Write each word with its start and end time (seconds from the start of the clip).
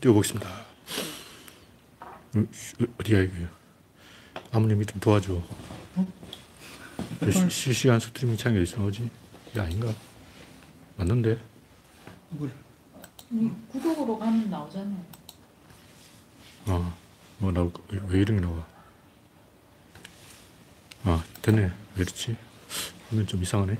띄워보겠습니다. 0.00 0.48
음, 2.36 2.48
어디야, 3.00 3.22
이게. 3.22 3.46
아무님이 4.52 4.86
좀 4.86 5.00
도와줘. 5.00 5.42
시, 7.30 7.50
실시간 7.50 7.98
스트리밍 7.98 8.36
창이 8.36 8.58
어디서 8.58 8.78
나오지? 8.78 9.10
이게 9.50 9.60
아닌가? 9.60 9.92
맞는데? 10.96 11.38
이 13.30 13.50
구독으로 13.70 14.18
가면 14.18 14.50
나오잖아요. 14.50 15.04
아, 16.66 16.94
뭐 17.38 17.52
나올 17.52 17.72
거, 17.72 17.82
왜 18.08 18.20
이런 18.20 18.40
게 18.40 18.46
나와? 18.46 18.66
아, 21.04 21.24
됐네. 21.42 21.62
왜 21.62 21.72
이렇지? 21.96 22.36
화면 23.08 23.26
좀 23.26 23.42
이상하네. 23.42 23.78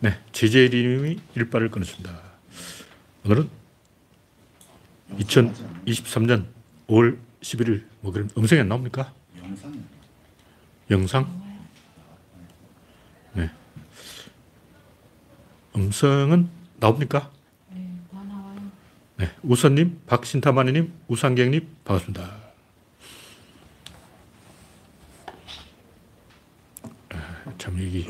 네, 0.00 0.20
제재림이 0.32 1.20
일발을 1.34 1.70
끊었습니다. 1.70 2.22
오늘은 3.24 3.50
2023년 5.16 6.46
5월 6.88 7.18
11일, 7.40 7.84
뭐 8.00 8.12
그런 8.12 8.28
음성이 8.36 8.60
안 8.60 8.68
나옵니까? 8.68 9.12
영상? 10.90 11.26
네. 13.34 13.50
음성은 15.76 16.48
나옵니까? 16.80 17.30
네. 17.70 17.86
네. 19.16 19.30
우선님, 19.42 20.02
박신타마니님, 20.06 20.92
우상경님, 21.08 21.68
반갑습니다. 21.84 22.38
아, 27.10 27.52
참, 27.58 27.74
여기. 27.84 28.06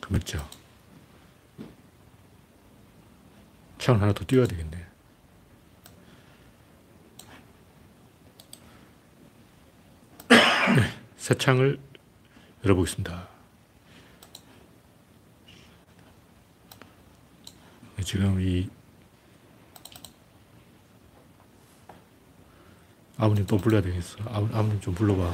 그 0.00 0.12
맞죠? 0.12 0.55
창을 3.86 4.02
하나 4.02 4.12
더 4.12 4.24
띄워야 4.26 4.48
되겠네. 4.48 4.84
네. 10.28 10.36
새 11.16 11.34
창을 11.36 11.78
열어보겠습니다. 12.64 13.28
지금 18.04 18.40
이 18.40 18.68
아버님 23.16 23.46
또 23.46 23.56
불러야 23.56 23.82
되겠어. 23.82 24.18
아버, 24.24 24.46
아버님 24.46 24.80
좀 24.80 24.96
불러봐. 24.96 25.32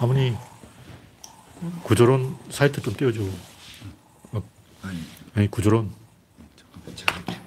아버님 0.00 0.34
구조론 1.84 2.36
사이트 2.50 2.82
좀 2.82 2.92
띄워줘. 2.94 3.51
아니 4.82 4.98
아니 5.34 5.50
구조론. 5.50 5.90
잠깐. 6.94 7.40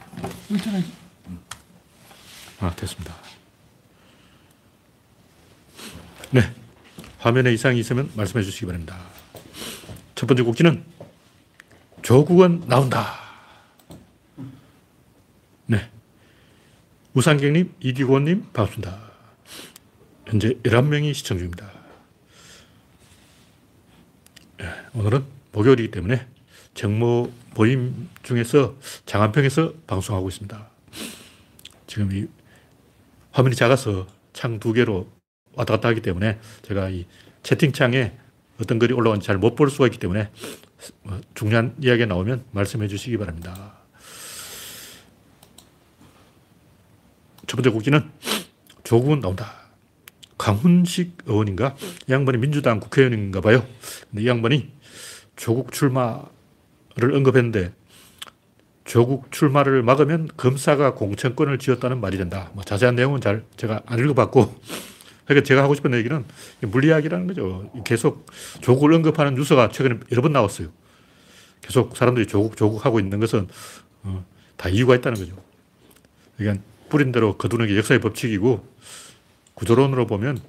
아 2.59 2.75
됐습니다. 2.75 3.15
네 6.31 6.41
화면에 7.19 7.53
이상이 7.53 7.79
있으면 7.79 8.11
말씀해 8.15 8.43
주시기 8.43 8.65
바랍니다. 8.65 8.99
첫 10.15 10.27
번째 10.27 10.43
곡지는 10.43 10.83
조국은 12.01 12.65
나온다. 12.67 13.19
네. 15.65 15.89
우상경님, 17.15 17.73
이기곤님, 17.79 18.51
반갑습니다. 18.53 19.11
현재 20.27 20.49
11명이 20.63 21.13
시청 21.13 21.37
중입니다. 21.37 21.71
예, 24.61 24.69
오늘은 24.93 25.25
목요일이기 25.51 25.91
때문에 25.91 26.27
정모 26.75 27.31
모임 27.55 28.09
중에서 28.21 28.75
장안평에서 29.05 29.73
방송하고 29.87 30.27
있습니다. 30.29 30.69
지금 31.87 32.11
이 32.11 32.27
화면이 33.31 33.55
작아서 33.55 34.07
창 34.33 34.59
두 34.59 34.73
개로 34.73 35.07
왔다 35.53 35.75
갔다 35.75 35.87
하기 35.89 36.01
때문에 36.01 36.37
제가 36.63 36.89
이 36.89 37.05
채팅창에 37.43 38.11
어떤 38.61 38.77
글이 38.79 38.93
올라오는지 38.93 39.25
잘 39.25 39.37
못 39.37 39.55
볼 39.55 39.69
수가 39.69 39.85
있기 39.87 39.97
때문에 39.99 40.29
뭐 41.03 41.19
중요한 41.33 41.75
이야기가 41.81 42.07
나오면 42.07 42.43
말씀해 42.51 42.87
주시기 42.89 43.17
바랍니다. 43.17 43.73
첫 47.47 47.55
번째 47.55 47.69
곡기는 47.69 48.11
조국은 48.83 49.21
나온다. 49.21 49.53
강훈식 50.37 51.19
의원인가? 51.25 51.77
이 52.07 52.11
양반이 52.11 52.37
민주당 52.39 52.81
국회의원인가 52.81 53.39
봐요. 53.39 53.65
근데 54.09 54.23
이 54.23 54.27
양반이 54.27 54.71
조국 55.37 55.71
출마를 55.71 56.34
언급했는데 57.01 57.73
조국 58.85 59.31
출마를 59.31 59.81
막으면 59.83 60.29
검사가 60.37 60.93
공천권을 60.93 61.57
쥐었다는 61.57 61.99
말이 61.99 62.17
된다. 62.17 62.51
뭐 62.53 62.63
자세한 62.63 62.95
내용은 62.95 63.19
잘 63.19 63.43
제가 63.57 63.81
안 63.85 63.99
읽어봤고 63.99 64.55
그러니까 65.25 65.45
제가 65.45 65.63
하고 65.63 65.73
싶은 65.73 65.93
얘기는 65.93 66.23
물리학이라는 66.61 67.27
거죠. 67.27 67.71
계속 67.83 68.27
조국을 68.61 68.93
언급하는 68.93 69.33
뉴스가 69.33 69.69
최근에 69.69 69.99
여러 70.11 70.21
번 70.21 70.33
나왔어요. 70.33 70.69
계속 71.61 71.97
사람들이 71.97 72.27
조국, 72.27 72.55
조국 72.55 72.85
하고 72.85 72.99
있는 72.99 73.19
것은 73.19 73.47
어, 74.03 74.23
다 74.55 74.69
이유가 74.69 74.95
있다는 74.95 75.19
거죠. 75.19 75.35
그러니까 76.37 76.63
뿌린 76.89 77.11
대로 77.11 77.37
거두는 77.37 77.67
게 77.67 77.75
역사의 77.75 77.99
법칙이고 78.01 78.67
구조론으로 79.55 80.05
보면 80.05 80.39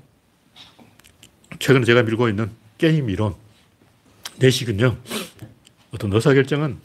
최근에 1.59 1.87
제가 1.87 2.03
밀고 2.03 2.29
있는 2.29 2.51
게임 2.77 3.09
이론, 3.09 3.35
내식은요, 4.39 4.99
어떤 5.97 6.13
의사결정은 6.13 6.79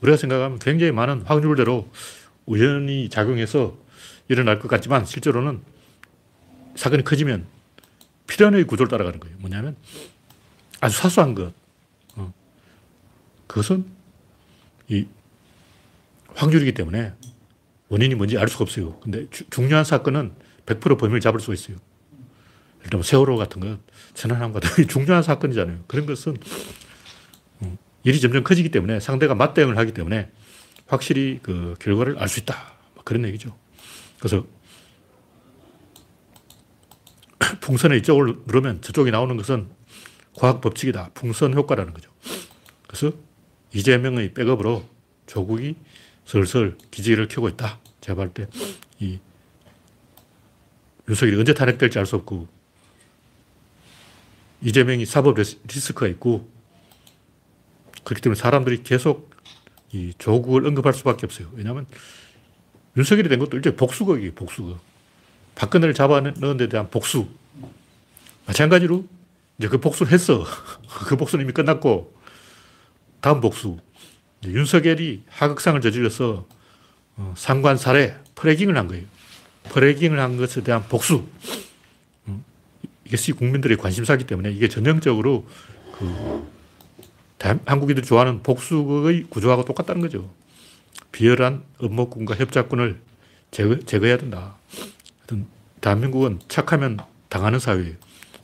우리가 0.00 0.16
생각하면 0.16 0.58
굉장히 0.58 0.90
많은 0.90 1.22
확률대로 1.22 1.88
우연히 2.44 3.08
작용해서 3.08 3.76
일어날 4.28 4.58
것 4.58 4.66
같지만 4.66 5.04
실제로는 5.04 5.60
사건이 6.74 7.04
커지면 7.04 7.46
필연의 8.26 8.64
구조를 8.64 8.90
따라가는 8.90 9.20
거예요. 9.20 9.36
뭐냐면 9.38 9.76
아주 10.80 10.98
사소한 10.98 11.36
것. 11.36 11.52
어. 12.16 12.32
그것은 13.46 13.86
이 14.88 15.06
확률이기 16.34 16.72
때문에 16.72 17.12
원인이 17.90 18.16
뭔지 18.16 18.36
알 18.38 18.48
수가 18.48 18.64
없어요. 18.64 18.98
근데 18.98 19.28
주, 19.30 19.48
중요한 19.50 19.84
사건은 19.84 20.32
100% 20.66 20.98
범인을 20.98 21.20
잡을 21.20 21.38
수가 21.38 21.54
있어요. 21.54 21.76
예를 22.80 22.90
들면 22.90 23.04
세월호 23.04 23.36
같은 23.36 23.60
건 23.60 23.80
천안함 24.14 24.52
같은 24.52 24.68
건 24.68 24.88
중요한 24.88 25.22
사건이잖아요. 25.22 25.84
그런 25.86 26.06
것은 26.06 26.32
어, 26.32 26.36
일이 28.04 28.20
점점 28.20 28.42
커지기 28.44 28.70
때문에 28.70 29.00
상대가 29.00 29.34
맞대응을 29.34 29.76
하기 29.78 29.92
때문에 29.92 30.30
확실히 30.86 31.38
그 31.42 31.74
결과를 31.80 32.18
알 32.18 32.28
수 32.28 32.40
있다. 32.40 32.74
뭐 32.94 33.04
그런 33.04 33.24
얘기죠. 33.26 33.56
그래서 34.18 34.44
풍선을 37.60 37.96
이쪽을 37.98 38.36
누르면 38.46 38.82
저쪽이 38.82 39.10
나오는 39.10 39.36
것은 39.36 39.68
과학 40.36 40.60
법칙이다. 40.60 41.10
풍선 41.14 41.54
효과라는 41.54 41.92
거죠. 41.94 42.10
그래서 42.86 43.12
이재명의 43.72 44.34
백업으로 44.34 44.88
조국이 45.26 45.76
슬슬 46.24 46.76
기지를 46.90 47.28
켜고 47.28 47.48
있다. 47.48 47.78
제가 48.00 48.16
볼 48.16 48.32
때 48.34 48.46
이 49.00 49.18
윤석열이 51.08 51.38
언제 51.38 51.54
탄핵될지 51.54 51.98
알 51.98 52.06
수 52.06 52.16
없고 52.16 52.46
이재명이 54.62 55.04
사법 55.06 55.36
리스크가 55.38 56.06
있고 56.08 56.48
그렇기 58.04 58.22
때문에 58.22 58.38
사람들이 58.38 58.82
계속 58.82 59.30
이 59.92 60.12
조국을 60.18 60.66
언급할 60.66 60.94
수밖에 60.94 61.26
없어요. 61.26 61.48
왜냐하면 61.54 61.86
윤석열이 62.96 63.28
된 63.28 63.38
것도 63.38 63.56
일종의 63.56 63.76
복수극이에요. 63.76 64.32
복수극. 64.34 64.78
박근혜를 65.54 65.94
잡아넣은 65.94 66.56
데 66.56 66.68
대한 66.68 66.90
복수. 66.90 67.28
마찬가지로 68.46 69.04
이제 69.58 69.68
그 69.68 69.78
복수를 69.78 70.12
했어. 70.12 70.44
그 71.06 71.16
복수는 71.16 71.44
이미 71.44 71.52
끝났고 71.52 72.14
다음 73.20 73.40
복수. 73.40 73.78
윤석열이 74.44 75.22
하극상을 75.28 75.80
저질러서 75.80 76.46
어, 77.16 77.34
상관 77.36 77.76
살해, 77.76 78.14
프레깅을 78.34 78.76
한 78.76 78.88
거예요. 78.88 79.04
프레깅을 79.70 80.18
한 80.18 80.36
것에 80.36 80.62
대한 80.62 80.82
복수. 80.88 81.26
음, 82.26 82.44
이것이 83.04 83.32
국민들의 83.32 83.76
관심사기 83.76 84.24
때문에 84.24 84.50
이게 84.50 84.68
전형적으로 84.68 85.46
그 85.96 86.50
한국인들이 87.42 88.06
좋아하는 88.06 88.42
복수의 88.42 89.24
구조하고 89.28 89.64
똑같다는 89.64 90.00
거죠. 90.02 90.30
비열한 91.10 91.62
음모군과 91.82 92.36
협작군을 92.36 93.00
제거, 93.50 93.78
제거해야 93.80 94.16
된다. 94.16 94.56
대한민국은 95.80 96.38
착하면 96.48 96.98
당하는 97.28 97.58
사회예요. 97.58 97.94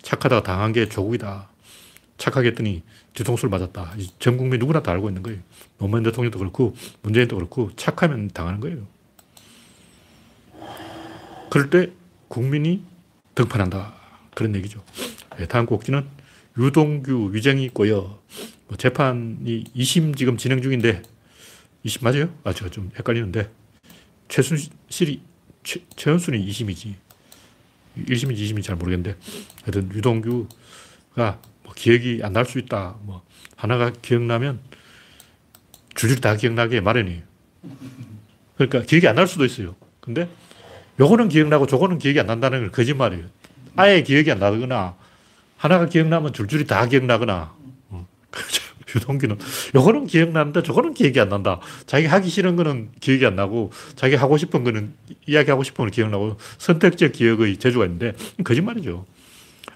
착하다가 0.03 0.43
당한 0.43 0.73
게 0.73 0.89
조국이다. 0.89 1.49
착하게 2.19 2.49
했더니 2.49 2.83
뒤통수를 3.15 3.49
맞았다. 3.51 3.95
전 4.19 4.37
국민 4.37 4.59
누구나 4.59 4.83
다 4.83 4.91
알고 4.93 5.09
있는 5.09 5.23
거예요. 5.23 5.39
노무현 5.79 6.03
대통령도 6.03 6.39
그렇고 6.39 6.75
문재인도 7.03 7.37
그렇고 7.37 7.71
착하면 7.77 8.29
당하는 8.29 8.61
거예요. 8.61 8.87
그럴 11.51 11.71
때 11.71 11.93
국민이 12.27 12.85
등판한다. 13.35 13.95
그런 14.35 14.55
얘기죠. 14.57 14.83
네, 15.39 15.47
다음 15.47 15.67
곡지는 15.67 16.07
유동규 16.59 17.31
위정이 17.33 17.69
꼬여 17.69 18.21
뭐 18.69 18.77
재판이 18.77 19.65
2심 19.75 20.17
지금 20.17 20.37
진행 20.37 20.63
중인데 20.63 21.03
2심 21.85 22.05
맞아요? 22.05 22.33
아, 22.45 22.53
제가 22.53 22.71
좀 22.71 22.91
헷갈리는데 22.97 23.51
최순실이 24.29 25.23
최, 25.65 25.81
최은순이 25.97 26.47
2심이지 26.47 26.95
1심인지 28.07 28.37
2심인지 28.39 28.63
잘 28.63 28.77
모르겠는데 28.77 29.17
하여튼 29.65 29.91
유동규가 29.93 31.41
뭐 31.65 31.73
기억이 31.75 32.21
안 32.23 32.33
날 32.33 32.45
수 32.45 32.59
있다. 32.59 32.97
뭐 33.03 33.23
하나가 33.57 33.91
기억나면 33.91 34.61
줄줄이 35.97 36.21
다 36.21 36.37
기억나게 36.37 36.81
마련이에요. 36.81 37.23
그러니까 38.57 38.83
기억이 38.83 39.09
안 39.09 39.17
날 39.17 39.27
수도 39.27 39.45
있어요. 39.45 39.75
근데 40.01 40.29
요거는 41.01 41.29
기억나고 41.29 41.67
저거는 41.67 41.99
기억이 41.99 42.21
안 42.21 42.27
난다는 42.27 42.61
건 42.61 42.73
거짓말이에요. 42.73 43.27
아예 43.77 44.03
기억이 44.03 44.31
안 44.31 44.39
나거나 44.39 44.97
하나가 45.57 45.87
기억나면 45.87 46.33
줄줄이 46.33 46.67
다 46.67 46.87
기억나거나 46.87 47.53
어. 47.53 47.58
유동규는 48.95 49.39
요거는 49.75 50.07
기억나는데 50.07 50.63
저거는 50.63 50.95
기억이 50.95 51.21
안 51.21 51.29
난다. 51.29 51.61
자기 51.87 52.07
하기 52.07 52.29
싫은 52.29 52.57
거는 52.57 52.91
기억이 53.01 53.27
안 53.27 53.37
나고 53.37 53.71
자기 53.97 54.15
하고 54.15 54.37
싶은 54.37 54.65
거는 54.65 54.95
이야기하고 55.27 55.63
싶은 55.63 55.85
건 55.85 55.91
기억나고 55.91 56.37
선택적 56.59 57.13
기억의 57.13 57.59
재주가 57.59 57.85
있는데 57.85 58.15
거짓말이죠. 58.45 59.07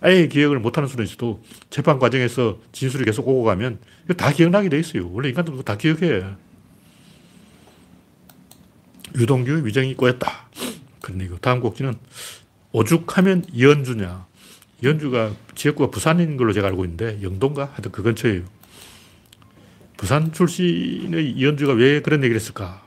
아예 0.01 0.27
기억을 0.27 0.59
못하는 0.59 0.89
수는 0.89 1.05
있어도 1.05 1.43
재판 1.71 1.99
과정에서 1.99 2.59
진술이 2.73 3.05
계속 3.05 3.29
오고 3.29 3.45
가면 3.45 3.79
이거 4.05 4.15
다 4.15 4.33
기억나게 4.33 4.69
돼 4.69 4.79
있어요. 4.79 5.09
원래 5.13 5.29
인간들도 5.29 5.63
다 5.63 5.77
기억해. 5.77 6.25
유동규 9.15 9.65
위정이 9.65 9.95
꼬였다. 9.95 10.49
그런 11.01 11.21
얘기고 11.21 11.39
다음 11.39 11.61
곡지는 11.61 11.95
오죽하면 12.73 13.45
이현주냐. 13.53 14.27
이현주가 14.83 15.33
지역구가 15.55 15.91
부산인 15.91 16.37
걸로 16.37 16.53
제가 16.53 16.67
알고 16.69 16.85
있는데 16.85 17.21
영동가 17.23 17.67
하여튼 17.73 17.93
그 17.93 18.03
근처에요. 18.03 18.43
부산 19.97 20.33
출신의 20.33 21.31
이현주가 21.31 21.75
왜 21.75 22.03
그런 22.03 22.23
얘기를 22.25 22.41
했을까? 22.41 22.83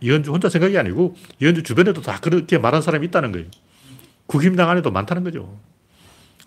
이현주 0.00 0.32
혼자 0.32 0.48
생각이 0.48 0.76
아니고 0.78 1.14
이현주 1.40 1.62
주변에도 1.62 2.00
다 2.00 2.18
그렇게 2.20 2.58
말한 2.58 2.80
사람이 2.82 3.06
있다는 3.08 3.32
거예요. 3.32 3.46
국힘당 4.26 4.68
안에도 4.70 4.90
많다는 4.90 5.24
거죠. 5.24 5.58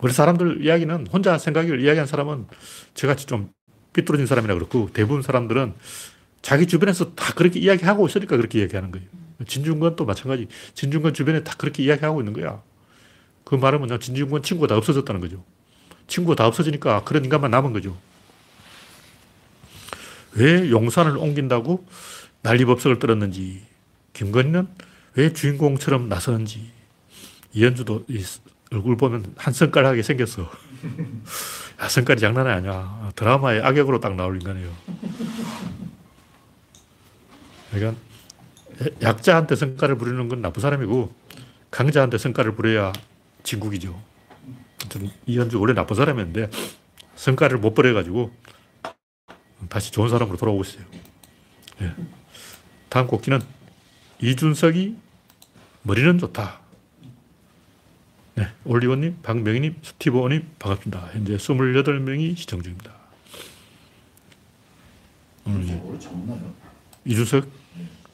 우리 0.01 0.11
사람들 0.11 0.65
이야기는 0.65 1.07
혼자 1.07 1.37
생각을 1.37 1.81
이야기한 1.81 2.07
사람은 2.07 2.47
저같이 2.93 3.25
좀 3.25 3.51
삐뚤어진 3.93 4.25
사람이라 4.25 4.55
그렇고 4.55 4.89
대부분 4.93 5.21
사람들은 5.21 5.73
자기 6.41 6.65
주변에서 6.65 7.13
다 7.13 7.33
그렇게 7.33 7.59
이야기하고 7.59 8.07
있으니까 8.07 8.37
그렇게 8.37 8.59
이야기하는 8.59 8.91
거예요. 8.91 9.05
진중권도 9.45 10.05
마찬가지. 10.05 10.47
진중권 10.73 11.13
주변에 11.13 11.43
다 11.43 11.53
그렇게 11.57 11.83
이야기하고 11.83 12.21
있는 12.21 12.33
거야. 12.33 12.61
그 13.49 13.55
말은 13.55 13.79
뭐냐. 13.79 13.97
진중권 13.97 14.43
친구가 14.43 14.67
다 14.67 14.77
없어졌다는 14.77 15.21
거죠. 15.21 15.43
친구가 16.05 16.35
다 16.35 16.45
없어지니까 16.45 17.03
그런 17.03 17.25
인간만 17.25 17.49
남은 17.49 17.73
거죠. 17.73 17.97
왜 20.33 20.69
용산을 20.69 21.17
옮긴다고 21.17 21.83
난리법석을 22.43 22.99
떨었는지, 22.99 23.63
김건희는 24.13 24.67
왜 25.15 25.33
주인공처럼 25.33 26.09
나서는지, 26.09 26.69
이현주도 27.53 28.05
이 28.07 28.23
얼굴 28.71 28.97
보면 28.97 29.33
한 29.35 29.51
손가락이 29.51 30.03
생겼어. 30.03 30.43
야, 31.81 31.89
손가락이 31.89 32.21
장난이 32.21 32.49
아니야. 32.49 33.11
드라마의 33.15 33.63
악역으로 33.63 33.99
딱 33.99 34.15
나올 34.15 34.35
인간이에요. 34.35 34.71
그러니까 37.71 37.99
약자한테 39.01 39.55
성과를 39.55 39.97
부리는 39.97 40.29
건 40.29 40.43
나쁜 40.43 40.61
사람이고 40.61 41.11
강자한테 41.71 42.19
성과를 42.19 42.53
부려야 42.53 42.93
진국이죠. 43.43 44.01
이현주 45.25 45.59
원래 45.59 45.73
나쁜 45.73 45.95
사람이었는데 45.95 46.49
성과를 47.15 47.57
못 47.57 47.73
부려가지고 47.73 48.31
다시 49.69 49.91
좋은 49.91 50.09
사람으로 50.09 50.37
돌아오고 50.37 50.63
있어요. 50.63 50.85
예. 51.81 51.93
다음 52.89 53.07
곡기는 53.07 53.41
이준석이 54.21 54.95
머리는 55.83 56.17
좋다. 56.17 56.59
네, 58.35 58.47
올리원님, 58.63 59.19
박명희님, 59.21 59.79
스티브원님 59.81 60.47
반갑습니다. 60.59 61.09
현재 61.11 61.35
28명이 61.35 62.37
시청 62.37 62.61
중입니다. 62.61 62.93
오늘? 65.45 65.81
이준석? 67.05 67.47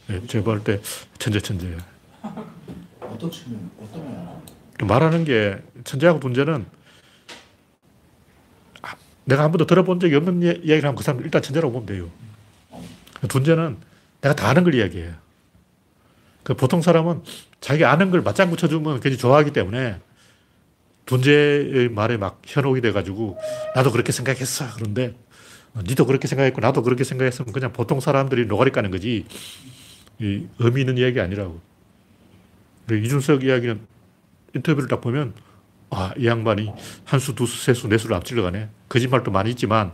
네, 0.07 0.25
제가 0.27 0.43
볼때 0.45 0.81
천재 1.19 1.39
천재. 1.39 1.77
어떤 3.01 3.31
측면, 3.31 3.69
어떤 3.79 4.03
면? 4.03 4.41
말하는 4.83 5.23
게 5.23 5.57
천재하고 5.83 6.19
문제는 6.19 6.65
아, 8.81 8.95
내가 9.23 9.43
한 9.43 9.51
번도 9.51 9.65
들어본 9.65 9.99
적이 9.99 10.15
없는 10.15 10.43
예- 10.43 10.47
이야기를 10.49 10.83
하면 10.83 10.95
그 10.95 11.03
사람 11.03 11.21
일단 11.21 11.41
천재라고 11.41 11.71
보면 11.71 11.85
돼요. 11.85 12.09
문제는 13.33 13.77
내가 14.21 14.35
다 14.35 14.49
아는 14.49 14.63
걸 14.63 14.75
이야기해요. 14.75 15.13
그 16.43 16.53
보통 16.53 16.81
사람은 16.81 17.23
자기 17.59 17.85
아는 17.85 18.11
걸 18.11 18.21
맞장 18.21 18.49
구 18.49 18.57
쳐주면 18.57 18.99
괜히 18.99 19.17
좋아하기 19.17 19.51
때문에 19.51 19.99
존재의 21.05 21.89
말에 21.89 22.17
막 22.17 22.41
현혹이 22.45 22.81
돼가지고 22.81 23.37
나도 23.75 23.91
그렇게 23.91 24.11
생각했어. 24.11 24.65
그런데 24.75 25.15
어, 25.73 25.81
니도 25.83 26.05
그렇게 26.05 26.27
생각했고 26.27 26.61
나도 26.61 26.83
그렇게 26.83 27.03
생각했으면 27.03 27.51
그냥 27.51 27.73
보통 27.73 27.99
사람들이 27.99 28.45
노가리 28.45 28.71
까는 28.71 28.91
거지 28.91 29.25
이 30.19 30.47
의미 30.59 30.81
있는 30.81 30.97
이야기 30.97 31.19
아니라고. 31.19 31.59
이준석 32.91 33.43
이야기는 33.43 33.94
인터뷰를 34.55 34.87
딱 34.87 35.01
보면 35.01 35.33
아, 35.91 36.13
이 36.17 36.25
양반이 36.25 36.71
한 37.03 37.19
수, 37.19 37.35
두 37.35 37.45
수, 37.45 37.63
세 37.63 37.73
수, 37.73 37.87
네 37.87 37.97
수를 37.97 38.15
앞질러 38.15 38.43
가네. 38.43 38.69
거짓말도 38.89 39.31
많이 39.31 39.51
있지만 39.51 39.91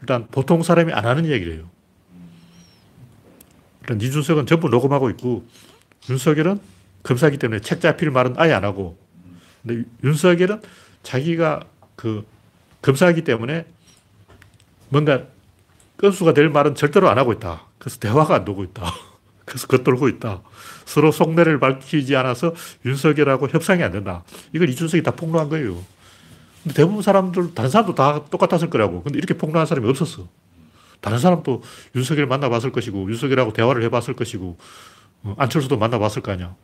일단 0.00 0.26
보통 0.30 0.62
사람이 0.62 0.92
안 0.92 1.06
하는 1.06 1.24
이야기를 1.24 1.54
해요. 1.54 1.70
일단 3.80 4.00
이준석은 4.00 4.46
전부 4.46 4.68
녹음하고 4.68 5.10
있고 5.10 5.46
윤석열은 6.08 6.60
검사기 7.02 7.38
때문에 7.38 7.60
책 7.60 7.80
잡힐 7.80 8.10
말은 8.10 8.34
아예 8.36 8.52
안 8.52 8.64
하고 8.64 8.96
근데 9.62 9.84
윤석열은 10.04 10.62
자기가 11.02 11.60
그 11.96 12.24
검사이기 12.82 13.22
때문에 13.22 13.66
뭔가 14.88 15.24
건수가 15.96 16.34
될 16.34 16.48
말은 16.48 16.74
절대로 16.74 17.08
안 17.08 17.18
하고 17.18 17.32
있다. 17.32 17.66
그래서 17.78 17.98
대화가 17.98 18.34
안 18.34 18.44
되고 18.44 18.62
있다. 18.64 18.84
그래서 19.52 19.66
겉돌고 19.66 20.08
있다. 20.08 20.40
서로 20.86 21.12
속내를 21.12 21.60
밝히지 21.60 22.16
않아서 22.16 22.54
윤석열하고 22.86 23.48
협상이 23.48 23.82
안 23.82 23.92
된다. 23.92 24.24
이걸 24.54 24.70
이준석이 24.70 25.02
다 25.02 25.10
폭로한 25.10 25.50
거예요. 25.50 25.76
근데 26.62 26.74
대부분 26.74 27.02
사람들, 27.02 27.54
다른 27.54 27.68
사람도 27.68 27.94
다 27.94 28.24
똑같았을 28.30 28.70
거라고. 28.70 29.02
근데 29.02 29.18
이렇게 29.18 29.34
폭로한 29.34 29.66
사람이 29.66 29.86
없었어. 29.90 30.26
다른 31.02 31.18
사람도 31.18 31.62
윤석열 31.94 32.26
만나봤을 32.26 32.72
것이고, 32.72 33.10
윤석열하고 33.10 33.52
대화를 33.52 33.82
해봤을 33.82 34.16
것이고, 34.16 34.56
어, 35.24 35.34
안철수도 35.36 35.76
만나봤을 35.76 36.22
거 36.22 36.32
아니야. 36.32 36.54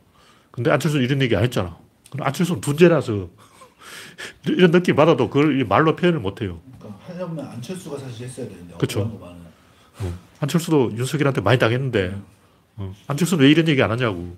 근데 0.49 0.71
안철수 0.71 0.99
이런 0.99 1.21
얘기 1.21 1.35
안 1.35 1.43
했잖아. 1.43 1.77
그럼 2.09 2.25
안철수는 2.25 2.61
둔재라서 2.61 3.29
이런 4.47 4.71
느낌 4.71 4.95
받아도 4.95 5.29
그걸 5.29 5.63
말로 5.65 5.95
표현을 5.95 6.19
못 6.19 6.41
해요. 6.41 6.59
그러니까 6.79 6.99
하려면 7.05 7.45
안철수가 7.45 7.99
사실 7.99 8.25
했어야 8.25 8.47
되는데 8.47 8.73
많아요. 8.95 9.49
안철수도 10.39 10.91
윤석열한테 10.97 11.41
많이 11.41 11.59
당했는데, 11.59 12.15
어, 12.79 12.95
안철수는 13.07 13.43
왜 13.43 13.51
이런 13.51 13.67
얘기 13.67 13.81
안 13.83 13.91
하냐고. 13.91 14.37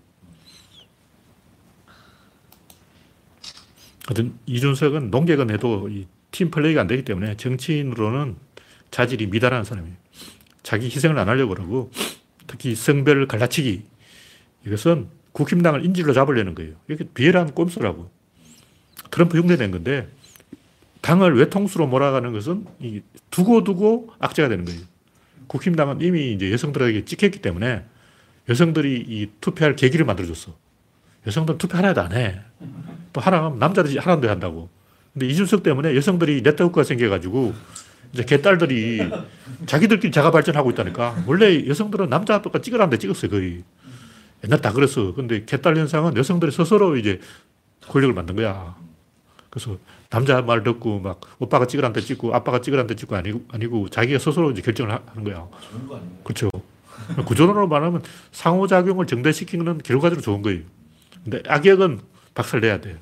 하여튼, 4.08 4.34
이준석은 4.48 5.12
농객은 5.12 5.52
해도 5.52 5.88
이팀 5.88 6.50
플레이가 6.50 6.82
안 6.82 6.88
되기 6.88 7.06
때문에 7.06 7.38
정치인으로는 7.38 8.36
자질이 8.90 9.28
미달한 9.28 9.64
사람이에요. 9.64 9.96
자기 10.64 10.88
희생을 10.88 11.18
안 11.20 11.30
하려고 11.30 11.54
그러고, 11.54 11.92
특히 12.48 12.76
성별 12.76 13.28
갈라치기. 13.28 13.84
이것은 14.66 15.08
국힘당을 15.34 15.86
인질로 15.86 16.14
잡으려는 16.14 16.56
거예요. 16.56 16.74
이게 16.90 17.06
비열한 17.14 17.54
꼼수라고. 17.54 18.12
트럼프 19.12 19.38
흉내낸 19.38 19.72
건데, 19.72 20.10
당을 21.02 21.38
외통수로 21.38 21.88
몰아가는 21.88 22.34
것은 22.34 22.66
이 22.80 23.02
두고두고 23.30 24.14
악재가 24.20 24.50
되는 24.50 24.66
거예요. 24.66 24.82
국힘당은 25.48 26.02
이미 26.02 26.34
이제 26.34 26.52
여성들에게 26.52 27.06
찍혔기 27.06 27.40
때문에 27.40 27.84
여성들이 28.52 29.06
이 29.08 29.28
투표할 29.40 29.76
계기를 29.76 30.06
만들어줬어. 30.06 30.54
여성들은 31.26 31.58
투표 31.58 31.78
하나도 31.78 32.02
안 32.02 32.12
해. 32.14 32.42
또 33.14 33.22
하라면 33.22 33.60
남자들이 33.60 33.98
하라는데 33.98 34.28
한다고. 34.28 34.70
근데 35.14 35.26
이준석 35.28 35.64
때문에 35.64 35.96
여성들이 35.96 36.42
네트워크가 36.42 36.84
생겨가지고 36.84 37.54
이제 38.14 38.24
개딸들이 38.26 39.10
자기들끼리 39.66 40.12
자가 40.12 40.32
발전하고 40.32 40.72
있다니까. 40.72 41.24
원래 41.28 41.66
여성들은 41.68 42.10
남자 42.10 42.36
아빠가 42.36 42.60
찍으라는데 42.60 42.98
찍었어요, 42.98 43.32
거의. 43.32 43.64
옛날 44.44 44.60
다 44.60 44.74
그랬어. 44.74 45.14
근데 45.14 45.46
개딸 45.46 45.78
현상은 45.78 46.18
여성들이 46.18 46.52
스스로 46.52 46.98
이제 46.98 47.20
권력을 47.88 48.14
만든 48.14 48.36
거야. 48.36 48.76
그래서 49.50 49.78
남자 50.10 50.42
말 50.42 50.64
듣고 50.64 51.00
막 51.00 51.22
오빠가 51.40 51.68
찍으라는데 51.68 52.02
찍고 52.02 52.34
아빠가 52.34 52.60
찍으라는데 52.60 52.96
찍고 52.96 53.16
아니고, 53.16 53.46
아니고 53.50 53.90
자기가 53.90 54.18
스스로 54.20 54.52
이제 54.52 54.62
결정을 54.62 54.92
하- 54.94 55.02
하는 55.08 55.24
거야. 55.24 55.48
그렇죠. 56.24 56.50
구조론으로 57.26 57.68
말하면 57.68 58.04
상호작용을 58.32 59.08
정대시키는 59.08 59.66
건 59.66 59.78
결과적으로 59.80 60.22
좋은 60.22 60.42
거예요. 60.42 60.62
근데 61.24 61.42
악역은 61.48 62.00
박살내야 62.34 62.82
돼. 62.82 62.98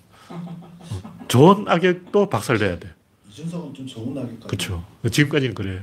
좋은 1.27 1.67
악역도 1.67 2.29
박살내야 2.29 2.79
돼. 2.79 2.89
이준석은 3.29 3.73
좀 3.73 3.87
좋은 3.87 4.17
악일까? 4.17 4.47
그렇죠. 4.47 4.85
지금까지는 5.09 5.53
그래. 5.55 5.81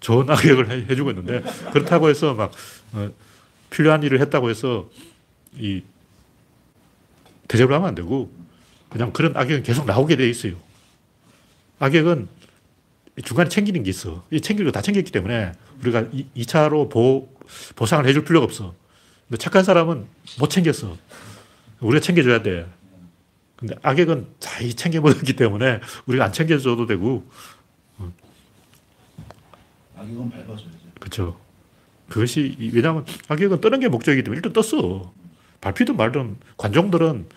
좋은 0.00 0.28
악역을 0.28 0.70
해- 0.70 0.86
해주고 0.90 1.10
있는데 1.10 1.42
그렇다고 1.72 2.08
해서 2.08 2.34
막 2.34 2.52
어, 2.92 3.08
필요한 3.70 4.02
일을 4.02 4.20
했다고 4.20 4.50
해서 4.50 4.88
이 5.56 5.82
대접을 7.48 7.72
하면 7.74 7.88
안 7.88 7.94
되고 7.94 8.30
그냥 8.88 9.12
그런 9.12 9.36
악역은 9.36 9.62
계속 9.62 9.86
나오게 9.86 10.16
돼 10.16 10.28
있어요. 10.28 10.54
악역은 11.78 12.28
중간에 13.24 13.48
챙기는 13.48 13.82
게 13.82 13.90
있어. 13.90 14.24
이 14.30 14.40
챙길 14.40 14.64
거 14.66 14.72
다 14.72 14.80
챙겼기 14.82 15.12
때문에 15.12 15.52
우리가 15.82 16.04
2차로 16.36 16.90
보, 16.90 17.28
보상을 17.76 18.06
해줄 18.06 18.24
필요가 18.24 18.44
없어. 18.44 18.74
근데 19.28 19.38
착한 19.42 19.64
사람은 19.64 20.06
못 20.38 20.48
챙겼어. 20.48 20.96
우리가 21.80 22.00
챙겨줘야 22.00 22.42
돼. 22.42 22.66
근데 23.56 23.74
악역은 23.82 24.26
자기 24.40 24.74
챙겨먹었기 24.74 25.34
때문에 25.36 25.80
우리가 26.06 26.24
안 26.26 26.32
챙겨줘도 26.32 26.86
되고, 26.86 27.28
악역은 29.96 30.30
밟아줘야죠. 30.30 30.68
그렇죠. 30.98 31.40
그것이, 32.08 32.56
이- 32.58 32.70
왜냐하면 32.74 33.06
악역은 33.28 33.60
뜨는 33.60 33.80
게 33.80 33.88
목적이기 33.88 34.22
때문에 34.24 34.38
일단 34.44 34.52
떴어. 34.52 35.12
밟히든 35.60 35.96
말든 35.96 36.36
관종들은 36.56 37.28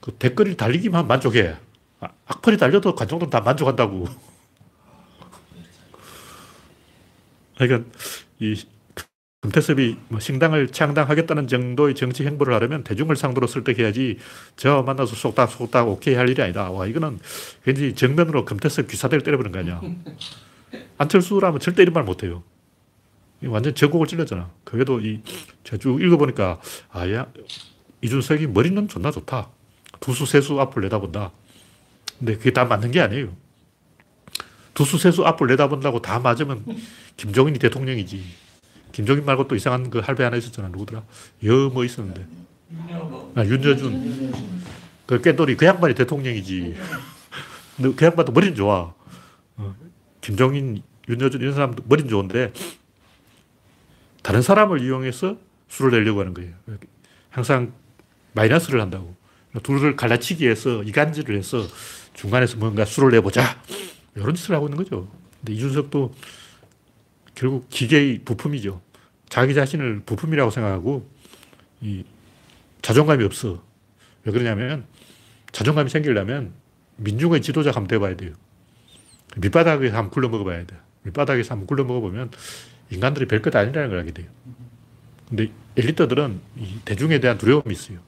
그 0.00 0.12
댓글이 0.12 0.56
달리기만 0.56 1.06
만족해. 1.06 1.56
아, 2.00 2.08
악플이 2.26 2.56
달려도 2.56 2.94
관종들은 2.94 3.30
다 3.30 3.40
만족한다고. 3.40 4.06
그러니까 7.56 7.88
이 8.40 8.64
금태섭이 9.44 9.96
뭐 10.08 10.20
신당을 10.20 10.68
창당하겠다는 10.68 11.48
정도의 11.48 11.94
정치 11.94 12.24
행보를 12.24 12.54
하려면 12.54 12.82
대중을 12.82 13.14
상대로 13.14 13.46
설득해야지 13.46 14.16
저 14.56 14.82
만나서 14.82 15.14
속닥 15.14 15.50
속닥 15.50 15.86
오케이 15.86 16.14
할 16.14 16.30
일이 16.30 16.40
아니다. 16.40 16.70
와 16.70 16.86
이거는 16.86 17.18
왠지 17.66 17.94
정면으로 17.94 18.46
금태섭 18.46 18.88
귀사대를 18.88 19.22
때려버린 19.22 19.52
거 19.52 19.58
아니야. 19.58 19.82
안철수라면 20.96 21.60
절대 21.60 21.82
이런 21.82 21.92
말 21.92 22.04
못해요. 22.04 22.42
이 23.42 23.46
완전 23.46 23.74
전곡을 23.74 24.06
찔렀잖아. 24.06 24.48
그게도 24.64 25.00
이 25.00 25.20
제가 25.64 25.76
쭉 25.76 26.00
읽어보니까 26.00 26.58
아 26.90 27.06
야 27.10 27.26
이준석이 28.00 28.46
머리는 28.46 28.88
존나 28.88 29.10
좋다. 29.10 29.50
두수 30.00 30.24
세수 30.24 30.58
앞을 30.58 30.84
내다본다. 30.84 31.32
근데 32.18 32.38
그게 32.38 32.50
다 32.50 32.64
맞는 32.64 32.92
게 32.92 33.02
아니에요. 33.02 33.36
두수 34.72 34.96
세수 34.96 35.26
앞을 35.26 35.48
내다본다고 35.48 36.00
다 36.00 36.18
맞으면 36.18 36.64
김종인이 37.18 37.58
대통령이지. 37.58 38.43
김종인 38.94 39.24
말고 39.24 39.48
또 39.48 39.56
이상한 39.56 39.90
그 39.90 39.98
할배 39.98 40.22
하나 40.22 40.36
있었잖아. 40.36 40.68
누구더라? 40.68 41.02
여뭐 41.42 41.84
있었는데. 41.84 42.24
아, 43.34 43.44
윤여준. 43.44 44.32
그 45.04 45.20
깨돌이 45.20 45.56
그 45.56 45.66
양반이 45.66 45.96
대통령이지. 45.96 46.76
근데 47.76 47.92
그 47.96 48.04
양반도 48.04 48.30
머리는 48.30 48.54
좋아. 48.54 48.94
어, 49.56 49.74
김종인, 50.20 50.80
윤여준 51.08 51.40
이런 51.40 51.54
사람도 51.54 51.82
머리는 51.88 52.08
좋은데 52.08 52.52
다른 54.22 54.42
사람을 54.42 54.80
이용해서 54.80 55.38
수를 55.66 55.90
내려고 55.98 56.20
하는 56.20 56.32
거예요. 56.32 56.52
항상 57.30 57.72
마이너스를 58.34 58.80
한다고. 58.80 59.16
둘을 59.64 59.96
갈라치기 59.96 60.44
위해서 60.44 60.84
이간질을 60.84 61.36
해서 61.36 61.66
중간에서 62.14 62.58
뭔가 62.58 62.84
수를 62.84 63.10
내보자. 63.10 63.60
이런 64.14 64.36
짓을 64.36 64.54
하고 64.54 64.68
있는 64.68 64.78
거죠. 64.78 65.08
근데 65.40 65.52
이준석도 65.54 66.14
결국 67.34 67.68
기계의 67.68 68.20
부품이죠. 68.24 68.83
자기 69.34 69.52
자신을 69.52 70.02
부품이라고 70.06 70.52
생각하고 70.52 71.10
이 71.80 72.04
자존감이 72.82 73.24
없어. 73.24 73.64
왜 74.22 74.30
그러냐면 74.30 74.84
자존감이 75.50 75.90
생기려면 75.90 76.52
민중의 76.98 77.42
지도자가 77.42 77.78
한번 77.78 77.88
돼봐야 77.88 78.14
돼요. 78.16 78.32
밑바닥에서 79.36 79.96
한번 79.96 80.12
굴러 80.12 80.28
먹어봐야 80.28 80.64
돼. 80.66 80.76
밑바닥에서 81.02 81.54
한번 81.54 81.66
굴러 81.66 81.82
먹어보면 81.82 82.30
인간들이 82.90 83.26
별것 83.26 83.56
아니라는 83.56 83.88
걸 83.88 83.98
알게 83.98 84.12
돼요. 84.12 84.28
근데 85.28 85.50
엘리트들은 85.76 86.40
이 86.58 86.78
대중에 86.84 87.18
대한 87.18 87.36
두려움이 87.36 87.72
있어요. 87.72 87.98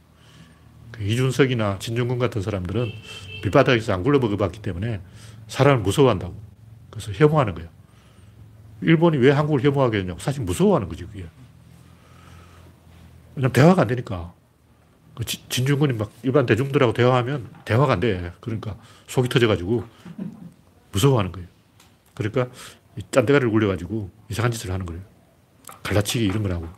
그 0.92 1.02
이준석이나 1.02 1.80
진중권 1.80 2.20
같은 2.20 2.40
사람들은 2.40 2.92
밑바닥에서 3.42 3.94
안 3.94 4.04
굴러 4.04 4.20
먹어봤기 4.20 4.62
때문에 4.62 5.00
사람을 5.48 5.82
무서워한다고. 5.82 6.40
그래서 6.88 7.10
혐오하는 7.10 7.56
거예요. 7.56 7.68
일본이 8.80 9.16
왜 9.18 9.30
한국을 9.30 9.62
혐오하게 9.62 9.98
했냐고. 9.98 10.18
사실 10.18 10.42
무서워하는 10.42 10.88
거지, 10.88 11.04
그게. 11.04 11.26
왜냐면 13.34 13.52
대화가 13.52 13.82
안 13.82 13.88
되니까. 13.88 14.32
그 15.14 15.24
지- 15.24 15.48
진중권이 15.48 15.94
막 15.94 16.12
일반 16.22 16.44
대중들하고 16.44 16.92
대화하면 16.92 17.48
대화가 17.64 17.94
안 17.94 18.00
돼. 18.00 18.32
그러니까 18.40 18.76
속이 19.08 19.28
터져가지고 19.30 19.84
무서워하는 20.92 21.32
거예요. 21.32 21.48
그러니까 22.14 22.48
이 22.96 23.02
짠대가리를 23.10 23.50
굴려가지고 23.50 24.10
이상한 24.30 24.50
짓을 24.52 24.70
하는 24.72 24.84
거예요. 24.84 25.02
갈라치기 25.82 26.24
이런 26.24 26.42
걸 26.42 26.52
하고. 26.52 26.68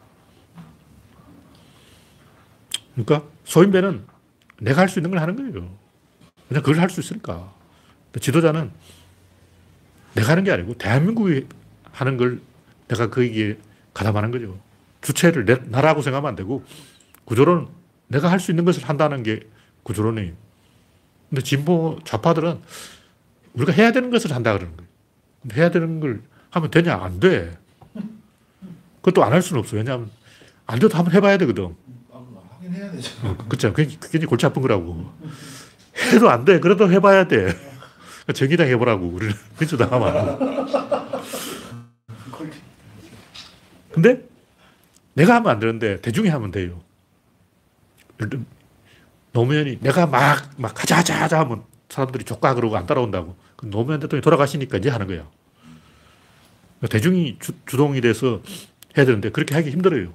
그러니까 2.95 3.29
소인배는 3.45 4.05
내가 4.61 4.83
할 4.83 4.89
수 4.89 4.99
있는 4.99 5.11
걸 5.11 5.21
하는 5.21 5.37
거예요. 5.37 5.53
그냥 6.49 6.63
그걸 6.63 6.81
할 6.81 6.91
수 6.91 7.01
있으니까. 7.01 7.53
지도자는 8.21 8.71
내가 10.15 10.33
하는 10.33 10.43
게 10.45 10.51
아니고 10.51 10.75
대한민국이 10.75 11.47
하는 11.99 12.17
걸 12.17 12.41
내가 12.87 13.11
거기에 13.11 13.59
가담하는 13.93 14.31
거죠. 14.31 14.59
주체를 15.01 15.45
내, 15.45 15.57
나라고 15.67 16.01
생각하면 16.03 16.29
안 16.31 16.37
되고 16.37 16.65
구조론 17.25 17.69
내가 18.09 18.31
할 18.31 18.39
수 18.41 18.53
있는 18.53 18.65
것을 18.65 18.89
한다는 18.89 19.23
게 19.23 19.41
구조론이에요. 19.83 20.33
근데 21.29 21.43
진보 21.43 21.99
좌파들은 22.05 22.61
우리가 23.55 23.73
해야 23.73 23.93
되는 23.93 24.11
것을 24.11 24.33
한다 24.33 24.53
그러는 24.53 24.77
거예요. 24.77 24.89
해야 25.57 25.71
되는 25.71 26.01
걸 26.01 26.23
하면 26.51 26.71
되냐? 26.71 26.95
안 26.97 27.21
돼. 27.21 27.57
그것도 29.03 29.25
안 29.25 29.33
할 29.33 29.43
수는 29.43 29.61
없어. 29.61 29.77
왜냐하면 29.77 30.11
안 30.67 30.79
돼도 30.79 30.97
한번 30.97 31.13
해봐야 31.15 31.37
되거든. 31.39 31.75
아, 32.13 32.23
하긴 32.57 32.73
해야 32.75 32.91
되죠. 32.93 33.11
어, 33.25 33.37
그렇죠. 33.49 33.73
그게 33.73 33.89
굉장히 34.01 34.27
골치 34.27 34.47
아픈 34.47 34.63
거라고. 34.63 35.11
해도 36.13 36.31
안 36.31 36.45
돼. 36.45 36.61
그래도 36.61 36.91
해봐야 36.91 37.27
돼. 37.29 37.55
정의당 38.35 38.69
해보라고. 38.69 39.07
우리는 39.07 39.35
민주당 39.59 39.93
하면. 39.93 41.18
근데 44.01 44.29
내가 45.15 45.35
하면 45.37 45.51
안 45.51 45.59
되는데 45.59 46.01
대중이 46.01 46.29
하면 46.29 46.53
돼요. 46.53 46.81
노무현이 49.33 49.79
내가 49.81 50.07
막, 50.07 50.51
막 50.57 50.81
하자, 50.81 50.99
하자, 50.99 51.23
하자 51.23 51.41
하면 51.41 51.65
사람들이 51.89 52.25
조까 52.25 52.55
그러고 52.55 52.77
안 52.77 52.87
따라온다고. 52.87 53.37
그 53.57 53.69
노무현 53.69 53.99
대통령이 53.99 54.23
돌아가시니까 54.23 54.79
이제 54.79 54.89
하는 54.89 55.09
거야. 55.09 55.29
그러니까 56.79 56.89
대중이 56.93 57.39
주, 57.41 57.53
주동이 57.67 58.01
돼서 58.01 58.41
해야 58.97 59.05
되는데 59.05 59.31
그렇게 59.31 59.57
하기 59.57 59.71
힘들어요. 59.71 60.15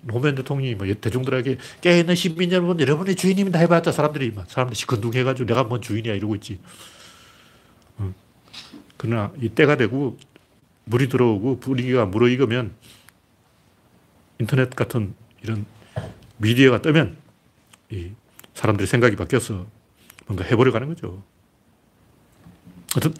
노무현 0.00 0.34
대통령이 0.34 0.74
뭐 0.74 0.92
대중들에게 1.00 1.58
깨있는 1.82 2.16
시민 2.16 2.50
여러분, 2.50 2.80
여러분의 2.80 3.14
주인입니다 3.14 3.60
해봤자 3.60 3.92
사람들이 3.92 4.32
막 4.32 4.50
사람들이 4.50 4.74
시큰둥해가지고 4.76 5.46
내가 5.46 5.62
뭔 5.62 5.80
주인이야 5.80 6.14
이러고 6.14 6.34
있지. 6.34 6.58
어. 7.98 8.12
그러나 8.96 9.32
이 9.40 9.48
때가 9.50 9.76
되고 9.76 10.18
물이 10.86 11.08
들어오고 11.08 11.60
분위기가 11.60 12.06
무르익으면 12.06 12.74
인터넷 14.38 14.74
같은 14.74 15.14
이런 15.42 15.66
미디어가 16.38 16.82
뜨면 16.82 17.16
이 17.90 18.10
사람들의 18.54 18.86
생각이 18.86 19.16
바뀌어서 19.16 19.66
뭔가 20.26 20.44
해보려고 20.44 20.76
하는 20.76 20.88
거죠. 20.88 21.22
하여튼 22.94 23.14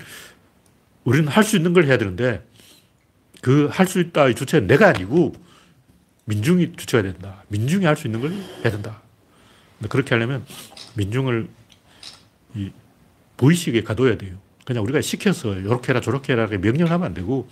우리는 1.04 1.28
할 1.28 1.44
수 1.44 1.56
있는 1.56 1.72
걸 1.72 1.84
해야 1.84 1.98
되는데 1.98 2.46
그 3.42 3.68
할 3.70 3.86
수 3.86 4.00
있다의 4.00 4.34
주체는 4.34 4.66
내가 4.66 4.88
아니고 4.88 5.34
민중이 6.24 6.72
주체가 6.76 7.02
된다. 7.02 7.42
민중이 7.48 7.84
할 7.84 7.96
수 7.96 8.06
있는 8.06 8.20
걸 8.20 8.32
해야 8.32 8.70
된다. 8.70 9.02
그렇게 9.90 10.14
하려면 10.14 10.46
민중을 10.94 11.48
이 12.54 12.70
무의식에 13.36 13.82
가둬야 13.82 14.16
돼요. 14.16 14.38
그냥 14.64 14.82
우리가 14.84 15.02
시켜서 15.02 15.54
이렇게 15.54 15.88
해라 15.88 16.00
저렇게 16.00 16.32
해라 16.32 16.46
명령하면 16.46 17.06
안 17.06 17.12
되고 17.14 17.48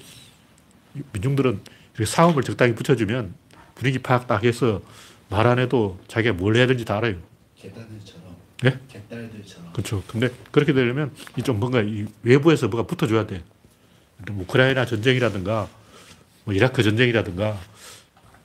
민중들은 1.13 1.61
이렇게 1.95 2.07
싸움을 2.07 2.43
적당히 2.43 2.75
붙여주면 2.75 3.35
분위기 3.75 3.99
파악 3.99 4.27
딱 4.27 4.45
해서 4.45 4.83
말 5.29 5.47
안 5.47 5.59
해도 5.59 5.99
자기가 6.09 6.35
뭘 6.35 6.57
해야 6.57 6.67
되는지 6.67 6.85
다 6.85 6.99
알아요. 6.99 7.17
개딸들처럼. 7.57 8.37
예? 8.67 8.79
개딸들처럼. 8.89 9.73
그렇죠. 9.73 10.03
근데 10.07 10.29
그렇게 10.51 10.73
되려면 10.73 11.11
이 11.39 11.43
좀 11.43 11.59
뭔가 11.59 11.81
이 11.81 12.07
외부에서 12.23 12.69
뭐가 12.69 12.87
붙어줘야 12.87 13.27
돼. 13.27 13.43
뭐 14.31 14.43
우크라이나 14.43 14.85
전쟁이라든가 14.87 15.69
뭐 16.45 16.55
이라크 16.55 16.83
전쟁이라든가 16.83 17.59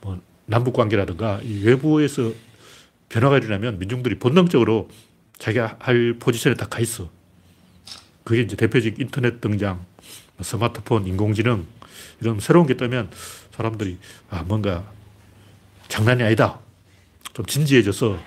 뭐 0.01 0.19
남북 0.45 0.73
관계라든가 0.73 1.41
이 1.43 1.63
외부에서 1.63 2.31
변화가 3.09 3.37
일어나면 3.37 3.79
민중들이 3.79 4.15
본능적으로 4.17 4.89
자기가 5.37 5.75
할 5.79 6.15
포지션에 6.19 6.55
딱 6.55 6.69
가 6.69 6.79
있어. 6.79 7.09
그게 8.23 8.41
이제 8.41 8.55
대표적 8.55 8.99
인터넷 8.99 9.39
등장, 9.39 9.85
뭐 10.35 10.43
스마트폰, 10.43 11.05
인공지능 11.07 11.65
이런 12.21 12.39
새로운 12.39 12.65
게 12.67 12.75
뜨면 12.75 13.09
사람들이 13.55 13.97
아 14.29 14.43
뭔가 14.43 14.89
장난이 15.87 16.23
아니다. 16.23 16.59
좀 17.33 17.45
진지해져서 17.45 18.19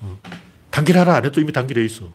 어, 0.00 0.20
단결하라 0.70 1.14
안 1.16 1.24
해도 1.24 1.40
이미 1.40 1.52
단결해 1.52 1.84
있어. 1.84 2.12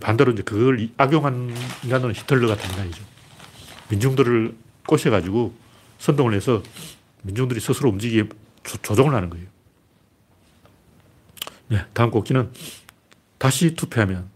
반대로 0.00 0.32
이제 0.32 0.42
그걸 0.42 0.80
이- 0.80 0.92
악용한 0.96 1.54
인간은 1.84 2.14
히틀러 2.14 2.48
같은 2.48 2.70
인간이죠. 2.70 3.02
민중들을 3.90 4.54
꼬셔가지고 4.86 5.54
선동을 5.98 6.34
해서 6.34 6.62
민중들이 7.22 7.60
스스로 7.60 7.90
움직이게 7.90 8.28
조, 8.64 8.78
조종을 8.78 9.14
하는 9.14 9.28
거예요. 9.30 9.46
네, 11.68 11.84
다음 11.92 12.10
꼭지는 12.10 12.50
다시 13.38 13.74
투표하면 13.74 14.28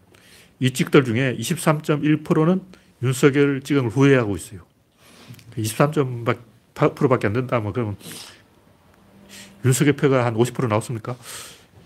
이 0.61 0.71
찍들 0.71 1.05
중에 1.05 1.37
23.1%는 1.39 2.63
윤석열 3.03 3.61
찍은 3.63 3.83
걸 3.83 3.91
후회하고 3.91 4.37
있어요. 4.37 4.61
23.8%밖에 5.57 7.27
안 7.27 7.33
된다. 7.33 7.61
뭐 7.61 7.73
그러면 7.73 7.97
윤석열 9.67 9.97
표가 9.97 10.25
한 10.25 10.35
50% 10.35 10.69
나왔습니까? 10.69 11.17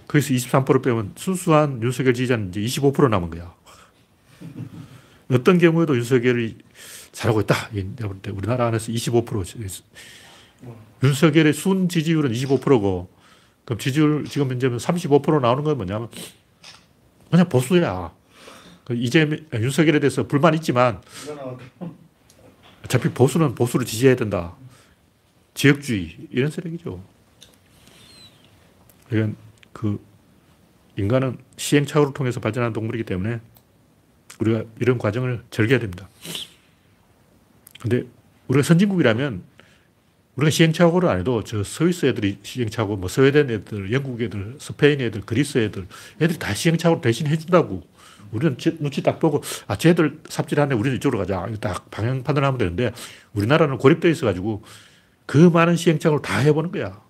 거기서 0.07 0.35
23% 0.35 0.83
빼면 0.83 1.13
순수한 1.17 1.83
윤석열 1.83 2.15
지지자는 2.15 2.51
이제 2.51 2.61
25% 2.61 3.09
남은 3.09 3.31
거야. 3.31 3.55
어떤 5.33 5.59
경우에도 5.59 5.97
윤석열이 5.97 6.59
잘하고 7.13 7.41
있다. 7.41 7.71
우리나라 8.33 8.67
안에서 8.67 8.93
25%. 8.93 9.83
윤석열의 11.03 11.53
순 11.55 11.89
지지율은 11.89 12.33
25%고, 12.33 13.09
그럼 13.65 13.79
지지율 13.79 14.25
지금 14.27 14.51
현재 14.51 14.69
35% 14.69 15.41
나오는 15.41 15.65
건 15.65 15.77
뭐냐면, 15.77 16.09
그냥 17.31 17.49
보수야. 17.49 18.13
그 18.85 18.95
이재 18.95 19.45
윤석열에 19.55 20.01
대해서 20.01 20.27
불만 20.27 20.55
있지만, 20.55 21.01
어차피 22.85 23.09
보수는 23.09 23.55
보수를 23.55 23.87
지지해야 23.87 24.17
된다. 24.17 24.57
지역주의, 25.55 26.17
이런 26.31 26.51
쓰레기죠. 26.51 27.01
이건 29.13 29.37
그, 29.73 30.01
인간은 30.97 31.39
시행착오를 31.57 32.13
통해서 32.13 32.41
발전한 32.41 32.73
동물이기 32.73 33.05
때문에 33.05 33.41
우리가 34.41 34.65
이런 34.81 34.99
과정을 34.99 35.43
즐겨야 35.51 35.79
됩니다. 35.79 36.09
근데 37.81 38.05
우리가 38.49 38.63
선진국이라면 38.63 39.43
우리가 40.37 40.51
시행착오를 40.51 41.09
안 41.09 41.21
해도 41.21 41.43
저 41.45 41.63
스위스 41.63 42.07
애들이 42.07 42.39
시행착오, 42.43 42.97
뭐 42.97 43.09
스웨덴 43.09 43.51
애들, 43.51 43.93
영국 43.93 44.21
애들, 44.21 44.57
스페인 44.59 45.01
애들, 45.01 45.23
그리스 45.23 45.59
애들, 45.59 45.87
애들이 46.21 46.39
다 46.39 46.55
시행착오를 46.55 47.03
대신 47.03 47.27
해준다고. 47.27 47.83
우리는 48.33 48.57
눈치 48.79 49.03
딱 49.03 49.19
보고, 49.19 49.43
아, 49.67 49.77
쟤들 49.77 50.21
삽질하네. 50.29 50.77
우리는 50.77 50.97
이쪽으로 50.97 51.19
가자. 51.19 51.49
딱 51.61 51.91
방향 51.91 52.23
판단하면 52.23 52.59
되는데, 52.59 52.93
우리나라는 53.33 53.77
고립되어 53.77 54.11
있어가지고, 54.11 54.63
그 55.27 55.37
많은 55.37 55.75
시행착오를 55.75 56.23
다 56.23 56.39
해보는 56.39 56.71
거야. 56.71 57.01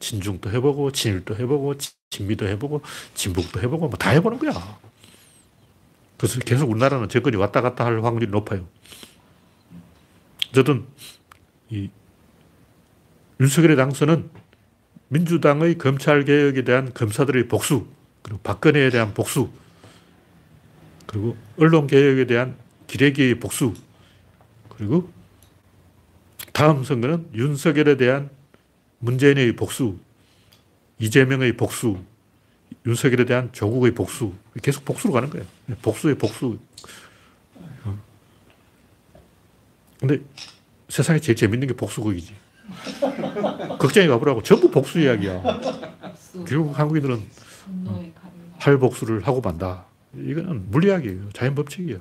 친중도 0.00 0.50
해보고, 0.50 0.92
친일도 0.92 1.36
해보고, 1.36 1.74
친미도 2.10 2.46
해보고, 2.48 2.82
진북도 3.14 3.60
해보고, 3.62 3.88
뭐 3.88 3.96
다 3.98 4.10
해보는 4.10 4.38
거야. 4.38 4.80
그래서 6.18 6.40
계속 6.40 6.70
우리나라는 6.70 7.08
정권이 7.08 7.36
왔다 7.36 7.60
갔다 7.60 7.84
할 7.84 8.02
확률이 8.04 8.28
높아요. 8.30 8.68
어쨌든, 10.50 10.86
이, 11.70 11.90
윤석열의 13.40 13.76
당선은 13.76 14.30
민주당의 15.08 15.78
검찰개혁에 15.78 16.62
대한 16.62 16.92
검사들의 16.94 17.48
복수, 17.48 17.86
그리고 18.22 18.40
박근혜에 18.42 18.90
대한 18.90 19.14
복수, 19.14 19.50
그리고 21.06 21.36
언론개혁에 21.58 22.26
대한 22.26 22.56
기레기의 22.86 23.40
복수, 23.40 23.74
그리고 24.68 25.10
다음 26.52 26.84
선거는 26.84 27.30
윤석열에 27.34 27.96
대한 27.96 28.30
문재인의 28.98 29.56
복수, 29.56 29.98
이재명의 30.98 31.56
복수, 31.56 31.98
윤석열에 32.86 33.24
대한 33.24 33.52
조국의 33.52 33.94
복수. 33.94 34.32
계속 34.62 34.84
복수로 34.84 35.12
가는 35.12 35.28
거예요. 35.30 35.46
복수의 35.82 36.16
복수. 36.16 36.58
어. 37.84 37.98
근데 40.00 40.20
세상에 40.88 41.18
제일 41.20 41.36
재밌는 41.36 41.68
게 41.68 41.74
복수극이지. 41.74 42.34
극장에 43.78 44.06
가보라고 44.08 44.42
전부 44.42 44.70
복수 44.70 45.00
이야기야. 45.00 45.42
결국 46.46 46.78
한국인들은. 46.78 47.22
할복수를 48.58 49.26
하고 49.26 49.40
만다. 49.40 49.84
이거는 50.14 50.70
물리학이에요. 50.70 51.30
자연 51.32 51.54
법칙이에요. 51.54 52.00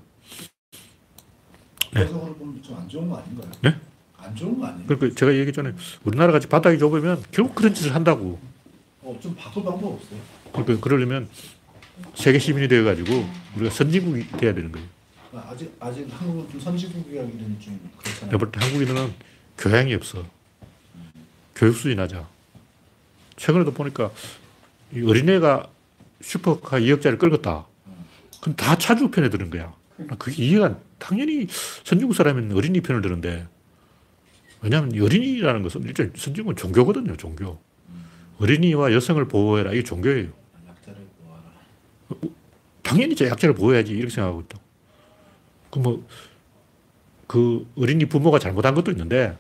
보면 1.94 2.62
좀 2.62 2.78
안 2.78 2.88
좋은 2.90 3.10
거 3.10 3.18
아닌가요? 3.18 3.52
네? 3.62 3.76
안 4.18 4.36
좋은 4.36 4.60
거 4.60 4.66
아니에요? 4.68 4.88
그러니까 4.88 5.16
제가 5.16 5.34
얘기 5.36 5.52
전에 5.54 5.74
우리나라 6.04 6.32
같이 6.32 6.48
바닥이 6.48 6.78
좁으면 6.80 7.24
결국 7.32 7.56
그런 7.56 7.74
짓을 7.74 7.94
한다고. 7.94 8.40
어, 9.02 9.18
좀 9.22 9.36
바꿀 9.36 9.64
방법 9.64 9.94
없어요? 9.94 10.20
그러니까 10.52 10.80
그러려면 10.80 11.30
세계 12.16 12.40
시민이 12.40 12.68
되어가지고 12.68 13.26
우리가 13.56 13.70
선진국이 13.74 14.28
돼야 14.38 14.54
되는 14.54 14.72
거예요. 14.72 14.88
아, 15.34 15.50
아직 15.52 15.76
아직 15.80 16.08
한국은 16.10 16.50
좀 16.52 16.60
선진국이라기는 16.60 17.60
좀 17.60 17.80
그렇잖아요. 17.98 18.32
내가 18.32 18.38
볼때 18.38 18.60
한국인은 18.60 19.14
교양이 19.58 19.94
없어. 19.94 20.26
교육 21.56 21.76
수준이 21.76 21.96
낮아. 21.96 22.28
최근에도 23.38 23.74
보니까 23.74 24.12
이 24.94 25.02
어린애가 25.04 25.70
슈퍼카 26.22 26.80
2억짜리 26.80 27.20
끌었다. 27.20 27.66
그럼 28.42 28.56
다 28.56 28.78
차주 28.78 29.10
편에 29.12 29.30
드는 29.30 29.50
거야. 29.50 29.74
그게 30.20 30.44
이해가, 30.44 30.78
당연히 31.00 31.48
선진국 31.84 32.16
사람은 32.16 32.52
어린이 32.54 32.82
편을 32.82 33.02
드는데, 33.02 33.48
왜냐하면 34.62 34.92
이 34.94 35.00
어린이라는 35.00 35.62
것은 35.64 35.84
일종 35.84 36.12
선진국은 36.16 36.56
종교거든요, 36.56 37.16
종교. 37.18 37.60
어린이와 38.40 38.94
여성을 38.94 39.26
보호해라. 39.28 39.72
이게 39.74 39.84
종교예요. 39.84 40.30
당연히 42.82 43.16
저 43.16 43.26
약자를 43.28 43.56
보호해야지. 43.56 43.94
이렇게 43.94 44.10
생각하고 44.14 44.42
있다. 44.42 44.60
그 45.72 45.80
뭐, 45.80 46.08
그 47.28 47.68
어린이 47.78 48.06
부모가 48.06 48.40
잘못한 48.40 48.76
것도 48.76 48.92
있는데, 48.92 49.38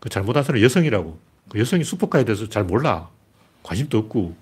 그 0.00 0.08
잘못한 0.08 0.42
사람은 0.42 0.62
여성이라고. 0.64 1.18
그 1.48 1.58
여성이 1.58 1.84
슈퍼카에 1.84 2.24
대해서 2.24 2.48
잘 2.48 2.64
몰라. 2.64 3.08
관심도 3.62 3.98
없고. 3.98 4.36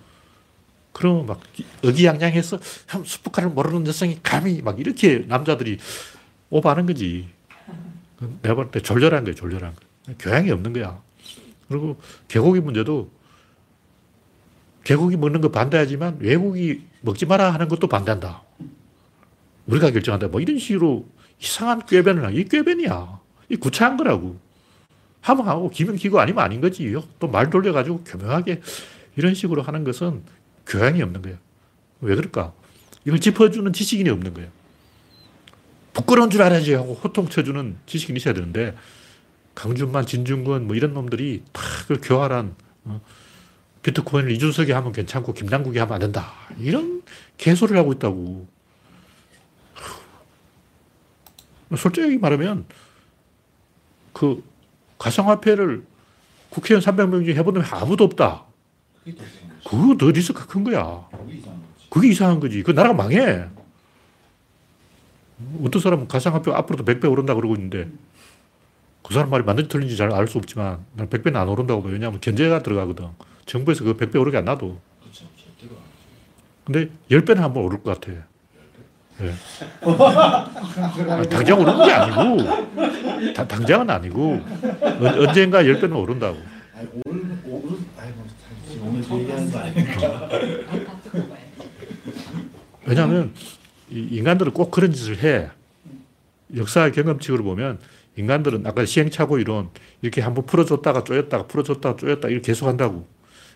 그러면 0.93 1.27
막 1.27 1.41
어기양양해서 1.85 2.59
참 2.87 3.05
슈퍼카를 3.05 3.51
모르는 3.51 3.87
여성이 3.87 4.19
감히 4.23 4.61
막 4.61 4.81
이렇게 4.81 5.19
남자들이 5.29 5.79
오버하는 6.51 6.87
거지. 6.87 7.29
그 8.19 8.39
내가 8.43 8.55
볼 8.57 8.71
때 8.71 8.81
졸렬한 8.81 9.25
거야, 9.25 9.35
졸렬한 9.35 9.75
거. 9.75 9.81
교양이 10.19 10.51
없는 10.51 10.73
거야. 10.73 11.01
그리고 11.69 12.01
개고기 12.29 12.61
문제도 12.61 13.11
개고기 14.85 15.17
먹는 15.17 15.41
거 15.41 15.51
반대하지만 15.51 16.17
외국이 16.21 16.83
먹지 17.03 17.27
마라 17.27 17.51
하는 17.53 17.69
것도 17.69 17.87
반대한다. 17.87 18.43
우리가 19.67 19.91
결정한다. 19.91 20.29
뭐 20.29 20.41
이런 20.41 20.59
식으로 20.59 21.07
이상한 21.41 21.85
꾀변을 21.87 22.25
하이 22.25 22.45
꾀변이야. 22.45 23.21
이 23.51 23.57
구차한 23.57 23.97
거라고. 23.97 24.39
하면 25.23 25.47
하고 25.49 25.69
기면 25.71 25.97
기고 25.97 26.19
아니면 26.19 26.43
아닌 26.43 26.61
거지. 26.61 26.93
또 27.19 27.29
말 27.29 27.51
돌려가지고 27.51 28.05
교묘하게 28.05 28.63
이런 29.17 29.35
식으로 29.35 29.63
하는 29.63 29.85
것은 29.85 30.23
교양이 30.67 31.03
없는 31.03 31.21
거야. 31.23 31.35
왜 32.01 32.17
그럴까? 32.17 32.53
이걸 33.05 33.21
짚어주는 33.21 33.73
지식인이 33.73 34.09
없는 34.11 34.35
거야. 34.35 34.47
부끄러운 35.93 36.31
줄 36.31 36.43
알아야지 36.43 36.73
하고 36.75 36.95
호통 36.95 37.29
쳐주는 37.29 37.77
지식인이 37.87 38.17
있어야 38.19 38.33
되는데 38.35 38.75
강준만, 39.55 40.07
진중권 40.07 40.67
뭐 40.67 40.77
이런 40.77 40.95
놈들이 40.95 41.43
다 41.53 41.63
그걸 41.83 42.01
교활한 42.01 42.55
어, 42.85 43.01
비트코인을 43.83 44.31
이준석이 44.33 44.73
하면 44.73 44.93
괜찮고 44.93 45.33
김남국이 45.33 45.79
하면 45.79 45.95
안 45.95 46.01
된다. 46.01 46.33
이런 46.59 47.03
개소리를 47.39 47.79
하고 47.79 47.93
있다고. 47.93 48.47
솔직히 51.77 52.19
말하면 52.19 52.67
그 54.13 54.43
가상화폐를 54.99 55.85
국회의원 56.51 56.83
300명 56.83 57.25
중에 57.25 57.35
해본 57.37 57.55
놈이 57.55 57.67
아무도 57.71 58.05
없다. 58.05 58.45
그거 59.67 59.97
더 59.97 60.11
리스크가 60.11 60.47
큰 60.47 60.65
거야. 60.65 61.09
그게 61.13 61.37
이상한 61.39 61.61
거지. 61.61 61.89
그게 61.91 62.09
이상한 62.09 62.41
거지. 62.41 62.63
그 62.63 62.71
나라가 62.73 62.95
망해. 62.95 63.47
어떤 65.63 65.81
사람은 65.81 66.09
가상화폐가 66.09 66.59
앞으로도 66.59 66.85
100배 66.85 67.11
오른다 67.11 67.35
그러고 67.35 67.55
있는데 67.55 67.89
그 69.03 69.15
사람 69.15 69.31
말이 69.31 69.43
맞는지 69.45 69.69
틀린지 69.69 69.97
잘 69.97 70.13
알 70.13 70.27
수 70.29 70.39
없지만 70.39 70.79
난 70.95 71.09
100배는 71.09 71.37
안 71.37 71.49
오른다고 71.49 71.83
봐요. 71.83 71.93
왜냐하면 71.93 72.21
견제가 72.21 72.63
들어가거든. 72.63 73.07
정부에서 73.47 73.85
그 73.85 73.97
100배 73.97 74.21
오르게 74.21 74.37
안 74.39 74.45
놔도. 74.45 74.79
그렇죠. 75.01 75.25
근데 76.65 76.89
10배는 77.11 77.37
한번 77.37 77.65
오를 77.65 77.83
것 77.83 77.99
같아. 78.01 78.13
예. 79.23 79.33
아, 79.83 81.23
당장 81.29 81.61
오르는 81.61 81.85
게 81.85 81.93
아니고, 81.93 83.33
다- 83.35 83.47
당장은 83.47 83.91
아니고, 83.91 84.41
언- 84.83 85.27
언젠가 85.29 85.63
10배는 85.63 85.95
오른다고. 85.97 86.39
아니 86.75 86.89
뭐 86.95 87.03
오늘 88.81 89.03
얘기하는 89.21 89.51
거. 89.53 89.61
왜냐하면 92.87 93.33
이 93.91 93.99
인간들은 94.13 94.53
꼭 94.53 94.71
그런 94.71 94.93
짓을 94.93 95.23
해. 95.23 95.51
역사 96.57 96.91
경험칙으로 96.91 97.45
보면 97.45 97.79
인간들은 98.17 98.67
아까 98.67 98.85
시행착오 98.85 99.39
이론 99.39 99.71
이렇게 100.03 100.21
한번 100.21 100.47
풀어줬다가 100.47 101.05
쪼였다가 101.05 101.47
풀어줬다가 101.47 101.97
쪼였다 101.97 102.29
이렇게 102.29 102.49
계속 102.49 102.67
한다고. 102.67 103.07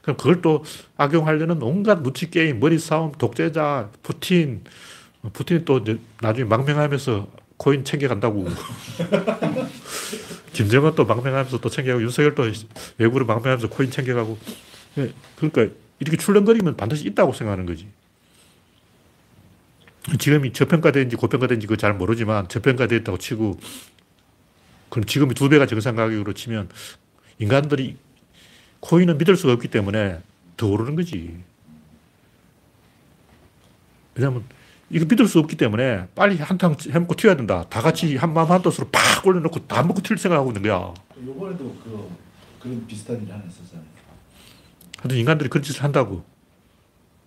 그럼 0.02 0.16
그걸 0.16 0.42
또 0.42 0.64
악용하려는 0.96 1.62
온갖 1.62 2.00
무치 2.00 2.30
게임, 2.30 2.60
머리 2.60 2.78
싸움, 2.78 3.12
독재자, 3.12 3.90
푸틴, 4.02 4.64
푸틴이 5.32 5.64
또 5.64 5.82
나중에 6.20 6.46
망명하면서 6.46 7.28
코인 7.56 7.84
챙겨간다고. 7.84 8.46
김정은 10.52 10.94
또 10.94 11.04
망명하면서 11.04 11.60
또 11.60 11.68
챙겨가고 11.68 12.02
윤석열 12.02 12.34
또 12.34 12.44
외국으로 12.98 13.24
망명하면서 13.24 13.70
코인 13.70 13.90
챙겨가고. 13.90 14.38
예, 14.98 15.12
그러니까 15.36 15.74
이렇게 15.98 16.16
출렁거리면 16.16 16.76
반드시 16.76 17.06
있다고 17.06 17.32
생각하는 17.32 17.66
거지. 17.66 17.88
지금이 20.18 20.52
저평가된지 20.52 21.16
고평가된지 21.16 21.66
그거 21.66 21.76
잘 21.76 21.94
모르지만 21.94 22.46
저평가됐다고 22.48 23.18
치고 23.18 23.58
그럼 24.94 25.06
지금이 25.06 25.34
두 25.34 25.48
배가 25.48 25.66
정상 25.66 25.96
가격으로 25.96 26.34
치면 26.34 26.68
인간들이 27.40 27.96
코인은 28.78 29.18
믿을 29.18 29.34
수가 29.36 29.52
없기 29.54 29.66
때문에 29.66 30.20
더 30.56 30.68
오르는 30.68 30.94
거지. 30.94 31.36
왜냐하면 34.14 34.44
이거 34.90 35.04
믿을 35.04 35.26
수 35.26 35.40
없기 35.40 35.56
때문에 35.56 36.06
빨리 36.14 36.36
한탕 36.36 36.76
해먹고 36.88 37.16
튀어야 37.16 37.34
된다. 37.34 37.64
다 37.68 37.82
같이 37.82 38.14
한 38.14 38.32
마음 38.32 38.48
한 38.52 38.62
뜻으로 38.62 38.86
팍 38.92 39.26
올려놓고 39.26 39.66
다 39.66 39.82
먹고 39.82 40.00
튈 40.00 40.16
생각하고 40.16 40.50
있는 40.52 40.62
거야. 40.62 40.94
요번에도 41.26 41.76
그 41.82 42.08
그런 42.60 42.86
비슷한 42.86 43.20
일 43.20 43.32
하나 43.32 43.42
있었잖아요. 43.48 43.84
하여튼 44.98 45.16
인간들이 45.18 45.50
그런 45.50 45.64
짓을 45.64 45.82
한다고. 45.82 46.24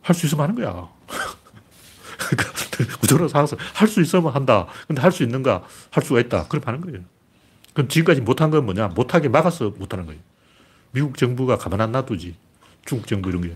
할 0.04 0.16
수 0.16 0.26
있으면 0.26 0.44
하는 0.44 0.56
거야. 0.56 0.88
그러니까 2.18 2.54
구조로 3.02 3.28
살아서 3.28 3.58
할 3.74 3.90
수 3.90 4.02
있으면 4.02 4.32
한다. 4.34 4.68
근데 4.88 5.02
할 5.02 5.12
수 5.12 5.24
있는가? 5.24 5.66
할 5.92 6.02
수가 6.02 6.22
있다. 6.22 6.48
그럼 6.48 6.64
하는 6.66 6.80
거예요. 6.80 7.17
그럼 7.78 7.88
지금까지 7.90 8.22
못한 8.22 8.50
건 8.50 8.66
뭐냐? 8.66 8.88
못하게 8.88 9.30
막아서 9.30 9.70
못하는 9.70 10.08
거예요. 10.08 10.20
미국 10.94 11.16
정부가 11.16 11.60
가만 11.60 11.80
안 11.80 11.92
놔두지. 11.92 12.34
중국 12.84 13.06
정부 13.06 13.30
이런 13.30 13.44
게. 13.44 13.54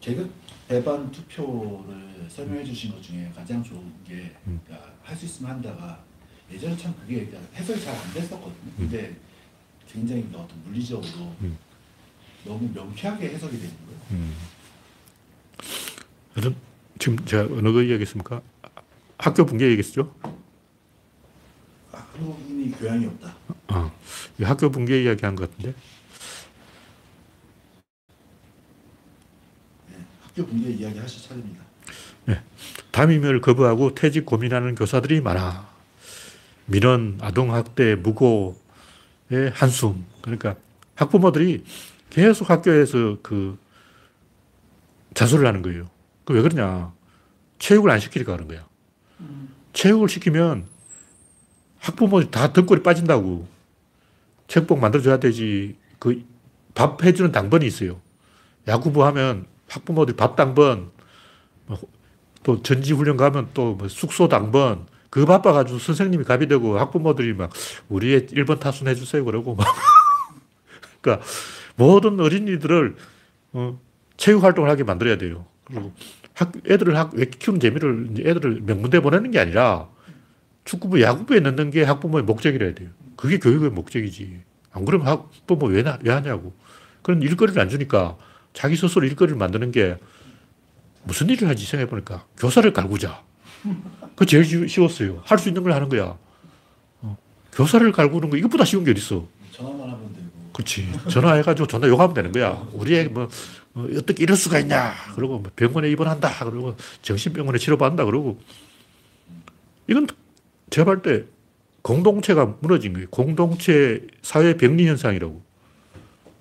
계급 0.00 0.30
배반 0.68 1.10
투표를 1.10 2.26
설명해 2.28 2.62
주신 2.64 2.92
것 2.92 3.02
중에 3.02 3.28
가장 3.34 3.60
좋은 3.64 3.92
게 4.06 4.32
음. 4.46 4.60
할수 5.02 5.24
있으면 5.24 5.50
한다가 5.50 5.98
예전에 6.48 6.76
참 6.76 6.94
그게 7.00 7.28
해석이 7.56 7.80
잘 7.80 7.92
안 7.92 8.14
됐었거든요. 8.14 8.72
근데 8.76 9.16
굉장히 9.88 10.24
그 10.30 10.38
어떤 10.38 10.56
물리적으로 10.62 11.34
음. 11.40 11.58
너무 12.44 12.70
명쾌하게 12.72 13.30
해석이 13.30 13.58
되는 13.58 13.74
거예요. 13.84 14.00
음. 14.12 14.32
여튼 16.36 16.54
지금 17.00 17.18
제가 17.24 17.52
어느 17.52 17.72
거 17.72 17.82
이야기했습니까? 17.82 18.40
학교 19.18 19.44
붕괴 19.44 19.64
얘기했죠? 19.70 20.14
아, 22.16 22.18
한국인이 22.18 22.70
교양이 22.72 23.06
없다. 23.06 23.34
어. 23.68 23.92
이 24.38 24.44
학교 24.44 24.70
붕괴 24.70 25.02
이야기한 25.02 25.34
것 25.34 25.50
같은데. 25.50 25.74
네, 29.90 29.96
학교 30.22 30.46
붕괴 30.46 30.70
이야기 30.70 30.98
하실 30.98 31.22
차례입니다. 31.28 31.64
담임을 32.92 33.42
거부하고 33.42 33.94
퇴직 33.94 34.24
고민하는 34.24 34.74
교사들이 34.74 35.20
많아. 35.20 35.68
민원, 36.64 37.18
아동 37.20 37.52
학대, 37.52 37.94
무고의 37.94 39.50
한숨. 39.52 40.06
그러니까 40.22 40.56
학부모들이 40.94 41.62
계속 42.08 42.48
학교에서 42.48 43.18
그 43.22 43.58
자수를 45.12 45.46
하는 45.46 45.60
거예요. 45.60 45.90
그 46.24 46.32
왜 46.32 46.40
그러냐. 46.40 46.94
체육을 47.58 47.90
안 47.90 48.00
시키니까 48.00 48.32
그런 48.32 48.48
거야. 48.48 48.66
체육을 49.74 50.08
시키면 50.08 50.66
학부모들이 51.86 52.30
다 52.30 52.52
등골이 52.52 52.82
빠진다고. 52.82 53.46
체육복 54.48 54.78
만들어줘야 54.80 55.18
되지. 55.18 55.76
그 55.98 56.36
밥 56.76 57.02
해주는 57.02 57.32
당번이 57.32 57.66
있어요. 57.66 58.00
야구부 58.68 59.04
하면 59.06 59.46
학부모들이 59.68 60.16
밥 60.16 60.36
당번, 60.36 60.90
뭐또 61.66 62.62
전지훈련 62.62 63.16
가면 63.16 63.48
또뭐 63.54 63.88
숙소 63.88 64.28
당번, 64.28 64.86
그 65.08 65.24
바빠가지고 65.24 65.78
선생님이 65.78 66.24
갑이 66.24 66.46
되고 66.46 66.78
학부모들이 66.78 67.32
막 67.32 67.50
우리의 67.88 68.26
1번 68.26 68.60
타순 68.60 68.86
해주세요 68.86 69.24
그러고 69.24 69.54
막. 69.54 69.66
그러니까 71.00 71.26
모든 71.76 72.20
어린이들을 72.20 72.96
어, 73.54 73.80
체육 74.18 74.44
활동을 74.44 74.68
하게 74.68 74.84
만들어야 74.84 75.16
돼요. 75.16 75.46
그리고 75.64 75.92
학, 76.34 76.52
애들을 76.68 76.96
학, 76.96 77.14
왜 77.14 77.24
키우는 77.24 77.60
재미를 77.60 78.08
애들을 78.20 78.60
명문대 78.66 79.00
보내는 79.00 79.30
게 79.30 79.38
아니라 79.38 79.88
축구부, 80.66 81.00
야구부에 81.00 81.40
넣는 81.40 81.70
게 81.70 81.84
학부모의 81.84 82.24
목적이라 82.24 82.66
해야 82.66 82.74
돼요. 82.74 82.90
그게 83.16 83.38
교육의 83.38 83.70
목적이지. 83.70 84.40
안 84.72 84.84
그러면 84.84 85.06
학부모 85.06 85.66
왜, 85.68 85.82
나, 85.82 85.98
왜 86.02 86.12
하냐고. 86.12 86.54
그런 87.02 87.22
일거리를 87.22 87.58
안 87.60 87.68
주니까 87.70 88.16
자기 88.52 88.76
스스로 88.76 89.06
일거리를 89.06 89.38
만드는 89.38 89.70
게 89.72 89.96
무슨 91.04 91.28
일을 91.30 91.48
하지 91.48 91.64
생각해보니까 91.64 92.26
교사를 92.36 92.70
갈구자. 92.72 93.22
그 94.16 94.26
제일 94.26 94.44
쉬- 94.44 94.68
쉬웠어요. 94.68 95.22
할 95.24 95.38
수 95.38 95.48
있는 95.48 95.62
걸 95.62 95.72
하는 95.72 95.88
거야. 95.88 96.18
어, 97.00 97.16
교사를 97.52 97.90
갈구는 97.92 98.28
거 98.30 98.36
이것보다 98.36 98.64
쉬운 98.64 98.84
게 98.84 98.90
어딨어. 98.90 99.26
전화만 99.52 99.80
하면 99.82 100.12
되고. 100.14 100.26
그렇지. 100.52 100.90
전화해가지고 101.10 101.68
전화 101.68 101.86
욕하면 101.86 102.12
되는 102.14 102.32
거야. 102.32 102.66
우리 102.72 102.96
애 102.96 103.04
뭐, 103.04 103.28
어, 103.74 103.86
어떻게 103.96 104.22
이럴 104.24 104.36
수가 104.36 104.58
있냐. 104.60 104.94
그러고 105.14 105.38
뭐 105.38 105.50
병원에 105.54 105.88
입원한다. 105.90 106.44
그러고 106.44 106.76
정신병원에 107.02 107.58
치료받는다. 107.58 108.04
그러고 108.04 108.40
이건 109.86 110.06
제가 110.70 110.84
볼 110.84 111.02
때 111.02 111.24
공동체가 111.82 112.56
무너진 112.60 112.92
거예요. 112.94 113.08
공동체 113.10 114.04
사회 114.22 114.56
병리 114.56 114.86
현상이라고. 114.88 115.40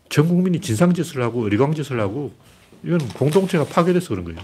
전 0.10 0.28
국민이 0.28 0.60
진상짓을 0.60 1.22
하고 1.22 1.44
의리광짓을 1.44 2.00
하고 2.00 2.34
이건 2.84 3.00
공동체가 3.10 3.66
파괴돼서 3.66 4.10
그런 4.10 4.26
거예요. 4.26 4.40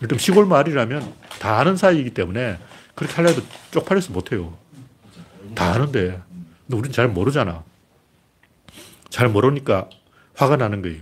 일단 0.00 0.18
시골 0.18 0.46
마을이라면 0.46 1.12
다 1.40 1.58
아는 1.58 1.76
사이이기 1.76 2.10
때문에 2.14 2.58
그렇게 2.94 3.14
하려 3.14 3.30
해도 3.30 3.42
쪽팔려서 3.72 4.12
못해요. 4.12 4.56
다 5.54 5.72
아는데. 5.72 6.20
근데 6.66 6.76
우린 6.78 6.92
잘 6.92 7.08
모르잖아. 7.08 7.64
잘 9.08 9.28
모르니까 9.28 9.88
화가 10.34 10.56
나는 10.56 10.82
거예요. 10.82 11.00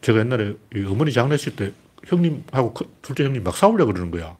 제가 0.00 0.20
옛날에 0.20 0.54
이 0.74 0.84
어머니 0.86 1.12
장례식 1.12 1.56
때 1.56 1.72
형님하고 2.06 2.72
큰- 2.72 2.86
둘째 3.02 3.24
형님 3.24 3.42
막 3.44 3.54
싸우려고 3.54 3.92
그러는 3.92 4.10
거야. 4.10 4.36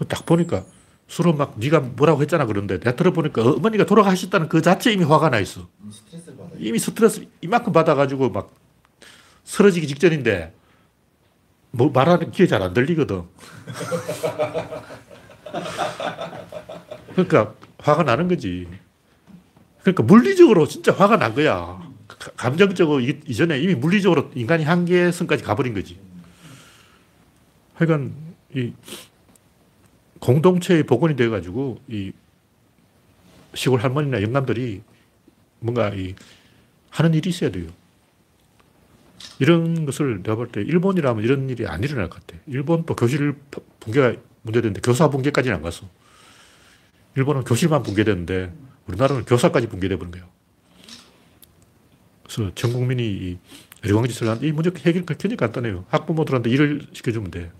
그딱 0.00 0.24
보니까 0.24 0.64
서로 1.08 1.34
막 1.34 1.54
네가 1.58 1.80
뭐라고 1.80 2.22
했잖아 2.22 2.46
그런데 2.46 2.78
내가 2.78 2.96
들어보니까 2.96 3.42
어머니가 3.42 3.84
돌아가셨다는 3.84 4.48
그 4.48 4.62
자체 4.62 4.90
이미 4.92 5.04
화가 5.04 5.28
나 5.28 5.38
있어. 5.40 5.68
이미 6.58 6.78
스트레스 6.78 7.26
이만큼 7.42 7.72
받아가지고 7.74 8.30
막 8.30 8.54
쓰러지기 9.44 9.86
직전인데 9.86 10.54
뭐 11.72 11.90
말하는 11.90 12.30
귀에 12.30 12.46
잘 12.46 12.62
안 12.62 12.72
들리거든. 12.72 13.24
그러니까 17.12 17.54
화가 17.78 18.04
나는 18.04 18.28
거지. 18.28 18.66
그러니까 19.82 20.02
물리적으로 20.04 20.66
진짜 20.66 20.92
화가 20.94 21.18
난 21.18 21.34
거야. 21.34 21.78
가- 22.08 22.30
감정적으로 22.36 23.00
이- 23.00 23.20
이전에 23.26 23.58
이미 23.60 23.74
물리적으로 23.74 24.30
인간이 24.34 24.64
한계선까지 24.64 25.42
가버린 25.44 25.74
거지. 25.74 25.98
하여간 27.74 28.14
이 28.54 28.72
공동체의 30.20 30.84
복원이 30.84 31.16
돼가지고 31.16 31.80
이 31.88 32.12
시골 33.54 33.80
할머니나 33.80 34.22
영감들이 34.22 34.82
뭔가 35.58 35.88
이 35.90 36.14
하는 36.90 37.14
일이 37.14 37.30
있어야 37.30 37.50
돼요. 37.50 37.66
이런 39.38 39.86
것을 39.86 40.22
내가 40.22 40.36
볼 40.36 40.48
때 40.52 40.60
일본이라면 40.60 41.24
이런 41.24 41.48
일이 41.50 41.66
안 41.66 41.82
일어날 41.82 42.08
것 42.08 42.24
같아. 42.26 42.40
일본도 42.46 42.94
교실 42.94 43.34
붕괴가 43.80 44.14
문제됐는데 44.42 44.80
교사 44.82 45.08
붕괴까지는 45.10 45.56
안 45.56 45.62
갔어. 45.62 45.86
일본은 47.16 47.44
교실만 47.44 47.82
붕괴됐는데 47.82 48.52
우리나라는 48.86 49.24
교사까지 49.24 49.66
붕괴돼 49.68 49.96
버린 49.96 50.12
거예요. 50.12 50.26
그래서 52.22 52.52
전 52.54 52.72
국민이 52.72 53.02
이 53.04 53.38
어리광짓을 53.84 54.28
하는 54.28 54.42
이 54.42 54.52
문제 54.52 54.70
해결 54.84 55.04
굉장히 55.04 55.36
간단해요. 55.36 55.84
학부모들한테 55.88 56.50
일을 56.50 56.86
시켜주면 56.92 57.30
돼. 57.30 57.50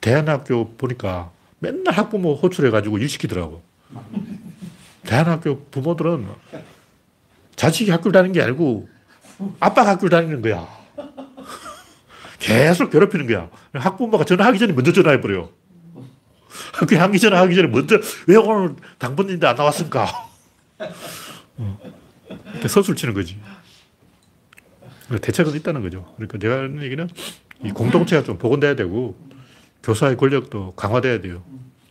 대안학교 0.00 0.72
보니까 0.76 1.30
맨날 1.58 1.94
학부모 1.94 2.34
호출해가지고 2.34 2.98
일 2.98 3.08
시키더라고. 3.08 3.62
대안학교 5.02 5.64
부모들은 5.70 6.26
자식이 7.56 7.90
학교를 7.90 8.12
다니는 8.12 8.32
게 8.32 8.42
아니고 8.42 8.88
아빠가 9.58 9.90
학교를 9.90 10.10
다니는 10.10 10.42
거야. 10.42 10.66
계속 12.38 12.90
괴롭히는 12.90 13.26
거야. 13.26 13.50
학부모가 13.72 14.24
전화하기 14.24 14.58
전에 14.58 14.72
먼저 14.72 14.92
전화해버려. 14.92 15.50
학교에 16.72 16.98
하기 16.98 17.18
전에 17.18 17.36
하기 17.36 17.54
전에 17.54 17.68
먼저 17.68 17.98
왜 18.26 18.36
오늘 18.36 18.74
당번인데 18.98 19.46
안 19.46 19.56
나왔을까? 19.56 20.28
어. 21.58 21.78
선수를 22.66 22.96
치는 22.96 23.12
거지. 23.14 23.38
대책은 25.20 25.54
있다는 25.56 25.82
거죠. 25.82 26.12
그러니까 26.16 26.38
내가 26.38 26.54
하는 26.58 26.82
얘기는 26.82 27.08
이 27.64 27.70
공동체가 27.70 28.22
좀 28.22 28.38
복원돼야 28.38 28.76
되고 28.76 29.16
교사의 29.82 30.16
권력도 30.16 30.74
강화돼야 30.74 31.20
돼요. 31.20 31.42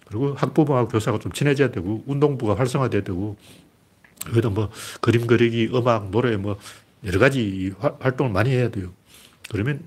그리고 0.07 0.33
학부모하고 0.33 0.89
교사가 0.89 1.19
좀 1.19 1.31
친해져야 1.31 1.71
되고 1.71 2.03
운동부가 2.07 2.57
활성화돼야 2.57 3.03
되고 3.03 3.37
여기다 4.27 4.49
뭐 4.49 4.69
그림 5.01 5.27
그리기, 5.27 5.69
음악, 5.73 6.09
노래 6.09 6.35
뭐 6.37 6.57
여러 7.05 7.19
가지 7.19 7.73
화- 7.79 7.95
활동을 7.99 8.31
많이 8.31 8.49
해야 8.51 8.69
돼요. 8.69 8.91
그러면 9.49 9.83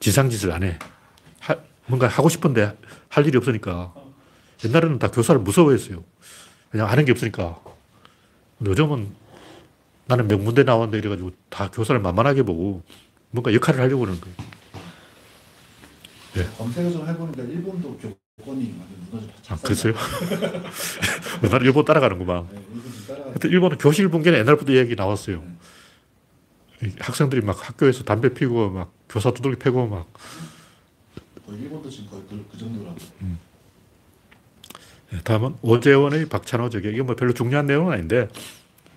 지상짓을 0.00 0.52
안 0.52 0.62
해. 0.64 0.78
하- 1.40 1.56
뭔가 1.86 2.08
하고 2.08 2.28
싶은데 2.28 2.76
할 3.08 3.26
일이 3.26 3.36
없으니까. 3.38 3.94
옛날에는 4.64 4.98
다 4.98 5.10
교사를 5.10 5.40
무서워했어요. 5.40 6.04
그냥 6.70 6.88
아는 6.88 7.04
게 7.04 7.12
없으니까. 7.12 7.60
요즘은 8.64 9.08
나는 10.06 10.28
명문대 10.28 10.62
나왔는데 10.64 10.98
이래가지고 10.98 11.32
다 11.48 11.70
교사를 11.70 12.00
만만하게 12.00 12.42
보고 12.42 12.82
뭔가 13.30 13.52
역할을 13.54 13.80
하려고 13.80 14.00
그러는 14.00 14.20
거예요. 14.20 14.36
네. 16.34 16.48
검색을 16.56 16.92
좀 16.92 17.06
해보니까 17.06 17.42
일본도 17.42 17.98
교권이 17.98 18.74
완전 18.78 19.06
무너져. 19.10 19.28
아, 19.48 19.56
그랬어요? 19.56 19.94
나는 21.42 21.66
일본 21.66 21.84
따라가는구만. 21.84 22.48
네, 22.50 22.62
따라가. 23.06 23.30
하여튼 23.30 23.50
일본은 23.50 23.78
교실 23.78 24.08
붕괴는 24.08 24.38
옛날부터 24.40 24.72
얘기 24.74 24.94
나왔어요. 24.94 25.42
이 26.82 26.92
학생들이 26.98 27.42
막 27.42 27.68
학교에서 27.68 28.02
담배 28.04 28.32
피고 28.32 28.70
막 28.70 28.92
교사 29.08 29.30
두들기 29.30 29.58
패고 29.58 29.86
막 29.86 30.12
일본도 31.48 31.90
지금 31.90 32.10
거의 32.10 32.22
그, 32.28 32.44
그 32.50 32.58
정도라고. 32.58 32.96
예, 35.12 35.18
다음은 35.20 35.56
오재원의 35.60 36.28
박찬호 36.28 36.70
저격. 36.70 36.92
이게 36.92 37.02
뭐 37.02 37.14
별로 37.14 37.34
중요한 37.34 37.66
내용은 37.66 37.92
아닌데 37.92 38.28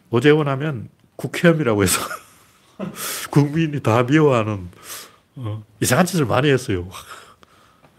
오재원 0.09 0.47
하면 0.47 0.89
국회의원이라고 1.17 1.83
해서 1.83 1.99
국민이 3.29 3.81
다 3.81 4.03
미워하는 4.03 4.69
어, 5.35 5.63
이상한 5.81 6.05
짓을 6.05 6.25
많이 6.25 6.49
했어요. 6.49 6.89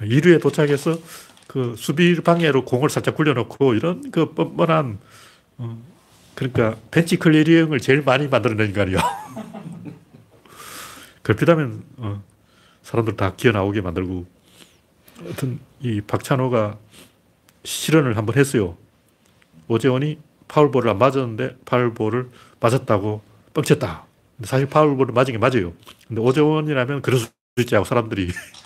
1루에 0.01 0.41
도착해서 0.41 0.99
그 1.47 1.75
수비 1.77 2.21
방해로 2.21 2.65
공을 2.65 2.91
살짝 2.91 3.17
굴려놓고 3.17 3.75
이런 3.75 4.11
그 4.11 4.35
뻔뻔한 4.35 4.99
어, 5.59 5.83
그러니까 6.35 6.77
bench 6.91 7.17
clearing을 7.17 7.81
제일 7.81 8.03
많이 8.03 8.29
만들어낸 8.29 8.69
인간이야. 8.69 8.99
그렇다면 11.23 11.83
어, 11.97 12.23
사람들 12.83 13.17
다 13.17 13.35
기어 13.37 13.53
나오게 13.53 13.81
만들고 13.81 14.27
하여튼 15.19 15.59
이 15.81 16.01
박찬호가 16.01 16.79
실현을 17.65 18.17
한번 18.17 18.37
했어요. 18.37 18.77
오재원이 19.69 20.19
파울볼을 20.49 20.91
안 20.91 20.99
맞았는데 20.99 21.57
파울볼을 21.65 22.29
맞았다고 22.61 23.23
뻥쳤다. 23.55 24.05
사실 24.45 24.69
파울볼을 24.69 25.15
맞은 25.15 25.33
게 25.33 25.39
맞아요. 25.39 25.73
근데 26.07 26.21
오재원이라면 26.21 27.03
그럴 27.03 27.19
수 27.19 27.31
있지 27.59 27.75
하고 27.75 27.85
사람들이 27.85 28.31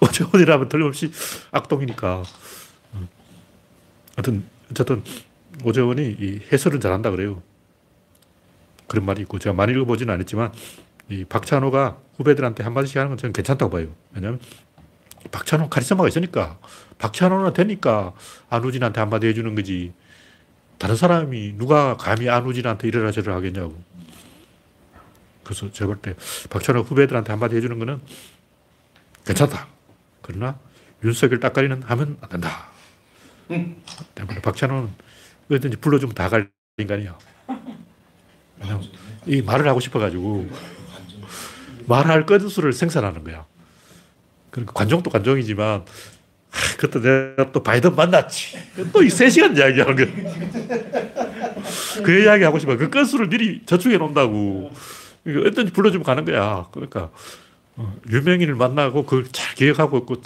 오재원이라면 0.00 0.68
틀림없이 0.68 1.12
악동이니까. 1.50 2.22
음. 2.94 3.08
하여튼 4.16 4.44
어쨌든 4.70 5.02
오재원이 5.64 6.16
이 6.18 6.40
해설을 6.52 6.80
잘한다 6.80 7.10
그래요. 7.10 7.42
그런 8.86 9.04
말이 9.04 9.22
있고 9.22 9.38
제가 9.38 9.54
많이 9.54 9.72
읽어보지는 9.72 10.12
않았지만 10.14 10.52
이 11.10 11.24
박찬호가 11.24 11.98
후배들한테 12.16 12.62
한마디씩 12.64 12.96
하는 12.96 13.10
건 13.10 13.18
저는 13.18 13.32
괜찮다고 13.32 13.70
봐요. 13.70 13.88
왜냐하면 14.12 14.40
박찬호 15.30 15.68
카리스마가 15.68 16.08
있으니까 16.08 16.58
박찬호는 16.98 17.52
되니까 17.52 18.14
안우진한테 18.48 19.00
한마디 19.00 19.26
해주는 19.26 19.54
거지. 19.54 19.92
다른 20.78 20.96
사람이 20.96 21.54
누가 21.58 21.96
감히 21.96 22.28
안우진한테 22.28 22.88
이래라 22.88 23.12
저래라 23.12 23.36
하겠냐고. 23.36 23.80
그래서 25.44 25.70
제가 25.70 25.86
볼 25.86 26.00
때 26.00 26.14
박찬호 26.48 26.82
후배들한테 26.82 27.32
한마디 27.32 27.56
해주는 27.56 27.78
거는 27.78 28.00
괜찮다. 29.24 29.68
그러나 30.22 30.58
윤석열 31.04 31.40
따까리는 31.40 31.82
하면 31.82 32.16
안 32.20 32.28
된다. 32.28 32.68
때문에 34.14 34.40
박찬호는 34.40 34.88
어디든지 35.50 35.78
불러주면 35.78 36.14
다 36.14 36.28
갈 36.28 36.48
인간이야. 36.78 37.18
이 39.26 39.42
말을 39.42 39.66
하고 39.68 39.80
싶어가지고. 39.80 40.48
말할 41.86 42.24
건수를 42.26 42.72
생산하는 42.72 43.24
거야. 43.24 43.44
그러니까 44.50 44.72
관종도 44.74 45.10
관종이지만 45.10 45.84
아, 46.52 46.56
그때 46.78 47.00
내가 47.00 47.52
또 47.52 47.62
바이든 47.62 47.94
만났지. 47.96 48.58
또 48.92 49.02
이 49.02 49.08
3시간 49.08 49.56
이야기하는 49.56 49.96
거야. 49.96 50.06
그 52.04 52.22
이야기 52.22 52.44
하고 52.44 52.58
싶어. 52.58 52.76
그 52.76 52.90
건수를 52.90 53.28
미리 53.28 53.64
저축해 53.66 53.96
놓는다고. 53.98 54.70
그러니까 55.24 55.50
어떤지 55.50 55.72
불러주면 55.72 56.04
가는 56.04 56.24
거야. 56.24 56.66
그러니까 56.72 57.02
어, 57.02 57.10
유명인을 58.08 58.54
만나고 58.54 59.04
그걸 59.04 59.26
잘 59.30 59.54
기억하고 59.54 59.98
있고 59.98 60.16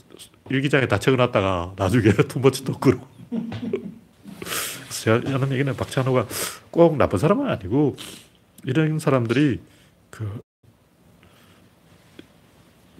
일기장에 0.51 0.87
다 0.89 0.99
적어놨다가 0.99 1.75
나중에 1.77 2.13
투머치 2.29 2.65
토크로. 2.65 2.99
그래서 3.31 5.21
제가 5.21 5.33
하는 5.33 5.53
얘기는 5.53 5.75
박찬호가 5.75 6.27
꼭 6.71 6.97
나쁜 6.97 7.19
사람은 7.19 7.49
아니고 7.49 7.97
이런 8.65 8.99
사람들이 8.99 9.61
그 10.11 10.41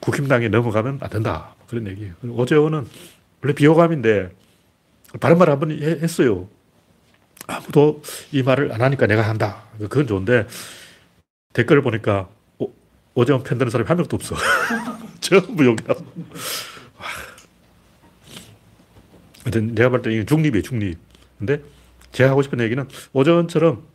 국힘당에 0.01 0.49
넘어가면 0.49 0.99
안 1.01 1.11
된다. 1.11 1.55
그런 1.67 1.87
얘기예요. 1.87 2.15
오재원은 2.29 2.87
원래 3.43 3.55
비호감인데 3.55 4.31
바른 5.21 5.39
말을 5.39 5.53
한번 5.53 5.71
했어요. 5.71 6.49
아무도 7.47 8.03
이 8.33 8.43
말을 8.43 8.73
안 8.73 8.83
하니까 8.83 9.07
내가 9.07 9.23
한다. 9.23 9.65
그건 9.79 10.07
좋은데 10.07 10.47
댓글을 11.53 11.83
보니까 11.83 12.29
오, 13.15 13.21
오재원 13.23 13.43
편드는 13.43 13.71
사람이 13.71 13.87
한 13.89 13.97
명도 13.97 14.17
없어. 14.17 14.37
전부 15.21 15.65
욕이라고. 15.65 16.05
하여튼 19.45 19.75
내가 19.75 19.91
볼때 19.91 20.13
이게 20.13 20.25
중립이에요, 20.25 20.63
중립. 20.63 20.99
근데 21.39 21.63
제가 22.13 22.31
하고 22.31 22.43
싶은 22.43 22.61
얘기는 22.61 22.87
오재원처럼 23.13 23.87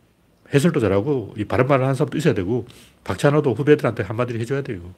해설도 0.52 0.80
잘하고 0.80 1.34
이 1.36 1.44
바른 1.44 1.66
말을 1.66 1.84
하는 1.84 1.94
사람도 1.94 2.18
있어야 2.18 2.34
되고 2.34 2.66
박찬호도 3.04 3.54
후배들한테 3.54 4.02
한마디를 4.02 4.40
해줘야 4.40 4.62
돼요. 4.62 4.94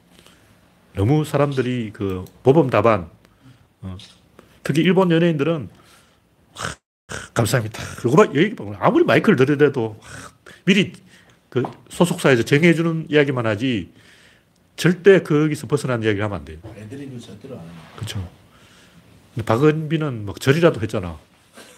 너무 0.95 1.25
사람들이 1.25 1.91
그 1.93 2.25
답안, 2.71 3.09
어, 3.81 3.97
특히 4.63 4.81
일본 4.81 5.09
연예인들은 5.09 5.69
하, 6.53 6.75
감사합니다. 7.33 7.81
막 8.15 8.35
여기 8.35 8.55
아무리 8.79 9.03
마이크를 9.03 9.35
들이대도 9.35 9.99
미리 10.65 10.93
그 11.49 11.63
소속사에서 11.89 12.43
정해주는 12.43 13.07
이야기만 13.09 13.45
하지 13.45 13.91
절대 14.75 15.21
거기서 15.21 15.67
벗어난 15.67 16.01
이야기를 16.03 16.23
하면 16.25 16.39
안 16.39 16.45
돼요. 16.45 16.57
애드립을 16.75 17.19
절대로 17.19 17.59
안 17.59 17.65
해요. 17.65 17.71
그렇죠. 17.95 18.29
근데 19.33 19.45
박은비는 19.45 20.25
막 20.25 20.39
절이라도 20.39 20.81
했잖아. 20.81 21.17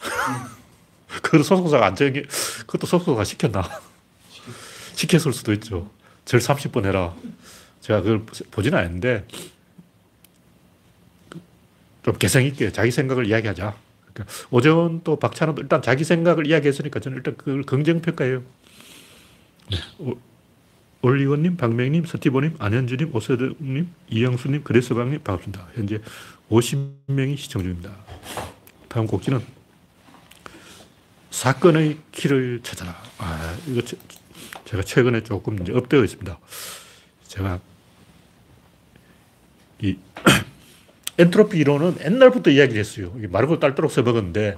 그걸 1.08 1.44
소속사가 1.44 1.86
안 1.86 1.96
정해, 1.96 2.24
그것도 2.62 2.88
소속사가 2.88 3.24
시켰나? 3.24 3.64
시켰을 4.94 5.34
수도 5.34 5.54
있죠. 5.54 5.90
절 6.26 6.40
30번 6.40 6.86
해라. 6.86 7.16
제가 7.82 8.02
그걸 8.02 8.26
보지는 8.52 8.80
않았는데, 8.80 9.26
좀 12.04 12.18
개성있게 12.18 12.72
자기 12.72 12.92
생각을 12.92 13.28
이야기하자. 13.28 13.76
그러니까 14.14 14.34
오재원 14.52 15.02
또 15.04 15.18
박찬호도 15.18 15.62
일단 15.62 15.82
자기 15.82 16.04
생각을 16.04 16.48
이야기했으니까 16.48 17.00
저는 17.00 17.18
일단 17.18 17.36
그걸 17.36 17.64
긍정평가해요. 17.64 18.44
올리원님, 21.10 21.56
박명님, 21.56 22.06
서티보님, 22.06 22.56
안현주님, 22.58 23.16
오세동님, 23.16 23.88
이영수님, 24.10 24.64
그레스방님 24.64 25.22
반갑습니다. 25.24 25.68
현재 25.76 26.00
50명이 26.50 27.38
시청 27.38 27.62
중입니다. 27.62 27.92
다음 28.88 29.06
곡지는 29.06 29.40
사건의 31.30 32.00
키를 32.12 32.62
찾아라. 32.64 32.96
아, 33.20 33.56
이거 33.68 33.84
제- 33.84 33.98
제가 34.66 34.82
최근에 34.82 35.22
조금 35.22 35.62
이제 35.62 35.74
업되어 35.74 36.04
있습니다. 36.04 36.40
제가 37.28 37.60
이 39.84 39.98
엔트로피 41.20 41.60
이론은 41.60 41.98
옛날부터 42.04 42.50
이야기를 42.50 42.80
했어요. 42.80 43.14
말고 43.30 43.60
딸도록 43.60 43.92
써먹었는데 43.92 44.58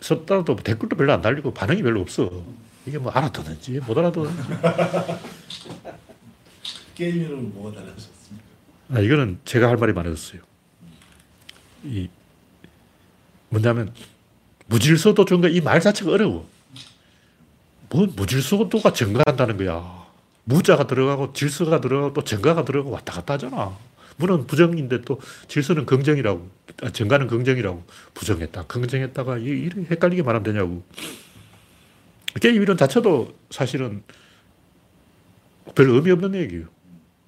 썼다도 0.00 0.54
댓글도 0.56 0.94
별로 0.94 1.12
안 1.14 1.20
달리고 1.20 1.52
반응이 1.52 1.82
별로 1.82 2.00
없어. 2.00 2.44
이게 2.88 2.96
뭐 2.98 3.12
알아듣는지 3.12 3.80
못 3.86 3.96
알아듣는지. 3.98 4.42
게임으로는 6.94 7.52
뭐가 7.54 7.78
달라졌습니까? 7.78 8.44
아, 8.90 9.00
이거는 9.00 9.38
제가 9.44 9.68
할 9.68 9.76
말이 9.76 9.92
많아졌어요. 9.92 10.40
이, 11.84 12.08
뭐냐면, 13.50 13.92
무질서도 14.66 15.24
증가, 15.24 15.48
이 15.48 15.60
말 15.60 15.80
자체가 15.80 16.12
어려워. 16.12 16.48
뭔 17.90 18.12
무질서도가 18.16 18.92
증가한다는 18.92 19.56
거야. 19.58 20.06
무자가 20.44 20.86
들어가고 20.86 21.32
질서가 21.34 21.80
들어가고 21.80 22.14
또 22.14 22.24
증가가 22.24 22.64
들어가고 22.64 22.90
왔다 22.94 23.12
갔다 23.14 23.34
하잖아. 23.34 23.76
물은 24.16 24.46
부정인데 24.46 25.02
또 25.02 25.20
질서는 25.46 25.86
긍정이라고, 25.86 26.50
아, 26.82 26.90
증가는 26.90 27.26
긍정이라고. 27.28 27.84
부정했다, 28.14 28.64
긍정했다가 28.66 29.38
이- 29.38 29.44
이렇게 29.44 29.82
헷갈리게 29.90 30.22
말하면 30.22 30.42
되냐고. 30.42 30.82
게임 32.40 32.62
이론 32.62 32.76
자체도 32.76 33.34
사실은 33.50 34.02
별 35.74 35.88
의미 35.90 36.10
없는 36.10 36.34
얘기예요. 36.34 36.66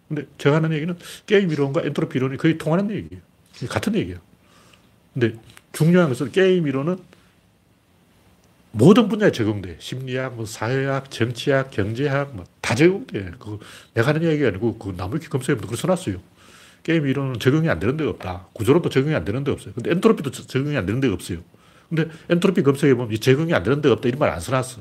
근데 0.08 0.26
제가 0.38 0.56
하는 0.56 0.72
얘기는 0.72 0.96
게임 1.26 1.50
이론과 1.50 1.82
엔트로피 1.84 2.18
이론이 2.18 2.36
거의 2.36 2.58
통하는 2.58 2.90
얘기예요. 2.90 3.22
같은 3.68 3.94
얘기예요. 3.94 4.18
근데 5.14 5.34
중요한 5.72 6.08
것은 6.08 6.32
게임 6.32 6.66
이론은 6.66 6.98
모든 8.72 9.08
분야에 9.08 9.32
적용돼. 9.32 9.76
심리학, 9.80 10.36
뭐 10.36 10.46
사회학, 10.46 11.10
정치학, 11.10 11.70
경제학, 11.70 12.34
뭐 12.34 12.44
다 12.60 12.76
적용돼. 12.76 13.32
그 13.40 13.58
내가 13.94 14.08
하는 14.10 14.22
얘기가 14.22 14.46
아니고 14.48 14.78
그 14.78 14.94
나무위키 14.96 15.28
검색해보면 15.28 15.62
그걸 15.62 15.76
써놨어요. 15.76 16.18
게임 16.84 17.04
이론은 17.06 17.40
적용이 17.40 17.68
안 17.68 17.80
되는 17.80 17.96
데가 17.96 18.10
없다. 18.10 18.46
구조론도 18.52 18.88
적용이 18.90 19.12
안 19.16 19.24
되는 19.24 19.42
데가 19.42 19.54
없어요. 19.54 19.74
근데 19.74 19.90
엔트로피도 19.90 20.30
저- 20.30 20.46
적용이 20.46 20.76
안 20.76 20.86
되는 20.86 21.00
데가 21.00 21.14
없어요. 21.14 21.38
근데 21.90 22.08
엔트로피 22.30 22.62
검색해 22.62 22.94
보면 22.94 23.12
이 23.12 23.18
적용이 23.18 23.52
안 23.52 23.62
되는 23.62 23.80
데가 23.82 23.94
없다. 23.94 24.08
이런 24.08 24.18
말 24.18 24.30
안 24.30 24.40
써놨어. 24.40 24.80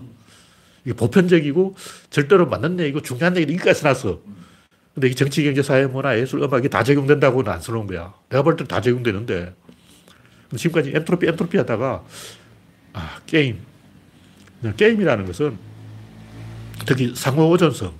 이게 0.86 0.94
보편적이고 0.96 1.76
절대로 2.10 2.48
맞는 2.48 2.80
얘기고 2.80 3.02
중요한 3.02 3.36
얘기 3.36 3.54
이거까지 3.54 3.82
써놨어. 3.82 4.22
근데 4.94 5.08
이 5.10 5.16
정치, 5.16 5.44
경제, 5.44 5.62
사회, 5.62 5.86
문화, 5.88 6.18
예술, 6.18 6.42
음악이 6.44 6.70
다 6.70 6.84
적용된다고는 6.84 7.52
안 7.52 7.60
써놓은 7.62 7.88
거야. 7.88 8.14
내가 8.30 8.44
볼 8.44 8.56
때는 8.56 8.68
다 8.68 8.80
적용되는데. 8.82 9.54
지금까지 10.56 10.92
엔트로피, 10.96 11.28
엔트로피 11.28 11.58
하다가, 11.58 12.04
아, 12.94 13.20
게임. 13.26 13.60
게임이라는 14.78 15.26
것은 15.26 15.58
특히 16.86 17.14
상호의존성. 17.16 17.94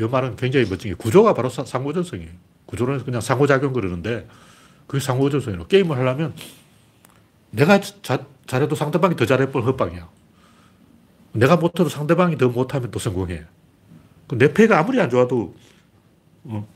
이 0.00 0.02
말은 0.02 0.36
굉장히 0.36 0.66
멋진 0.68 0.90
게 0.90 0.94
구조가 0.94 1.34
바로 1.34 1.48
사- 1.48 1.64
상호의존성이에요. 1.64 2.30
구조론에서 2.66 3.04
그냥 3.04 3.20
상호작용 3.20 3.72
그러는데 3.72 4.26
그게 4.86 5.00
상호오전성이에요. 5.02 5.66
게임을 5.68 5.96
하려면 5.96 6.34
내가 7.50 7.80
자, 7.80 8.26
잘해도 8.46 8.74
상대방이 8.74 9.16
더 9.16 9.26
잘해볼 9.26 9.62
헛방이야. 9.64 10.08
내가 11.32 11.56
못해도 11.56 11.88
상대방이 11.88 12.36
더 12.36 12.48
못하면 12.48 12.90
또 12.90 12.98
성공해. 12.98 13.44
그내 14.26 14.52
패가 14.52 14.78
아무리 14.78 15.00
안 15.00 15.08
좋아도 15.10 15.54
어, 16.44 16.66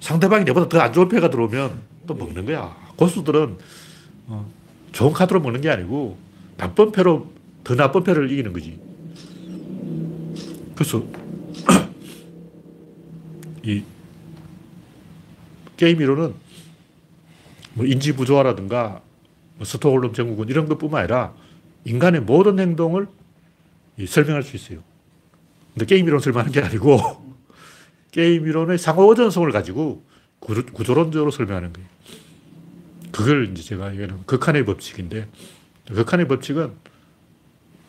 상대방이 0.00 0.44
내보다 0.44 0.68
더 0.68 0.80
안 0.82 0.92
좋은 0.92 1.08
패가 1.08 1.30
들어오면 1.30 1.80
또 2.06 2.14
먹는 2.14 2.44
거야. 2.46 2.76
고수들은 2.96 3.58
어, 4.26 4.50
좋은 4.92 5.12
카드로 5.12 5.40
먹는 5.40 5.60
게 5.60 5.70
아니고 5.70 6.18
나쁜 6.56 6.92
패로 6.92 7.30
더 7.64 7.74
나쁜 7.74 8.02
패를 8.04 8.30
이기는 8.30 8.52
거지. 8.52 8.78
그래서 10.74 11.02
이 13.62 13.82
게임 15.76 16.00
이론은 16.00 16.34
뭐 17.74 17.86
인지 17.86 18.12
부조화라든가 18.14 18.90
뭐 18.90 19.11
스톡홀름 19.64 20.12
증후군 20.12 20.48
이런 20.48 20.68
것뿐만 20.68 21.00
아니라 21.00 21.34
인간의 21.84 22.22
모든 22.22 22.58
행동을 22.58 23.06
이 23.96 24.06
설명할 24.06 24.42
수 24.42 24.56
있어요. 24.56 24.82
근데 25.74 25.86
게임 25.86 26.06
이론 26.06 26.20
설명하는 26.20 26.52
게 26.52 26.60
아니고 26.60 26.98
게임 28.12 28.46
이론의 28.46 28.78
상호 28.78 29.06
오전성을 29.06 29.50
가지고 29.52 30.04
구- 30.38 30.64
구조론적으로 30.66 31.30
설명하는 31.30 31.72
거예요. 31.72 31.88
그걸 33.10 33.50
이제 33.50 33.62
제가 33.62 33.90
얘기하는 33.92 34.24
극한의 34.26 34.64
법칙인데 34.64 35.28
극한의 35.88 36.28
법칙은 36.28 36.72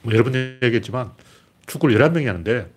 뭐 0.02 0.14
여러 0.14 0.24
번 0.24 0.36
얘기했지만 0.62 1.12
축구를 1.66 1.98
11명이 1.98 2.26
하는데 2.26 2.70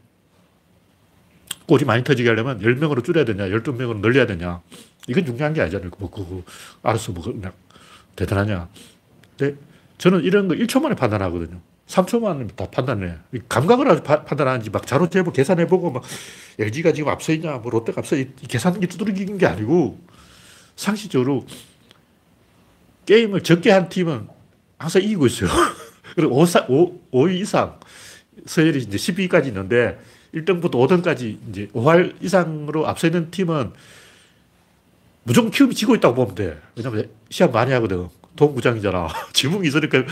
골이 1.66 1.84
많이 1.84 2.04
터지게 2.04 2.28
하려면 2.28 2.60
10명으로 2.60 3.04
줄여야 3.04 3.24
되냐, 3.24 3.46
12명으로 3.48 4.00
늘려야 4.00 4.26
되냐. 4.26 4.62
이건 5.08 5.24
중요한 5.26 5.52
게 5.52 5.60
아니잖아요. 5.62 5.90
뭐, 5.98 6.08
그거, 6.10 6.42
알았어, 6.82 7.10
뭐, 7.10 7.24
그냥 7.24 7.52
대단하냐. 8.16 8.68
근데 9.36 9.56
저는 9.98 10.22
이런 10.24 10.48
거 10.48 10.54
1초 10.54 10.80
만에 10.80 10.94
판단하거든요. 10.94 11.60
3초 11.86 12.20
만에 12.20 12.46
다 12.48 12.66
판단해. 12.70 13.14
이 13.32 13.40
감각을 13.48 13.88
아주 13.88 14.02
파- 14.02 14.24
판단하는지 14.24 14.70
막 14.70 14.86
재고 14.86 15.30
계산해보고 15.32 15.92
막 15.92 16.02
LG가 16.58 16.92
지금 16.92 17.10
앞서 17.10 17.32
있냐, 17.32 17.58
뭐 17.58 17.70
롯데가 17.70 18.00
앞서 18.00 18.16
있, 18.16 18.28
이 18.42 18.46
계산기 18.46 18.86
두드리는 18.88 19.38
게 19.38 19.46
아니고 19.46 20.00
상식적으로 20.74 21.46
게임을 23.06 23.42
적게 23.42 23.70
한 23.70 23.88
팀은 23.88 24.28
항상 24.78 25.02
이기고 25.02 25.26
있어요. 25.26 25.50
그리고 26.16 26.36
5, 26.40 26.44
5, 26.68 27.00
5위 27.12 27.40
이상 27.40 27.78
서열이 28.46 28.80
이제 28.80 28.96
12위까지 28.96 29.46
있는데 29.46 29.98
1등부터 30.34 30.72
5등까지 30.72 31.38
이제 31.48 31.68
5할 31.68 32.16
이상으로 32.22 32.86
앞서 32.86 33.06
있는 33.06 33.30
팀은 33.30 33.72
무조건 35.26 35.50
키움이 35.50 35.74
지고 35.74 35.96
있다고 35.96 36.14
보면 36.14 36.34
돼. 36.36 36.60
왜냐면 36.76 37.10
시합 37.30 37.50
많이 37.50 37.72
하거든. 37.72 38.08
동구장이잖아. 38.36 39.08
지붕이 39.34 39.66
있으니까 39.66 40.04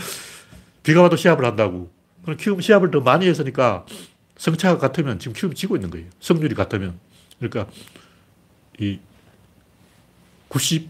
비가 0.83 1.01
와도 1.01 1.15
시합을 1.15 1.45
한다고. 1.45 1.89
그럼 2.23 2.35
키움 2.37 2.59
시합을 2.59 2.91
더 2.91 2.99
많이 2.99 3.25
했으니까 3.25 3.85
성차가 4.35 4.77
같으면 4.77 5.17
지금 5.17 5.33
키움이 5.33 5.55
지고 5.55 5.77
있는 5.77 5.89
거예요. 5.89 6.07
승률이 6.19 6.53
같으면. 6.53 6.99
그러니까 7.39 7.71
이 8.77 8.99
90, 10.49 10.89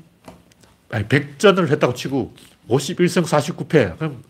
아니 0.90 1.06
100전을 1.06 1.70
했다고 1.70 1.94
치고 1.94 2.34
51승 2.68 3.26
49패. 3.26 3.98
그럼 4.00 4.24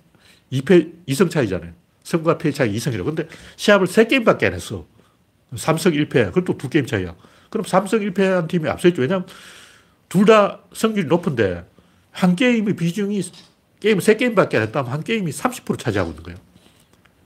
2패, 0.52 1.08
2승 1.08 1.32
차이잖아요. 1.32 1.72
승과 2.04 2.38
패 2.38 2.52
차이 2.52 2.76
2승이라고. 2.76 3.06
근데 3.06 3.30
시합을 3.56 3.88
3게임밖에 3.88 4.44
안 4.44 4.54
했어. 4.56 4.86
3승 5.54 6.10
1패. 6.10 6.34
그것도 6.34 6.58
2게임 6.58 6.86
차이야. 6.86 7.16
그럼 7.50 7.66
3승 7.66 8.14
1패한 8.14 8.50
팀이 8.50 8.68
앞서 8.68 8.90
있죠. 8.90 9.02
왜냐면 9.02 9.26
둘다 10.10 10.62
승률이 10.74 11.08
높은데 11.08 11.66
한 12.12 12.36
게임의 12.36 12.76
비중이 12.76 13.22
게임 13.80 13.98
3게임밖에 14.00 14.56
안 14.56 14.62
했다면 14.64 14.92
한 14.92 15.04
게임이 15.04 15.32
30% 15.32 15.78
차지하고 15.80 16.12
있는 16.12 16.24
거예요. 16.24 16.40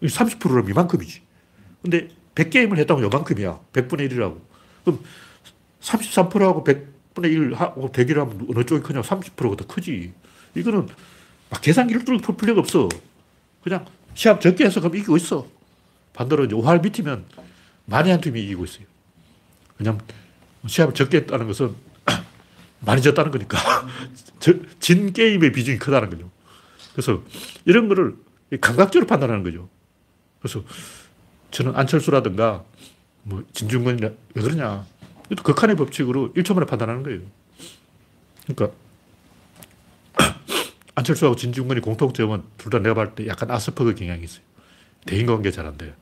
30%면 0.01 0.69
이만큼이지. 0.69 1.21
근데 1.81 2.09
100게임을 2.35 2.77
했다면 2.79 3.03
요만큼이야. 3.03 3.59
100분의 3.73 4.09
1이라고. 4.11 4.39
그럼 4.83 5.03
33%하고 5.81 6.63
100분의 6.63 7.25
1 7.25 7.53
하고 7.53 7.91
100일 7.91 8.15
하면 8.15 8.47
어느 8.49 8.65
쪽이 8.65 8.81
크냐? 8.81 9.01
30%가 9.01 9.55
더 9.55 9.67
크지. 9.67 10.13
이거는 10.55 10.87
막 11.49 11.61
계산기를 11.61 12.05
풀 12.05 12.35
필요가 12.35 12.61
없어. 12.61 12.89
그냥 13.63 13.85
시합 14.13 14.41
적게 14.41 14.65
해서 14.65 14.79
그럼 14.79 14.95
이기고 14.95 15.17
있어. 15.17 15.47
반대로 16.13 16.45
이제 16.45 16.55
5할 16.55 16.81
밑이면 16.81 17.25
많이 17.85 18.09
한 18.09 18.21
팀이 18.21 18.41
이기고 18.43 18.65
있어요. 18.65 18.85
왜냐면 19.77 20.01
시합을 20.67 20.93
적게 20.93 21.17
했다는 21.17 21.47
것은 21.47 21.75
많이 22.81 23.01
졌다는 23.01 23.31
거니까. 23.31 23.57
저- 24.39 24.53
진 24.79 25.11
게임의 25.13 25.51
비중이 25.51 25.77
크다는 25.79 26.09
거죠. 26.09 26.29
그래서 26.93 27.23
이런 27.65 27.87
거를 27.89 28.15
감각적으로 28.61 29.05
판단하는 29.07 29.43
거죠. 29.43 29.69
그래서 30.41 30.63
저는 31.51 31.75
안철수라든가 31.75 32.63
뭐 33.23 33.43
진중권이나 33.53 34.09
왜 34.35 34.41
그러냐. 34.41 34.85
이것도 35.29 35.43
극한의 35.43 35.75
법칙으로 35.75 36.33
1초 36.33 36.53
만에 36.55 36.65
판단하는 36.65 37.03
거예요. 37.03 37.21
그러니까 38.47 38.75
안철수하고 40.95 41.35
진중권이 41.35 41.81
공통점은 41.81 42.43
둘 42.57 42.71
다 42.71 42.79
내가 42.79 42.95
봤을 42.95 43.15
때 43.15 43.27
약간 43.27 43.51
아스퍼그 43.51 43.95
경향이 43.95 44.23
있어요. 44.23 44.41
대인관계 45.05 45.51
잘안 45.51 45.77
돼요. 45.77 45.93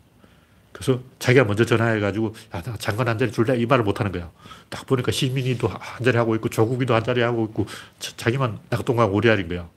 그래서 0.77 1.01
자기가 1.17 1.45
먼저 1.45 1.65
전화해가지고 1.65 2.35
야, 2.55 2.61
나 2.61 2.77
장관 2.77 3.07
한 3.07 3.17
자리 3.17 3.31
줄래? 3.31 3.57
이 3.57 3.65
말을 3.65 3.83
못 3.83 3.99
하는 3.99 4.11
거야. 4.11 4.29
딱 4.69 4.85
보니까 4.85 5.11
시민이도 5.11 5.67
한 5.67 6.03
자리 6.03 6.17
하고 6.17 6.35
있고 6.35 6.49
조국이도 6.49 6.93
한 6.93 7.03
자리 7.03 7.21
하고 7.21 7.45
있고 7.45 7.65
자, 7.99 8.11
자기만 8.15 8.59
낙동강 8.69 9.11
오리알인 9.11 9.47
거야. 9.47 9.67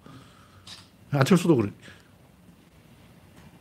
안철수도 1.10 1.56
그래. 1.56 1.70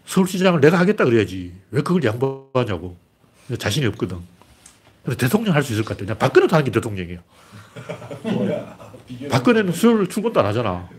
서울시장을 0.06 0.60
내가 0.60 0.80
하겠다 0.80 1.06
그래야지. 1.06 1.54
왜 1.71 1.82
그걸 1.82 2.04
양보하냐고. 2.04 2.97
자신이 3.58 3.86
없거든. 3.88 4.17
근데 5.04 5.17
대통령 5.17 5.56
할 5.56 5.63
수 5.63 5.71
있을 5.73 5.84
것 5.84 5.89
같아. 5.89 5.99
그냥 6.06 6.17
박근혜도 6.17 6.56
하는 6.56 6.65
게? 6.95 7.19
비교. 9.08 9.30
박근혜는 9.30 9.71
수요일 9.71 10.08
출근도 10.10 10.39
안 10.41 10.45
하잖아. 10.47 10.89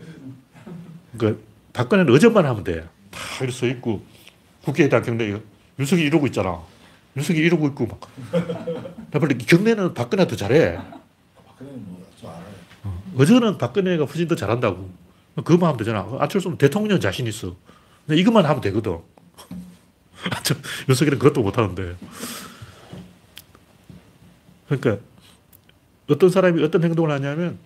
그러니까 1.17 1.41
박근혜는 1.73 2.11
어제만 2.13 2.45
하면 2.45 2.63
돼. 2.63 2.81
다 3.11 3.19
이렇게 3.41 3.51
서 3.51 3.67
있고 3.67 4.03
국회에 4.63 4.89
대한 4.89 5.05
경례 5.05 5.39
윤석이 5.81 6.01
이러고 6.03 6.27
있잖아. 6.27 6.61
윤석이 7.17 7.39
이러고 7.39 7.67
있고 7.69 7.87
막. 7.87 7.99
나 9.11 9.19
빨리 9.19 9.35
경례는 9.37 9.93
박근혜가 9.95 10.29
더 10.29 10.35
잘해. 10.35 10.77
박근혜는 10.77 11.85
뭐저 11.87 12.27
알아요. 12.29 13.01
어제는 13.17 13.57
박근혜가 13.57 14.05
훨씬 14.05 14.27
더 14.27 14.35
잘한다고. 14.35 14.89
그것만 15.35 15.69
하면 15.69 15.77
되잖아. 15.77 16.07
안철수는 16.19 16.57
대통령 16.57 16.99
자신 16.99 17.25
있어. 17.27 17.55
이것만 18.09 18.45
하면 18.45 18.61
되거든. 18.61 18.99
윤석열은 20.87 21.17
그것도 21.19 21.41
못 21.41 21.57
하는데. 21.57 21.95
그러니까 24.67 24.97
어떤 26.09 26.29
사람이 26.29 26.63
어떤 26.63 26.83
행동을 26.83 27.09
하냐면 27.11 27.57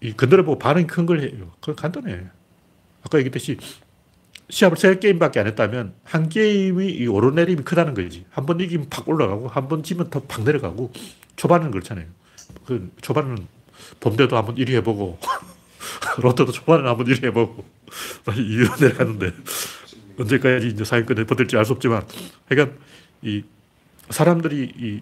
이 0.00 0.12
건드려 0.12 0.44
보고 0.44 0.58
반응이 0.58 0.86
큰 0.86 1.06
걸 1.06 1.20
해요. 1.22 1.50
그건 1.60 1.74
간단해. 1.76 2.24
아까 3.02 3.18
얘기했듯이 3.18 3.56
시합을 4.50 4.76
세 4.76 4.98
게임밖에 4.98 5.40
안 5.40 5.46
했다면 5.46 5.94
한 6.04 6.28
게임이 6.28 6.88
이 6.92 7.06
오르내림이 7.06 7.62
크다는 7.62 7.94
거지. 7.94 8.24
한 8.30 8.46
번 8.46 8.60
이기면 8.60 8.88
팍 8.90 9.08
올라가고 9.08 9.48
한 9.48 9.68
번 9.68 9.82
지면 9.82 10.10
더팍 10.10 10.42
내려가고 10.44 10.92
초반은 11.36 11.70
그렇잖아요. 11.70 12.06
그 12.66 12.90
초반은 13.00 13.46
봄대도 14.00 14.36
한번 14.36 14.56
1위 14.56 14.70
해보고 14.74 15.18
롯데도 16.20 16.52
초반에 16.52 16.86
한번 16.88 17.06
1위 17.06 17.24
해보고 17.24 17.64
2위로 18.26 18.80
내려갔는데 18.82 19.32
언제까지 20.18 20.66
이제 20.68 20.84
사인권을 20.84 21.24
버틸지 21.26 21.56
알 21.56 21.64
수 21.64 21.72
없지만 21.72 22.02
하여간 22.48 22.76
이 23.22 23.44
사람들이 24.10 24.72
이 24.76 25.00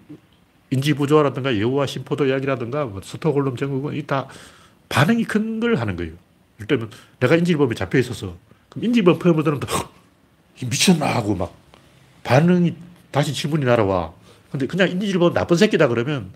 인지 0.71 0.93
부조화라든가 0.93 1.59
여호와 1.59 1.87
심포도 1.87 2.25
이야기라든가 2.27 2.85
뭐 2.85 3.01
스톡홀름 3.03 3.55
증후군 3.57 3.95
이 3.95 4.03
다 4.05 4.27
반응이 4.89 5.23
큰 5.25 5.59
걸 5.59 5.75
하는 5.75 5.95
거예요. 5.95 6.13
들면 6.67 6.89
내가 7.19 7.35
인지범에 7.35 7.73
잡혀 7.73 7.97
있어서 7.99 8.37
그럼 8.69 8.85
인지범 8.85 9.19
폐허들은 9.19 9.59
미쳤나 10.69 11.05
하고 11.15 11.35
막 11.35 11.53
반응이 12.23 12.75
다시 13.11 13.33
질문이 13.33 13.65
날아와. 13.65 14.13
근데 14.51 14.67
그냥 14.67 14.89
인지범 14.89 15.33
나쁜 15.33 15.57
새끼다 15.57 15.87
그러면 15.87 16.31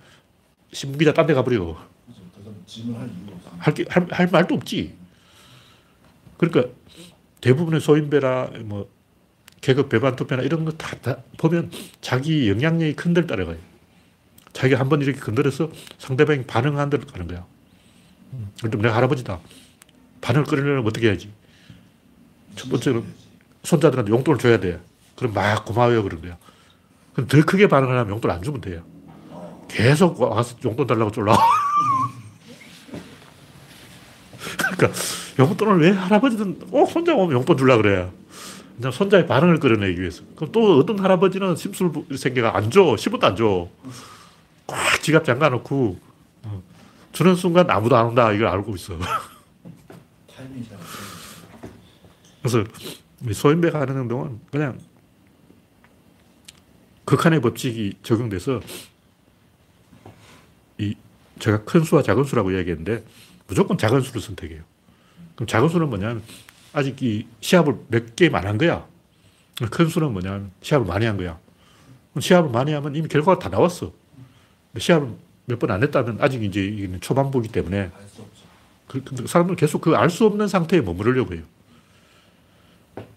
신문기자 0.72 1.14
딴 1.14 1.28
데 1.28 1.34
가버려. 1.34 1.78
할, 3.60 3.74
게, 3.74 3.86
할, 3.90 4.08
할 4.12 4.28
말도 4.28 4.56
없지. 4.56 4.96
그러니까 6.38 6.74
대부분의 7.42 7.82
소인배나 7.82 8.52
뭐 8.64 8.90
계급 9.62 9.90
배반 9.90 10.16
투표나 10.16 10.42
이런 10.44 10.66
거 10.66 10.72
다, 10.72 10.96
다 11.00 11.18
보면 11.38 11.72
자기 12.02 12.50
영향력이 12.50 12.96
큰 12.96 13.14
데를 13.14 13.28
따라가요. 13.28 13.58
자기가 14.54 14.80
한 14.80 14.90
번 14.90 15.02
이렇게 15.02 15.20
건드려서 15.20 15.72
상대방이 16.00 16.44
반응한 16.46 16.90
대로 16.90 17.06
가는 17.06 17.28
거야. 17.28 17.46
그럼 18.62 18.82
내가 18.82 18.96
할아버지다. 18.96 19.40
반응을 20.22 20.46
끌으려면 20.46 20.86
어떻게 20.86 21.08
해야지? 21.08 21.32
첫 22.56 22.70
번째는 22.70 23.04
손자들한테 23.64 24.12
용돈을 24.12 24.40
줘야 24.40 24.60
돼. 24.60 24.80
그럼 25.16 25.34
막 25.34 25.66
고마워요 25.66 26.04
그런 26.04 26.22
거야. 26.22 26.38
그럼 27.14 27.28
더 27.28 27.44
크게 27.44 27.68
반응을 27.68 27.98
하면 27.98 28.14
용돈 28.14 28.32
안 28.32 28.42
주면 28.42 28.62
돼요. 28.62 28.84
계속 29.68 30.20
와서 30.22 30.56
용돈 30.66 30.88
달라고 30.88 31.12
쫄라. 31.12 31.38
그러니까 34.78 35.00
용돈을 35.40 35.82
왜 35.82 35.92
할아버지든 35.92 36.60
꼭 36.70 36.90
손자 36.92 37.14
오면 37.16 37.34
용돈 37.38 37.58
주려 37.58 37.78
그래. 37.78 38.10
그냥 38.78 38.92
손자의 38.92 39.28
반응을 39.28 39.60
끌어내기 39.60 40.00
위해서. 40.00 40.24
그럼 40.36 40.52
또 40.52 40.78
어떤 40.80 41.00
할아버지는 41.00 41.56
심술 41.56 41.92
생겨가 42.16 42.58
안 42.58 42.72
줘. 42.72 42.96
10원도 42.96 43.24
안 43.24 43.36
줘. 43.36 43.70
꽉 44.68 45.02
지갑 45.02 45.26
잠가 45.26 45.50
놓고 45.50 46.00
어, 46.44 46.64
주는 47.12 47.36
순간 47.36 47.70
아무도 47.70 47.96
안 47.96 48.08
온다. 48.08 48.32
이걸 48.32 48.48
알고 48.48 48.76
있어. 48.76 48.96
그래서 52.44 52.64
이 53.28 53.34
소인배가 53.34 53.80
하는 53.80 53.98
행동은 54.02 54.40
그냥 54.52 54.78
극한의 57.06 57.42
법칙이 57.42 57.94
적용돼서 58.04 58.60
이 60.78 60.96
제가 61.40 61.64
큰 61.64 61.84
수와 61.84 62.04
작은 62.04 62.26
수라고 62.26 62.52
이야기했는데 62.52 63.06
무조건 63.48 63.78
작은 63.78 64.02
수를 64.02 64.22
선택해요. 64.22 64.62
그럼 65.36 65.48
작은 65.48 65.70
수는 65.70 65.90
뭐냐면 65.90 66.22
아직 66.74 67.02
이 67.02 67.26
시합을 67.40 67.76
몇 67.88 68.16
게임 68.16 68.36
안 68.36 68.46
한 68.46 68.58
거야. 68.58 68.86
큰 69.72 69.88
수는 69.88 70.12
뭐냐면 70.12 70.52
시합을 70.62 70.86
많이 70.86 71.06
한 71.06 71.16
거야. 71.18 71.40
시합을 72.20 72.52
많이 72.52 72.74
하면 72.74 72.96
이미 72.96 73.08
결과가 73.08 73.40
다 73.40 73.50
나왔어. 73.50 73.94
시합을 74.78 75.10
몇 75.46 75.60
번 75.60 75.72
안 75.72 75.82
했다면 75.84 76.18
아직 76.20 76.44
이제 76.44 76.90
초반부기 77.02 77.50
때문에. 77.50 77.92
그, 78.88 79.02
사람들은 79.28 79.56
계속 79.56 79.82
그 79.82 79.96
알 79.96 80.10
수 80.10 80.26
없는 80.26 80.48
상태에 80.48 80.82
머무르려고 80.82 81.34
해요. 81.36 81.44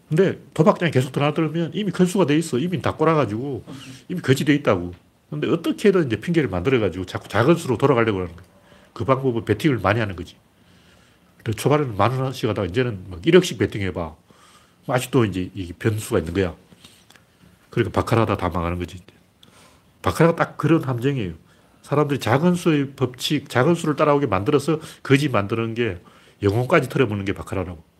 근데 0.09 0.39
도박장에 0.55 0.91
계속 0.93 1.13
드나들면 1.13 1.73
이미 1.75 1.91
큰수가 1.91 2.27
돼 2.27 2.37
있어. 2.37 2.59
이미 2.59 2.81
다 2.81 2.95
꼬라가지고 2.95 3.65
이미 4.09 4.21
거지 4.21 4.45
돼 4.45 4.55
있다고. 4.55 4.95
근데 5.31 5.51
어떻게든 5.51 6.07
이제 6.07 6.21
핑계를 6.21 6.49
만들어가지고 6.49 7.07
자꾸 7.07 7.29
작은 7.29 7.57
수로 7.57 7.77
돌아가려고 7.77 8.21
하는 8.21 8.35
거예요. 8.35 8.49
그 8.93 9.05
방법은 9.05 9.45
베팅을 9.45 9.79
많이 9.79 9.99
하는 9.99 10.15
거지. 10.15 10.37
초반에는 11.57 11.97
만 11.97 12.13
원씩 12.13 12.49
하다가 12.49 12.67
이제는 12.67 13.05
막 13.09 13.23
1억씩 13.23 13.59
베팅해봐. 13.59 14.01
뭐 14.01 14.95
아직도 14.95 15.25
이제 15.25 15.51
이게 15.55 15.73
변수가 15.73 16.21
있는 16.21 16.35
거야. 16.35 16.55
그러니까 17.71 18.01
바카라다 18.01 18.37
다 18.37 18.49
망하는 18.49 18.79
거지. 18.79 18.99
바카라가 20.03 20.37
딱 20.37 20.57
그런 20.57 20.83
함정이에요. 20.85 21.35
사람들이 21.83 22.21
작은 22.21 22.55
수의 22.55 22.93
법칙, 22.97 23.49
작은 23.49 23.75
수를 23.75 23.97
따라오게 23.97 24.27
만들어서 24.27 24.81
거지 25.03 25.29
만드는 25.29 25.75
게 25.75 25.99
영혼까지 26.43 26.89
털어보는 26.89 27.25
게 27.25 27.33
바카라라고. 27.33 27.96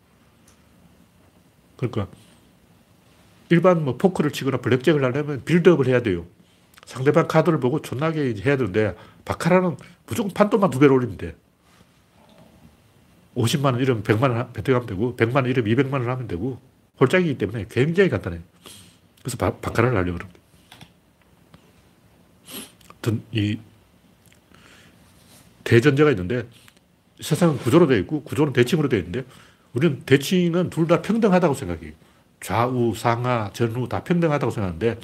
그러니까 1.77 2.07
일반 3.49 3.85
뭐 3.85 3.97
포커를 3.97 4.31
치거나 4.31 4.57
블랙잭을 4.57 5.03
하려면 5.03 5.43
build-up을 5.45 5.87
해야 5.87 6.01
돼요. 6.01 6.25
상대방 6.85 7.27
카드를 7.27 7.59
보고 7.59 7.81
존나게 7.81 8.33
해야 8.45 8.57
되는데 8.57 8.95
바카라는 9.25 9.77
무조건 10.05 10.33
판돈만 10.33 10.69
두 10.69 10.79
배로 10.79 10.95
올리면 10.95 11.17
돼. 11.17 11.35
50만 13.35 13.65
원 13.65 13.79
이러면 13.79 14.03
100만 14.03 14.31
원 14.31 14.51
베팅하면 14.51 14.87
되고 14.87 15.15
100만 15.15 15.35
원 15.35 15.45
이러면 15.45 15.73
200만 15.73 15.93
원 15.93 16.09
하면 16.09 16.27
되고 16.27 16.59
홀짝이기 16.99 17.37
때문에 17.37 17.65
굉장히 17.69 18.09
간단해요. 18.09 18.41
그래서 19.21 19.37
바, 19.37 19.55
바카라를 19.57 19.97
하려고 19.97 20.17
그럽니다. 20.17 20.37
이 23.31 23.57
대전제가 25.63 26.09
있는데 26.11 26.47
세상은 27.21 27.57
구조로 27.57 27.87
되어 27.87 27.97
있고 27.99 28.23
구조는 28.23 28.53
대칭으로 28.53 28.89
되어 28.89 28.99
있는데 28.99 29.23
우리는 29.73 30.01
대칭은 30.05 30.69
둘 30.69 30.87
다 30.87 31.01
평등하다고 31.01 31.53
생각해요. 31.53 31.91
좌우, 32.39 32.93
상하, 32.95 33.49
전후 33.53 33.87
다 33.89 34.03
평등하다고 34.03 34.51
생각하는데 34.51 34.99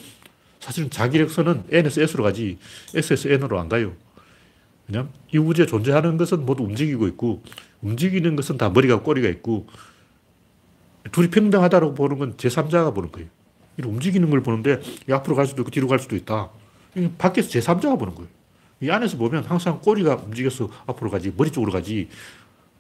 사실은 0.60 0.90
자기력선은 0.90 1.66
n에서 1.72 2.02
s로 2.02 2.24
가지 2.24 2.58
s에서 2.96 3.30
n으로 3.30 3.60
안 3.60 3.70
가요. 3.70 3.94
왜냐면 4.88 5.12
이 5.34 5.38
우주에 5.38 5.66
존재하는 5.66 6.18
것은 6.18 6.46
모두 6.46 6.64
움직이고 6.64 7.08
있고 7.08 7.42
움직이는 7.82 8.36
것은 8.36 8.58
다 8.58 8.70
머리가 8.70 9.02
꼬리가 9.02 9.28
있고 9.30 9.68
둘이 11.12 11.30
평등하다고 11.30 11.94
보는 11.96 12.18
건 12.18 12.38
제3자가 12.38 12.94
보는 12.96 13.12
거예요. 13.12 13.28
이렇게 13.78 13.94
움직이는 13.94 14.30
걸 14.30 14.42
보는데 14.42 14.80
앞으로 15.12 15.36
갈 15.36 15.48
수도 15.48 15.64
있고 15.64 15.72
뒤로 15.72 15.88
갈 15.88 16.00
수도 16.00 16.16
있다. 16.16 16.50
밖에서 17.18 17.50
제3자가 17.50 18.00
보는 18.00 18.16
거예요. 18.16 18.30
이 18.82 18.90
안에서 18.90 19.18
보면 19.18 19.44
항상 19.46 19.80
꼬리가 19.82 20.16
움직여서 20.16 20.70
앞으로 20.88 21.10
가지 21.10 21.34
머리 21.36 21.52
쪽으로 21.52 21.72
가지 21.72 22.10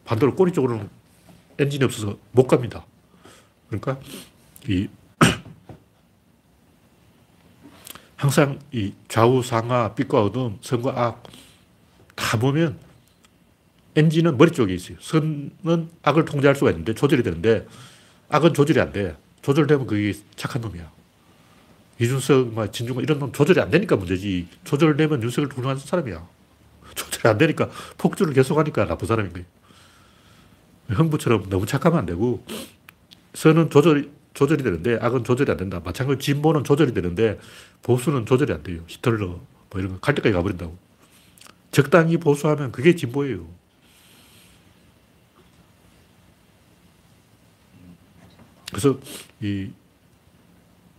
반대로 0.06 0.36
꼬리 0.36 0.52
쪽으로는 0.54 0.90
엔진이 1.60 1.84
없어서 1.86 2.18
못 2.32 2.48
갑니다. 2.48 2.86
그러니까 3.68 4.00
이 4.68 4.88
항상 8.16 8.60
이 8.72 8.94
좌우 9.08 9.44
상하 9.44 9.94
빛과 9.94 10.24
어둠 10.24 10.58
선과 10.62 10.94
악 10.96 11.44
다 12.16 12.38
보면 12.38 12.78
엔진은 13.96 14.38
머리 14.38 14.52
쪽에 14.52 14.74
있어요. 14.74 14.98
선은 15.00 15.90
악을 16.02 16.26
통제할 16.26 16.56
수가 16.56 16.72
있는데 16.72 16.94
조절이 16.94 17.24
되는데 17.24 17.68
악은 18.30 18.54
조절이 18.54 18.80
안 18.80 18.92
돼. 18.92 19.16
조절되면 19.42 19.86
그게 19.86 20.14
착한 20.36 20.62
놈이야. 20.62 20.90
이준석, 22.00 22.54
막 22.54 22.74
진중권 22.74 23.04
이런 23.04 23.20
놈 23.20 23.32
조절이 23.32 23.60
안 23.60 23.70
되니까 23.70 23.96
문제지. 23.96 24.48
조절되면 24.64 25.22
윤석을 25.22 25.50
훌륭한 25.54 25.78
사람이야. 25.78 26.26
조절이 26.96 27.30
안 27.30 27.38
되니까 27.38 27.70
폭주를 27.98 28.34
계속하니까 28.34 28.88
나쁜 28.88 29.08
사람인 29.08 29.34
거예요. 29.34 29.46
흥부처럼 30.94 31.50
너무 31.50 31.66
착하면 31.66 32.00
안 32.00 32.06
되고 32.06 32.46
선은 33.34 33.70
조절이 33.70 34.12
조절이 34.34 34.64
되는데 34.64 34.98
악은 35.02 35.24
조절이 35.24 35.52
안 35.52 35.58
된다. 35.58 35.82
마찬가지로 35.84 36.20
진보는 36.20 36.64
조절이 36.64 36.94
되는데 36.94 37.40
보수는 37.84 38.26
조절이 38.26 38.52
안 38.54 38.64
돼요. 38.64 38.82
히틀러 38.88 39.28
뭐 39.28 39.42
이런 39.76 39.94
거 39.94 40.00
갈 40.00 40.16
때까지 40.16 40.34
가버린다고. 40.34 40.78
적당히 41.72 42.18
보수하면 42.18 42.72
그게 42.72 42.96
진보예요. 42.96 43.48
그래서 48.70 49.00
이 49.42 49.70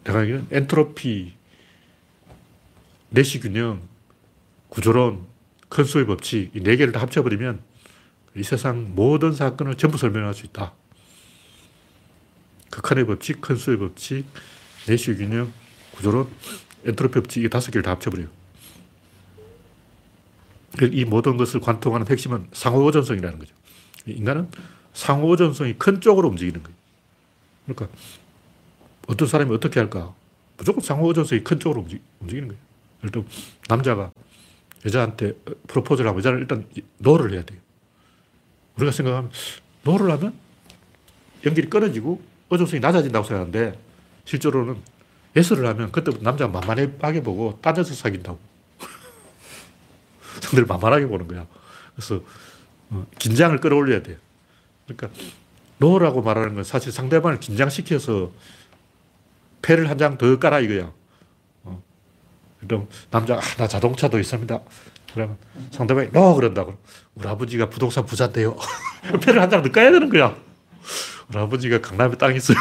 내가 0.05 0.23
얘기는 0.23 0.47
엔트로피, 0.51 1.33
내시 3.11 3.41
균형, 3.41 3.81
구조론, 4.69 5.27
큰 5.69 5.85
수의 5.85 6.07
법칙 6.07 6.55
이 6.55 6.61
네 6.61 6.77
개를 6.77 6.93
다 6.93 7.01
합쳐버리면 7.01 7.61
이 8.37 8.43
세상 8.43 8.95
모든 8.95 9.33
사건을 9.33 9.77
전부 9.77 9.97
설명할 9.97 10.35
수 10.35 10.45
있다. 10.47 10.73
극한의 12.71 13.07
법칙, 13.07 13.41
큰 13.41 13.57
수의 13.57 13.79
법칙, 13.79 14.27
내시 14.87 15.15
균형, 15.15 15.53
구조론, 15.93 16.29
엔트로피 16.85 17.15
법칙 17.15 17.45
이 17.45 17.49
다섯 17.49 17.71
개를 17.71 17.83
다 17.83 17.93
합쳐버려요. 17.93 18.29
이 20.91 21.05
모든 21.05 21.37
것을 21.37 21.61
관통하는 21.61 22.09
핵심은 22.09 22.49
상호전성이라는 22.53 23.39
거죠. 23.39 23.55
인간은 24.07 24.51
상호의존성이 24.93 25.75
큰 25.75 26.01
쪽으로 26.01 26.29
움직이는 26.29 26.63
거예요. 26.63 26.77
그러니까 27.67 27.97
어떤 29.07 29.29
사람이 29.29 29.55
어떻게 29.55 29.79
할까? 29.79 30.13
무조건 30.57 30.83
상호의존성이 30.83 31.45
큰 31.45 31.61
쪽으로 31.61 31.83
움직 31.83 32.37
이는 32.37 32.49
거예요. 32.49 32.63
예를 33.05 33.25
남자가 33.69 34.13
여자한테 34.85 35.35
프로포즈를 35.69 36.11
하면 36.11 36.19
여자는 36.19 36.41
일단 36.41 36.67
no를 36.99 37.33
해야 37.33 37.43
돼요. 37.45 37.61
우리가 38.77 38.93
생각하면 38.93 39.31
no를 39.83 40.11
하면 40.13 40.35
연결이 41.45 41.69
끊어지고 41.69 42.23
의존성이 42.49 42.81
낮아진다고 42.81 43.27
생각하는데 43.27 43.79
실제로는 44.25 44.77
yes를 45.37 45.67
하면 45.69 45.91
그때부터 45.93 46.23
남자가 46.23 46.53
만만하게 46.61 47.23
보고 47.23 47.59
따져서 47.61 47.95
사귄다고. 47.95 48.39
상대를 50.41 50.67
만만하게 50.67 51.07
보는 51.07 51.27
거야. 51.29 51.47
그래서 51.95 52.21
어, 52.91 53.07
긴장을 53.19 53.59
끌어올려야 53.61 54.03
돼요. 54.03 54.17
그러니까 54.87 55.09
no라고 55.79 56.23
말하는 56.23 56.55
건 56.55 56.65
사실 56.65 56.93
상대방을 56.93 57.41
긴장시켜서 57.41 58.31
패를 59.63 59.89
한 59.91 59.99
장 59.99 60.17
더 60.19 60.39
까라 60.39 60.61
이거야. 60.61 60.93
어. 61.65 61.83
그럼 62.61 62.89
남자가 63.11 63.41
아, 63.41 63.55
나 63.57 63.67
자동차도 63.67 64.19
있습니다. 64.21 64.61
그러면 65.15 65.39
상대방이 65.71 66.11
no 66.11 66.35
그런다고. 66.35 66.77
우리 67.15 67.29
아버지가 67.29 67.71
부동산 67.71 68.05
부자인데요. 68.05 68.57
패를 69.23 69.41
한 69.41 69.49
장 69.49 69.63
더 69.63 69.71
까야 69.71 69.93
되는 69.93 70.09
거야. 70.09 70.37
우리 71.29 71.39
아버지가 71.39 71.81
강남에 71.81 72.17
땅 72.17 72.35
있어요. 72.35 72.57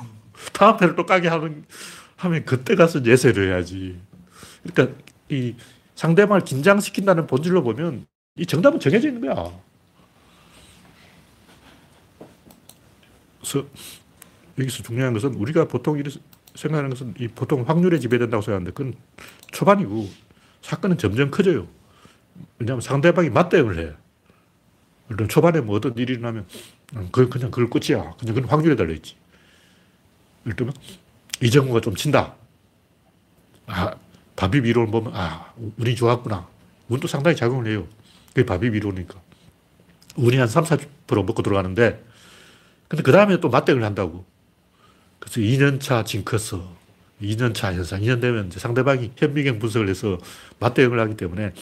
다음 0.52 0.76
패를 0.76 0.94
또 0.96 1.06
까게 1.06 1.28
하는 1.28 1.64
하면 2.16 2.44
그때 2.44 2.74
가서 2.74 3.04
yes를 3.04 3.48
해야지. 3.52 3.98
그러니까 4.62 4.96
이 5.30 5.54
상대방을 5.94 6.42
긴장시킨다는 6.42 7.26
본질로 7.26 7.62
보면 7.62 8.06
이 8.36 8.44
정답은 8.46 8.78
정해져 8.80 9.08
있는 9.08 9.22
거야. 9.22 9.50
그래서 13.40 13.66
여기서 14.58 14.82
중요한 14.82 15.12
것은 15.14 15.34
우리가 15.34 15.66
보통 15.68 15.98
이렇게 15.98 16.18
생각하는 16.54 16.90
것은 16.90 17.14
이 17.18 17.28
보통 17.28 17.62
확률에 17.66 17.98
지배된다고 17.98 18.42
생각하는데 18.42 18.72
그건 18.72 18.94
초반이고 19.52 20.08
사건은 20.62 20.98
점점 20.98 21.30
커져요. 21.30 21.66
왜냐하면 22.58 22.80
상대방이 22.80 23.30
맞대응을 23.30 23.78
해. 23.78 23.82
예를 23.82 25.16
들면 25.16 25.28
초반에 25.28 25.60
뭐 25.60 25.76
어떤 25.76 25.96
일이 25.96 26.14
일어나면 26.14 26.46
음, 26.96 27.08
그 27.12 27.28
그냥 27.28 27.50
그걸 27.50 27.68
끝이야. 27.68 28.14
그냥 28.18 28.34
그건 28.34 28.44
확률에 28.50 28.76
달려있지. 28.76 29.16
예를 30.46 30.72
이정우가 31.42 31.80
좀 31.80 31.94
친다. 31.94 32.34
아, 33.66 33.94
바비 34.36 34.58
이론을 34.58 34.90
보면 34.90 35.12
아, 35.14 35.52
운이 35.78 35.94
좋았구나. 35.96 36.46
운도 36.88 37.08
상당히 37.08 37.36
작용을 37.36 37.66
해요. 37.66 37.86
그게 38.28 38.44
바비 38.44 38.66
이론이니까. 38.66 39.20
운이 40.16 40.36
한 40.36 40.48
3, 40.48 40.64
40% 40.64 41.24
먹고 41.24 41.42
들어가는데 41.42 42.04
근데 42.88 43.02
그 43.02 43.12
다음에 43.12 43.40
또 43.40 43.48
맞대응을 43.48 43.82
한다고. 43.82 44.24
그래서 45.18 45.40
2년차 45.40 46.04
징크스, 46.04 46.60
2년차 47.22 47.72
현상, 47.72 48.00
2년 48.00 48.20
되면 48.20 48.48
이제 48.48 48.60
상대방이 48.60 49.12
현미경 49.16 49.58
분석을 49.58 49.88
해서 49.88 50.18
맞대응을 50.60 51.00
하기 51.00 51.16
때문에 51.16 51.52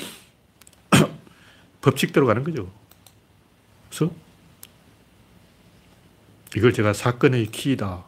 법칙대로 1.83 2.26
가는 2.26 2.43
거죠. 2.45 2.70
그래서 3.91 4.12
이걸 6.57 6.72
제가 6.72 6.93
사건의 6.93 7.47
키이다. 7.47 8.05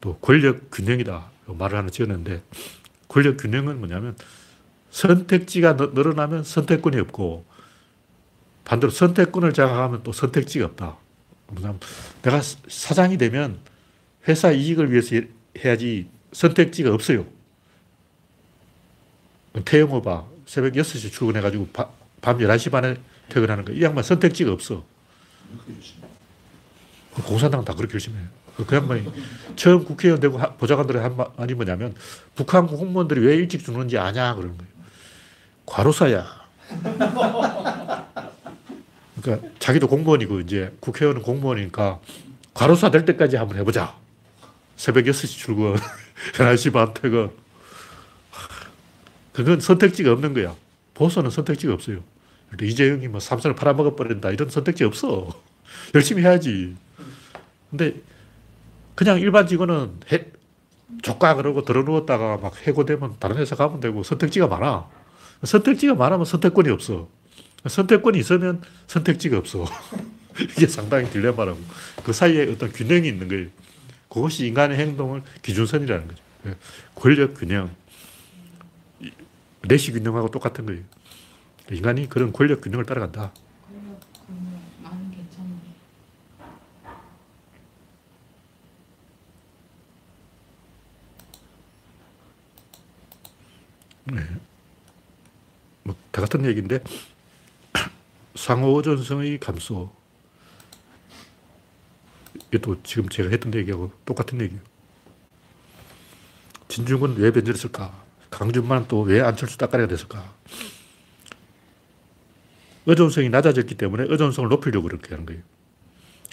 또 0.00 0.16
권력 0.18 0.70
균형이다. 0.70 1.30
말을 1.46 1.78
하나 1.78 1.90
지었는데 1.90 2.42
권력 3.08 3.36
균형은 3.36 3.78
뭐냐면 3.78 4.16
선택지가 4.90 5.74
늘어나면 5.74 6.44
선택권이 6.44 6.98
없고 7.00 7.44
반대로 8.64 8.90
선택권을 8.90 9.52
장악하면 9.52 10.02
또 10.02 10.12
선택지가 10.12 10.66
없다. 10.66 10.96
뭐냐면 11.48 11.80
내가 12.22 12.40
사장이 12.42 13.18
되면 13.18 13.58
회사 14.28 14.50
이익을 14.50 14.90
위해서 14.90 15.16
해야지 15.64 16.08
선택지가 16.32 16.92
없어요. 16.92 17.26
태영호 19.64 20.02
봐. 20.02 20.26
새벽 20.44 20.74
6시 20.74 21.12
출근해가지고 21.12 21.68
밤 22.26 22.38
11시 22.38 22.72
반에 22.72 22.96
퇴근하는 23.28 23.64
거. 23.64 23.72
이 23.72 23.80
양반 23.80 24.02
선택지가 24.02 24.50
없어. 24.50 24.84
공산당은 27.24 27.64
다 27.64 27.72
그렇게 27.72 27.92
열심히 27.92 28.18
해요. 28.18 28.26
그 28.66 28.74
양반이 28.74 29.08
처음 29.54 29.84
국회의원 29.84 30.18
되고 30.18 30.36
보좌관들의 30.58 31.00
한 31.00 31.16
말이 31.36 31.54
뭐냐면 31.54 31.94
북한 32.34 32.66
공무원들이 32.66 33.20
왜 33.24 33.36
일찍 33.36 33.64
죽는지 33.64 33.96
아냐 33.96 34.34
그러는 34.34 34.58
거예요. 34.58 34.72
과로사야. 35.66 36.26
그러니까 39.22 39.48
자기도 39.60 39.86
공무원이고 39.86 40.40
이제 40.40 40.74
국회의원은 40.80 41.22
공무원이니까 41.22 42.00
과로사 42.54 42.90
될 42.90 43.04
때까지 43.04 43.36
한번 43.36 43.56
해보자. 43.58 43.94
새벽 44.74 45.04
6시 45.04 45.28
출근, 45.28 45.76
11시 46.34 46.72
반 46.72 46.92
퇴근. 46.92 47.30
그건 49.32 49.60
선택지가 49.60 50.10
없는 50.10 50.34
거야. 50.34 50.56
보수는 50.94 51.30
선택지가 51.30 51.72
없어요. 51.72 52.00
이재용이 52.60 53.08
뭐 53.08 53.20
삼성을 53.20 53.54
팔아먹어 53.56 53.96
버린다. 53.96 54.30
이런 54.30 54.48
선택지 54.48 54.84
없어. 54.84 55.28
열심히 55.94 56.22
해야지. 56.22 56.76
근데 57.70 57.94
그냥 58.94 59.20
일반 59.20 59.46
직원은 59.46 60.00
해, 60.12 60.26
조까 61.02 61.34
그러고 61.34 61.64
들어 61.64 61.82
누웠다가 61.82 62.38
막 62.38 62.54
해고되면 62.66 63.16
다른 63.18 63.36
회사 63.36 63.56
가면 63.56 63.80
되고 63.80 64.02
선택지가 64.02 64.46
많아. 64.46 64.88
선택지가 65.42 65.94
많으면 65.94 66.24
선택권이 66.24 66.70
없어. 66.70 67.08
선택권이 67.66 68.18
있으면 68.18 68.62
선택지가 68.86 69.38
없어. 69.38 69.64
이게 70.40 70.66
상당히 70.66 71.10
딜레마라고. 71.10 71.58
그 72.04 72.12
사이에 72.12 72.50
어떤 72.50 72.70
균형이 72.72 73.08
있는 73.08 73.28
거예요. 73.28 73.48
그것이 74.08 74.46
인간의 74.46 74.78
행동을 74.78 75.22
기준선이라는 75.42 76.08
거죠. 76.08 76.22
예. 76.46 76.54
권력 76.94 77.34
균형. 77.34 77.70
내시 79.62 79.92
균형하고 79.92 80.30
똑같은 80.30 80.64
거예요. 80.66 80.82
인간이 81.70 82.08
그런 82.08 82.32
권력 82.32 82.60
균형을 82.60 82.84
따라간다. 82.84 83.32
네. 94.04 94.22
뭐, 95.82 95.94
다 96.12 96.20
같은 96.20 96.44
얘기인데, 96.44 96.80
상호전성의 98.34 99.40
감소. 99.40 99.90
이것도 102.52 102.82
지금 102.84 103.08
제가 103.08 103.30
했던 103.30 103.52
얘기하고 103.54 103.90
똑같은 104.04 104.40
얘기예요. 104.40 104.62
진중은 106.68 107.16
왜 107.16 107.32
변절했을까? 107.32 108.04
강준만 108.30 108.86
또 108.88 109.02
왜 109.02 109.20
안철수 109.20 109.56
따까리가 109.58 109.88
됐을까? 109.88 110.32
의존성이 112.86 113.28
낮아졌기 113.28 113.74
때문에 113.74 114.04
의존성을 114.08 114.48
높이려고 114.48 114.88
그렇게 114.88 115.10
하는 115.10 115.26
거예요. 115.26 115.42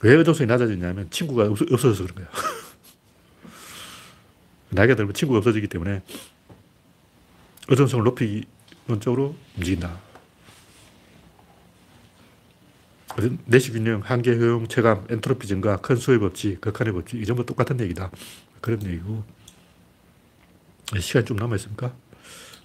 왜 0.03 0.13
의존성이 0.13 0.47
낮아졌냐면 0.47 1.09
친구가 1.09 1.45
없, 1.45 1.61
어져서 1.61 2.05
그런 2.05 2.15
거야. 2.15 2.27
나이가 4.69 4.95
들면 4.95 5.13
친구가 5.13 5.39
없어지기 5.39 5.67
때문에 5.67 6.01
의존성을 7.67 8.03
높이는 8.03 8.45
쪽으로 8.99 9.35
움직인다. 9.57 9.99
내시 13.45 13.71
균형, 13.71 14.01
한계 14.01 14.35
효용, 14.35 14.67
체감, 14.67 15.05
엔트로피 15.09 15.47
증가, 15.47 15.77
큰 15.77 15.95
수의 15.95 16.19
법칙, 16.19 16.59
극한의 16.61 16.93
법칙, 16.93 17.21
이 17.21 17.25
전부 17.25 17.45
똑같은 17.45 17.79
얘기다. 17.79 18.09
그런 18.59 18.83
얘기고. 18.83 19.23
시간이 20.99 21.25
좀 21.25 21.37
남아있습니까? 21.37 21.93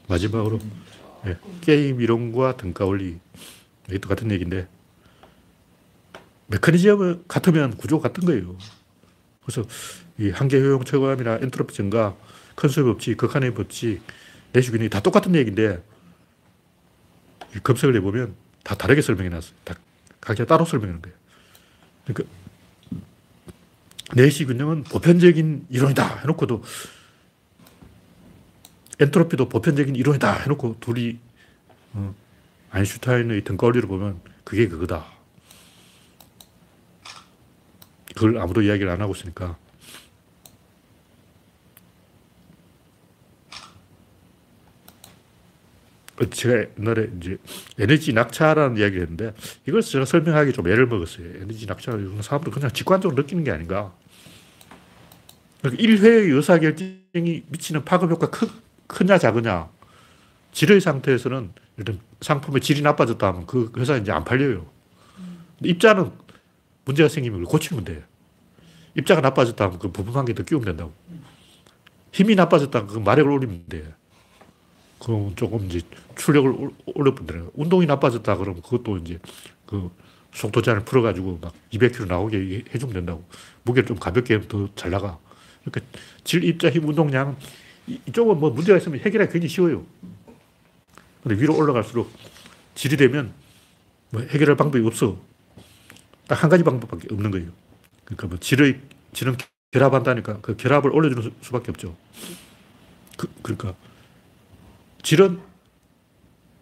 마지막으로, 0.09 0.59
네. 1.25 1.37
게임 1.61 2.01
이론과 2.01 2.57
등가 2.57 2.87
원리. 2.87 3.19
이것도 3.89 4.09
같은 4.09 4.31
얘기인데, 4.31 4.69
메커니즘은 6.49 7.25
같으면 7.29 7.77
구조가 7.77 8.09
같은 8.09 8.25
거예요. 8.25 8.57
그래서 9.43 9.65
이 10.19 10.31
한계 10.31 10.61
효용 10.61 10.85
체감이나 10.85 11.39
엔트로피 11.43 11.75
증가, 11.75 12.17
큰 12.55 12.69
수의 12.69 12.87
법칙, 12.87 13.17
극한의 13.17 13.55
법칙, 13.55 14.01
내시 14.53 14.71
균형이 14.71 14.89
다 14.89 15.01
똑같은 15.01 15.35
얘기인데, 15.35 15.83
검색을 17.63 17.97
해보면 17.97 18.35
다 18.63 18.75
다르게 18.75 19.01
설명해 19.01 19.31
놨어요. 19.31 19.53
다 19.65 19.75
각자 20.21 20.45
따로 20.45 20.65
설명하는 20.65 21.01
거예요. 21.01 21.17
그러니까 22.05 22.35
내시 24.15 24.45
균형은 24.45 24.85
보편적인 24.85 25.67
이론이다 25.71 26.21
해놓고도 26.21 26.63
엔트로피도 29.01 29.49
보편적인 29.49 29.97
이론이다 29.97 30.33
해놓고 30.41 30.77
둘이 30.81 31.19
어, 31.93 32.15
아인슈타인의 32.71 33.45
등거리를 33.45 33.89
보면 33.89 34.21
그게 34.45 34.69
그거다. 34.69 35.07
그걸 38.15 38.39
아무도 38.39 38.63
이야기를 38.63 38.91
안 38.91 39.01
하고 39.01 39.13
있으니까 39.15 39.57
제가 46.31 46.67
옛날에 46.79 47.09
이제 47.17 47.39
에너지 47.79 48.13
낙차라는 48.13 48.77
이야기를 48.77 49.03
했는데 49.03 49.35
이걸 49.67 49.83
제가 49.83 50.05
설명하기 50.05 50.53
좀 50.53 50.67
애를 50.67 50.87
먹었어요. 50.87 51.27
에너지 51.43 51.67
낙차를 51.67 52.23
사람들 52.23 52.53
그냥 52.53 52.73
직관적으로 52.73 53.21
느끼는 53.21 53.45
게 53.45 53.53
아닌가. 53.53 53.95
그러니까 55.61 55.83
1회의 55.83 56.35
의사결정이 56.35 57.45
미치는 57.49 57.85
파급 57.85 58.11
효과 58.11 58.31
크, 58.31 58.51
크냐 58.87 59.19
작으냐. 59.19 59.69
질의 60.53 60.81
상태에서는 60.81 61.53
일단 61.79 62.01
상품의 62.21 62.61
질이 62.61 62.83
나빠졌다 62.83 63.25
하면 63.27 63.47
그 63.47 63.73
회사 63.77 63.97
이제 63.97 64.11
안 64.13 64.25
팔려요. 64.25 64.67
입자는 65.63 66.11
문제가 66.85 67.09
생기면 67.09 67.45
고치면 67.45 67.85
돼. 67.85 68.05
입자가 68.97 69.21
나빠졌다 69.21 69.65
하면 69.65 69.79
그 69.79 69.91
부품 69.91 70.17
한 70.17 70.25
개 70.25 70.35
더 70.35 70.43
끼우면 70.43 70.65
된다고. 70.67 70.93
힘이 72.13 72.35
나빠졌다 72.35 72.77
하면 72.79 72.93
그 72.93 72.99
마력을 72.99 73.31
올리면 73.31 73.65
돼. 73.69 73.95
그럼 74.99 75.35
조금 75.37 75.65
이제 75.67 75.81
출력을 76.17 76.71
올려본다는 76.97 77.51
운동이 77.55 77.87
나빠졌다 77.87 78.37
그러면 78.37 78.61
그것도 78.63 78.97
이제 78.99 79.21
그 79.67 79.91
속도 80.35 80.61
제한을 80.61 80.85
풀어가지고 80.85 81.39
막 81.41 81.55
200km 81.73 82.09
나오게 82.09 82.65
해주면 82.75 82.95
된다고. 82.95 83.25
무게를 83.63 83.87
좀 83.87 83.99
가볍게 83.99 84.35
하면 84.35 84.49
더 84.49 84.69
잘 84.75 84.91
나가. 84.91 85.19
그러니까 85.65 85.99
질, 86.25 86.43
입자, 86.43 86.71
힘, 86.71 86.89
운동량 86.89 87.37
이쪽은 88.07 88.41
뭐 88.41 88.51
문제가 88.51 88.79
있으면 88.79 88.99
해결하기 89.01 89.33
굉장히 89.33 89.49
쉬워요. 89.49 89.85
근데 91.29 91.43
위로 91.43 91.55
올라갈수록 91.57 92.11
질이 92.75 92.97
되면 92.97 93.35
뭐 94.11 94.23
해결할 94.23 94.57
방법이 94.57 94.85
없어. 94.87 95.19
딱 96.27 96.43
한 96.43 96.49
가지 96.51 96.65
방법밖에 96.65 97.09
없는 97.13 97.31
거예요. 97.31 97.49
그러니까 98.07 98.27
뭐 98.29 98.39
질의, 98.39 98.81
질은 99.13 99.37
결합한다니까 99.73 100.39
그 100.41 100.57
결합을 100.57 100.91
올려주는 100.95 101.35
수 101.43 101.53
밖에 101.53 101.71
없죠. 101.71 101.95
그, 103.19 103.29
그러니까 103.43 103.75
질은 105.03 105.41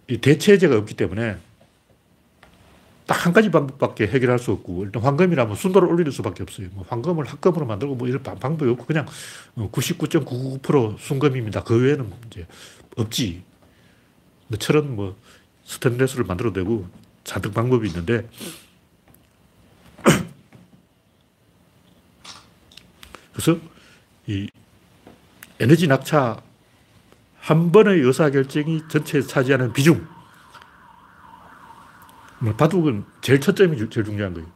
이 0.09 0.19
대체제가 0.19 0.77
없기 0.79 0.95
때문에 0.95 1.37
딱 3.07 3.25
한 3.27 3.33
가지 3.33 3.51
방법밖에 3.53 4.09
해결할 4.09 4.41
수 4.41 4.51
없고 4.51 4.85
일단 4.85 5.01
황금이라면 5.03 5.55
순도를 5.55 5.89
올릴 5.89 6.11
수밖에 6.11 6.43
없어요. 6.43 6.69
뭐 6.73 6.85
황금을 6.89 7.25
합금으로 7.27 7.65
만들고 7.67 7.95
뭐 7.95 8.09
이런 8.09 8.21
방- 8.25 8.37
방법이 8.39 8.69
없고 8.73 8.85
그냥 8.87 9.07
99.99% 9.57 10.99
순금입니다. 10.99 11.63
그 11.63 11.81
외에는 11.81 12.13
이제 12.27 12.47
없지. 12.97 13.45
철은 14.59 14.95
뭐 14.95 15.17
스테인레스를 15.65 16.25
만들어도 16.25 16.55
되고 16.55 16.89
잔뜩 17.25 17.53
방법이 17.53 17.89
있는데 17.89 18.29
그래서 23.33 23.59
이 24.27 24.49
에너지 25.59 25.89
낙차 25.89 26.41
한 27.41 27.73
번의 27.73 28.01
의사결정이 28.01 28.83
전체에 28.89 29.23
차지하는 29.23 29.73
비중 29.73 30.07
뭐 32.39 32.55
바둑은 32.55 33.05
제일 33.23 33.41
첫 33.41 33.57
점이 33.57 33.77
주- 33.77 33.89
제일 33.89 34.05
중요한 34.05 34.35
거예요. 34.35 34.47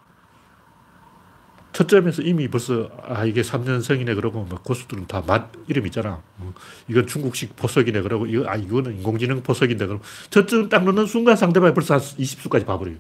첫 1.72 1.88
점에서 1.88 2.22
이미 2.22 2.48
벌써 2.48 2.90
아 3.06 3.24
이게 3.24 3.42
3년생이네 3.42 4.14
그러고 4.16 4.44
막 4.50 4.64
고수들은 4.64 5.06
다 5.06 5.22
맛 5.26 5.50
이름 5.68 5.86
있잖아. 5.86 6.22
뭐 6.36 6.52
이건 6.88 7.06
중국식 7.06 7.56
보석이네 7.56 8.02
그러고 8.02 8.26
이거 8.26 8.48
아 8.48 8.56
이거는 8.56 8.96
인공지능 8.96 9.42
보석인데 9.42 9.86
그럼 9.86 10.00
첫점 10.30 10.68
딱 10.68 10.84
넣는 10.84 11.06
순간 11.06 11.36
상대방이 11.36 11.72
벌써 11.74 11.94
한 11.94 12.00
20수까지 12.00 12.66
봐버려요. 12.66 12.96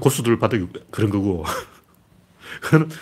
고수들 0.00 0.38
바둑이 0.38 0.66
그런 0.90 1.10
거고. 1.10 1.44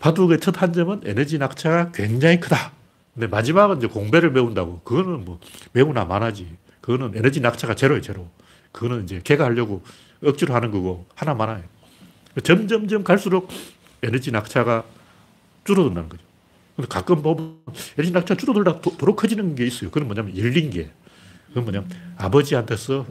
바둑의 0.00 0.40
첫 0.40 0.60
한 0.62 0.72
점은 0.72 1.00
에너지 1.04 1.38
낙차가 1.38 1.92
굉장히 1.92 2.38
크다. 2.40 2.72
근데 3.14 3.26
마지막은 3.26 3.78
이제 3.78 3.86
공배를 3.86 4.32
배운다고. 4.32 4.80
그거는 4.80 5.24
뭐 5.24 5.40
매우나 5.72 6.04
많아지. 6.04 6.56
그거는 6.80 7.12
에너지 7.16 7.40
낙차가 7.40 7.74
제로예요, 7.74 8.02
제로. 8.02 8.28
그거는 8.72 9.04
이제 9.04 9.20
걔가 9.24 9.44
하려고 9.46 9.82
억지로 10.24 10.54
하는 10.54 10.70
거고 10.70 11.06
하나 11.14 11.34
많아요. 11.34 11.62
점점점 12.42 13.04
갈수록 13.04 13.48
에너지 14.02 14.30
낙차가 14.30 14.84
줄어든다는 15.64 16.08
거죠. 16.08 16.22
근데 16.76 16.88
가끔 16.88 17.22
보면 17.22 17.56
에너지 17.98 18.12
낙차가 18.12 18.38
줄어들다 18.38 18.80
도- 18.80 18.96
도로 18.96 19.16
커지는 19.16 19.54
게 19.54 19.66
있어요. 19.66 19.90
그건 19.90 20.06
뭐냐면 20.08 20.36
열린 20.36 20.70
게. 20.70 20.90
그건 21.48 21.64
뭐냐면 21.64 21.90
아버지한테서 22.18 23.06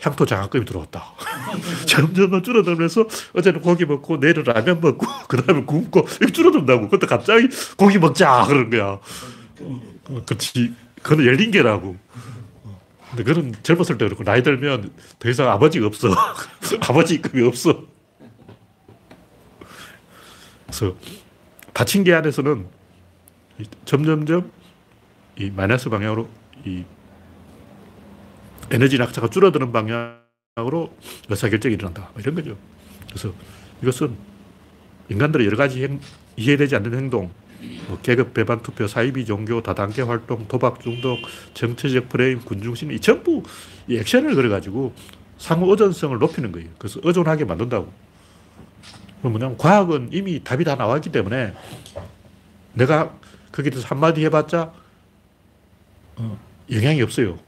향토 0.00 0.26
장학금이 0.26 0.64
들어왔다. 0.64 1.14
점점 1.86 2.42
줄어들면서 2.42 3.06
어제는 3.34 3.60
고기 3.60 3.84
먹고 3.86 4.16
내일은 4.16 4.42
라면 4.42 4.80
먹고 4.80 5.06
그 5.28 5.40
다음에 5.42 5.62
굶고 5.64 6.06
줄어든다고. 6.32 6.88
근데 6.88 7.06
갑자기 7.06 7.48
고기 7.76 7.98
먹자 7.98 8.44
그러는 8.48 8.70
거야. 8.70 8.98
어, 9.60 10.22
그렇지. 10.26 10.74
그건 11.00 11.24
열린 11.24 11.52
게라고. 11.52 11.96
어. 12.64 12.80
근데 13.10 13.22
그런 13.22 13.54
젊었을 13.62 13.96
때 13.98 14.04
그렇고 14.06 14.24
나이 14.24 14.42
들면 14.42 14.90
더 15.20 15.30
이상 15.30 15.48
아버지가 15.50 15.86
없어. 15.86 16.08
아버지급이 16.80 17.40
없어. 17.46 17.84
그래서 20.74 20.96
닫힌 21.72 22.02
게 22.02 22.12
안에서는 22.14 22.66
이 23.60 23.64
점점점 23.84 24.50
이 25.38 25.50
마이너스 25.50 25.88
방향으로 25.88 26.28
이 26.64 26.84
에너지 28.72 28.98
낙차가 28.98 29.28
줄어드는 29.30 29.70
방향으로 29.70 30.92
의사결정이 31.28 31.74
일어난다. 31.74 32.10
뭐 32.12 32.20
이런 32.20 32.34
거죠. 32.34 32.56
그래서 33.08 33.32
이것은 33.82 34.16
인간들의 35.08 35.46
여러 35.46 35.56
가지 35.56 35.84
행, 35.84 36.00
이해되지 36.36 36.74
않는 36.76 36.94
행동, 36.94 37.30
뭐 37.86 38.00
계급 38.02 38.34
배반 38.34 38.60
투표, 38.62 38.88
사이비 38.88 39.26
종교, 39.26 39.62
다단계 39.62 40.02
활동, 40.02 40.48
도박 40.48 40.80
중독, 40.80 41.20
정치적 41.52 42.08
프레임, 42.08 42.40
군중심, 42.40 42.90
이 42.90 42.98
전부 42.98 43.44
이 43.86 43.96
액션을 43.98 44.34
그려가지고 44.34 44.92
상호 45.38 45.70
의존성을 45.70 46.18
높이는 46.18 46.50
거예요. 46.50 46.68
그래서 46.78 46.98
의존하게 47.04 47.44
만든다고. 47.44 47.92
뭐냐면 49.30 49.56
과학은 49.56 50.10
이미 50.12 50.42
답이 50.42 50.64
다 50.64 50.74
나왔기 50.74 51.10
때문에 51.10 51.54
내가 52.72 53.14
거기에 53.52 53.70
대해서 53.70 53.88
한마디 53.88 54.24
해봤자 54.24 54.72
어, 56.16 56.38
영향이 56.70 57.02
없어요. 57.02 57.38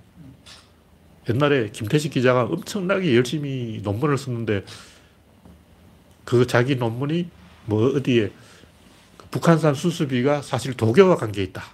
옛날에 1.29 1.71
김태식 1.71 2.13
기자가 2.13 2.45
엄청나게 2.45 3.17
열심히 3.17 3.81
논문을 3.83 4.17
썼는데 4.17 4.65
그 6.25 6.47
자기 6.47 6.77
논문이 6.77 7.29
뭐 7.67 7.97
어디에 7.97 8.31
북한산 9.31 9.75
수수비가 9.75 10.43
사실 10.43 10.75
도교와 10.75 11.17
관계 11.17 11.43
있다. 11.43 11.65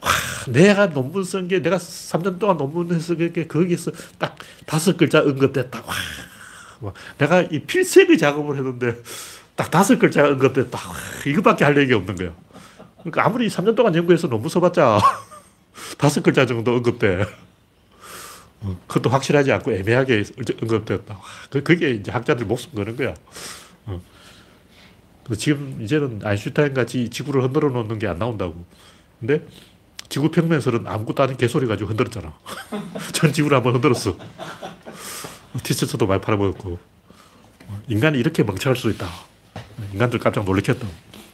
와, 0.00 0.10
내가 0.48 0.90
논문 0.90 1.24
쓴 1.24 1.48
게 1.48 1.60
내가 1.62 1.76
3년 1.76 2.38
동안 2.38 2.56
논문을 2.56 3.00
쓴게 3.00 3.46
거기서 3.46 3.92
딱 4.18 4.36
다섯 4.66 4.96
글자 4.96 5.20
언급됐다. 5.20 5.80
와, 5.80 5.86
와, 5.86 5.94
내가 7.18 7.42
이 7.42 7.60
필색의 7.60 8.18
작업을 8.18 8.56
했는데 8.56 8.96
딱 9.54 9.70
다섯 9.70 9.98
글자 9.98 10.26
언급됐다. 10.28 10.78
와, 10.88 10.94
이거밖에 11.26 11.64
할 11.64 11.76
얘기 11.78 11.92
없는 11.94 12.14
거야. 12.16 12.32
그러니까 13.00 13.24
아무리 13.24 13.48
3년 13.48 13.74
동안 13.76 13.94
연구해서 13.94 14.28
논문 14.28 14.48
써봤자 14.48 14.98
다섯 15.98 16.22
글자 16.22 16.44
정도 16.46 16.74
언급돼. 16.74 17.24
어, 18.60 18.80
그것도 18.86 19.10
확실하지 19.10 19.52
않고 19.52 19.72
애매하게 19.72 20.24
언급되었다. 20.62 21.14
와, 21.14 21.20
그- 21.50 21.62
그게 21.62 21.90
이제 21.92 22.10
학자들 22.10 22.46
목숨 22.46 22.72
거는 22.74 22.96
거야. 22.96 23.14
어. 23.86 24.00
지금 25.36 25.78
이제는 25.82 26.20
아인슈타인 26.24 26.72
같이 26.74 27.08
지구를 27.10 27.42
흔들어 27.42 27.68
놓는 27.68 27.98
게 27.98 28.06
안 28.06 28.18
나온다고. 28.18 28.64
근데 29.20 29.46
지구 30.08 30.30
평면설은 30.30 30.86
아무것도 30.86 31.22
아닌 31.22 31.36
개소리 31.36 31.66
가지고 31.66 31.90
흔들었잖아. 31.90 32.32
전 33.12 33.32
지구를 33.32 33.56
한번 33.56 33.74
흔들었어. 33.74 34.16
티셔츠도 35.62 36.06
많이 36.06 36.20
팔아먹었고. 36.20 36.78
어, 37.68 37.82
인간이 37.88 38.18
이렇게 38.18 38.42
멍청할 38.42 38.76
수 38.76 38.90
있다. 38.90 39.06
인간들 39.92 40.18
깜짝 40.18 40.44
놀랐겠다. 40.44 40.86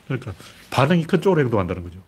그러니까 0.06 0.34
반응이 0.70 1.04
큰 1.04 1.20
쪽으로 1.20 1.40
행동한다는 1.42 1.82
거죠. 1.82 1.98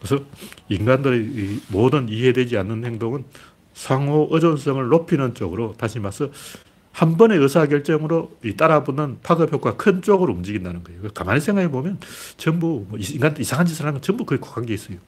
그래서 0.00 0.24
인간들의 0.68 1.20
이 1.20 1.62
모든 1.68 2.08
이해되지 2.08 2.58
않는 2.58 2.84
행동은 2.84 3.24
상호 3.74 4.28
의존성을 4.30 4.88
높이는 4.88 5.34
쪽으로 5.34 5.74
다시 5.78 5.98
말해서 6.00 6.30
한 6.90 7.16
번의 7.16 7.38
의사결정으로 7.38 8.36
이 8.44 8.54
따라붙는 8.54 9.20
파급 9.22 9.52
효과 9.52 9.76
큰 9.76 10.02
쪽으로 10.02 10.32
움직인다는 10.34 10.84
거예요. 10.84 11.02
가만히 11.14 11.40
생각해 11.40 11.70
보면 11.70 11.98
전부 12.36 12.84
뭐 12.88 12.98
인간 12.98 13.34
이상한 13.38 13.64
짓을 13.64 13.86
하는 13.86 13.94
건 13.94 14.02
전부 14.02 14.24
그에 14.24 14.38
관계 14.40 14.74
있어요. 14.74 14.98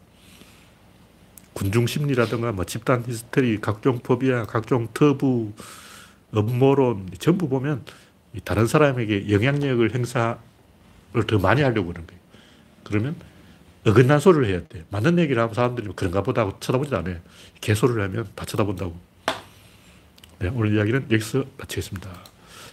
군중 1.55 1.87
심리라든가 1.87 2.53
뭐 2.53 2.65
집단 2.65 3.05
히스테리, 3.07 3.61
각종 3.61 4.01
포비아, 4.01 4.45
각종 4.45 4.89
터부, 4.93 5.53
음모론 6.37 7.11
전부 7.19 7.49
보면 7.49 7.85
이 8.35 8.41
다른 8.41 8.67
사람에게 8.67 9.31
영향력을 9.31 9.95
행사를 9.95 10.37
더 11.27 11.39
많이 11.39 11.63
하려고 11.63 11.91
하는 11.91 12.07
거예요. 12.07 12.21
그러면 12.83 13.17
어긋난 13.87 14.19
소리를 14.19 14.47
해야 14.47 14.61
돼. 14.67 14.85
맞는 14.91 15.19
얘기를 15.19 15.41
하면 15.43 15.55
사람들이 15.55 15.87
뭐 15.87 15.95
그런가 15.95 16.23
보다 16.23 16.43
하고 16.43 16.59
쳐다보지도 16.59 16.99
않아요. 16.99 17.19
개소리를 17.61 18.03
하면 18.03 18.29
다 18.35 18.45
쳐다본다고. 18.45 18.99
네, 20.41 20.49
오늘 20.49 20.75
이야기는 20.75 21.07
여기서 21.11 21.45
마치겠습니다. 21.59 22.11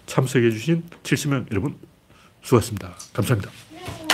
참석해주신 0.07 0.83
70명 1.03 1.51
여러분 1.51 1.77
수고하셨습니다. 2.41 2.95
감사합니다. 3.13 4.10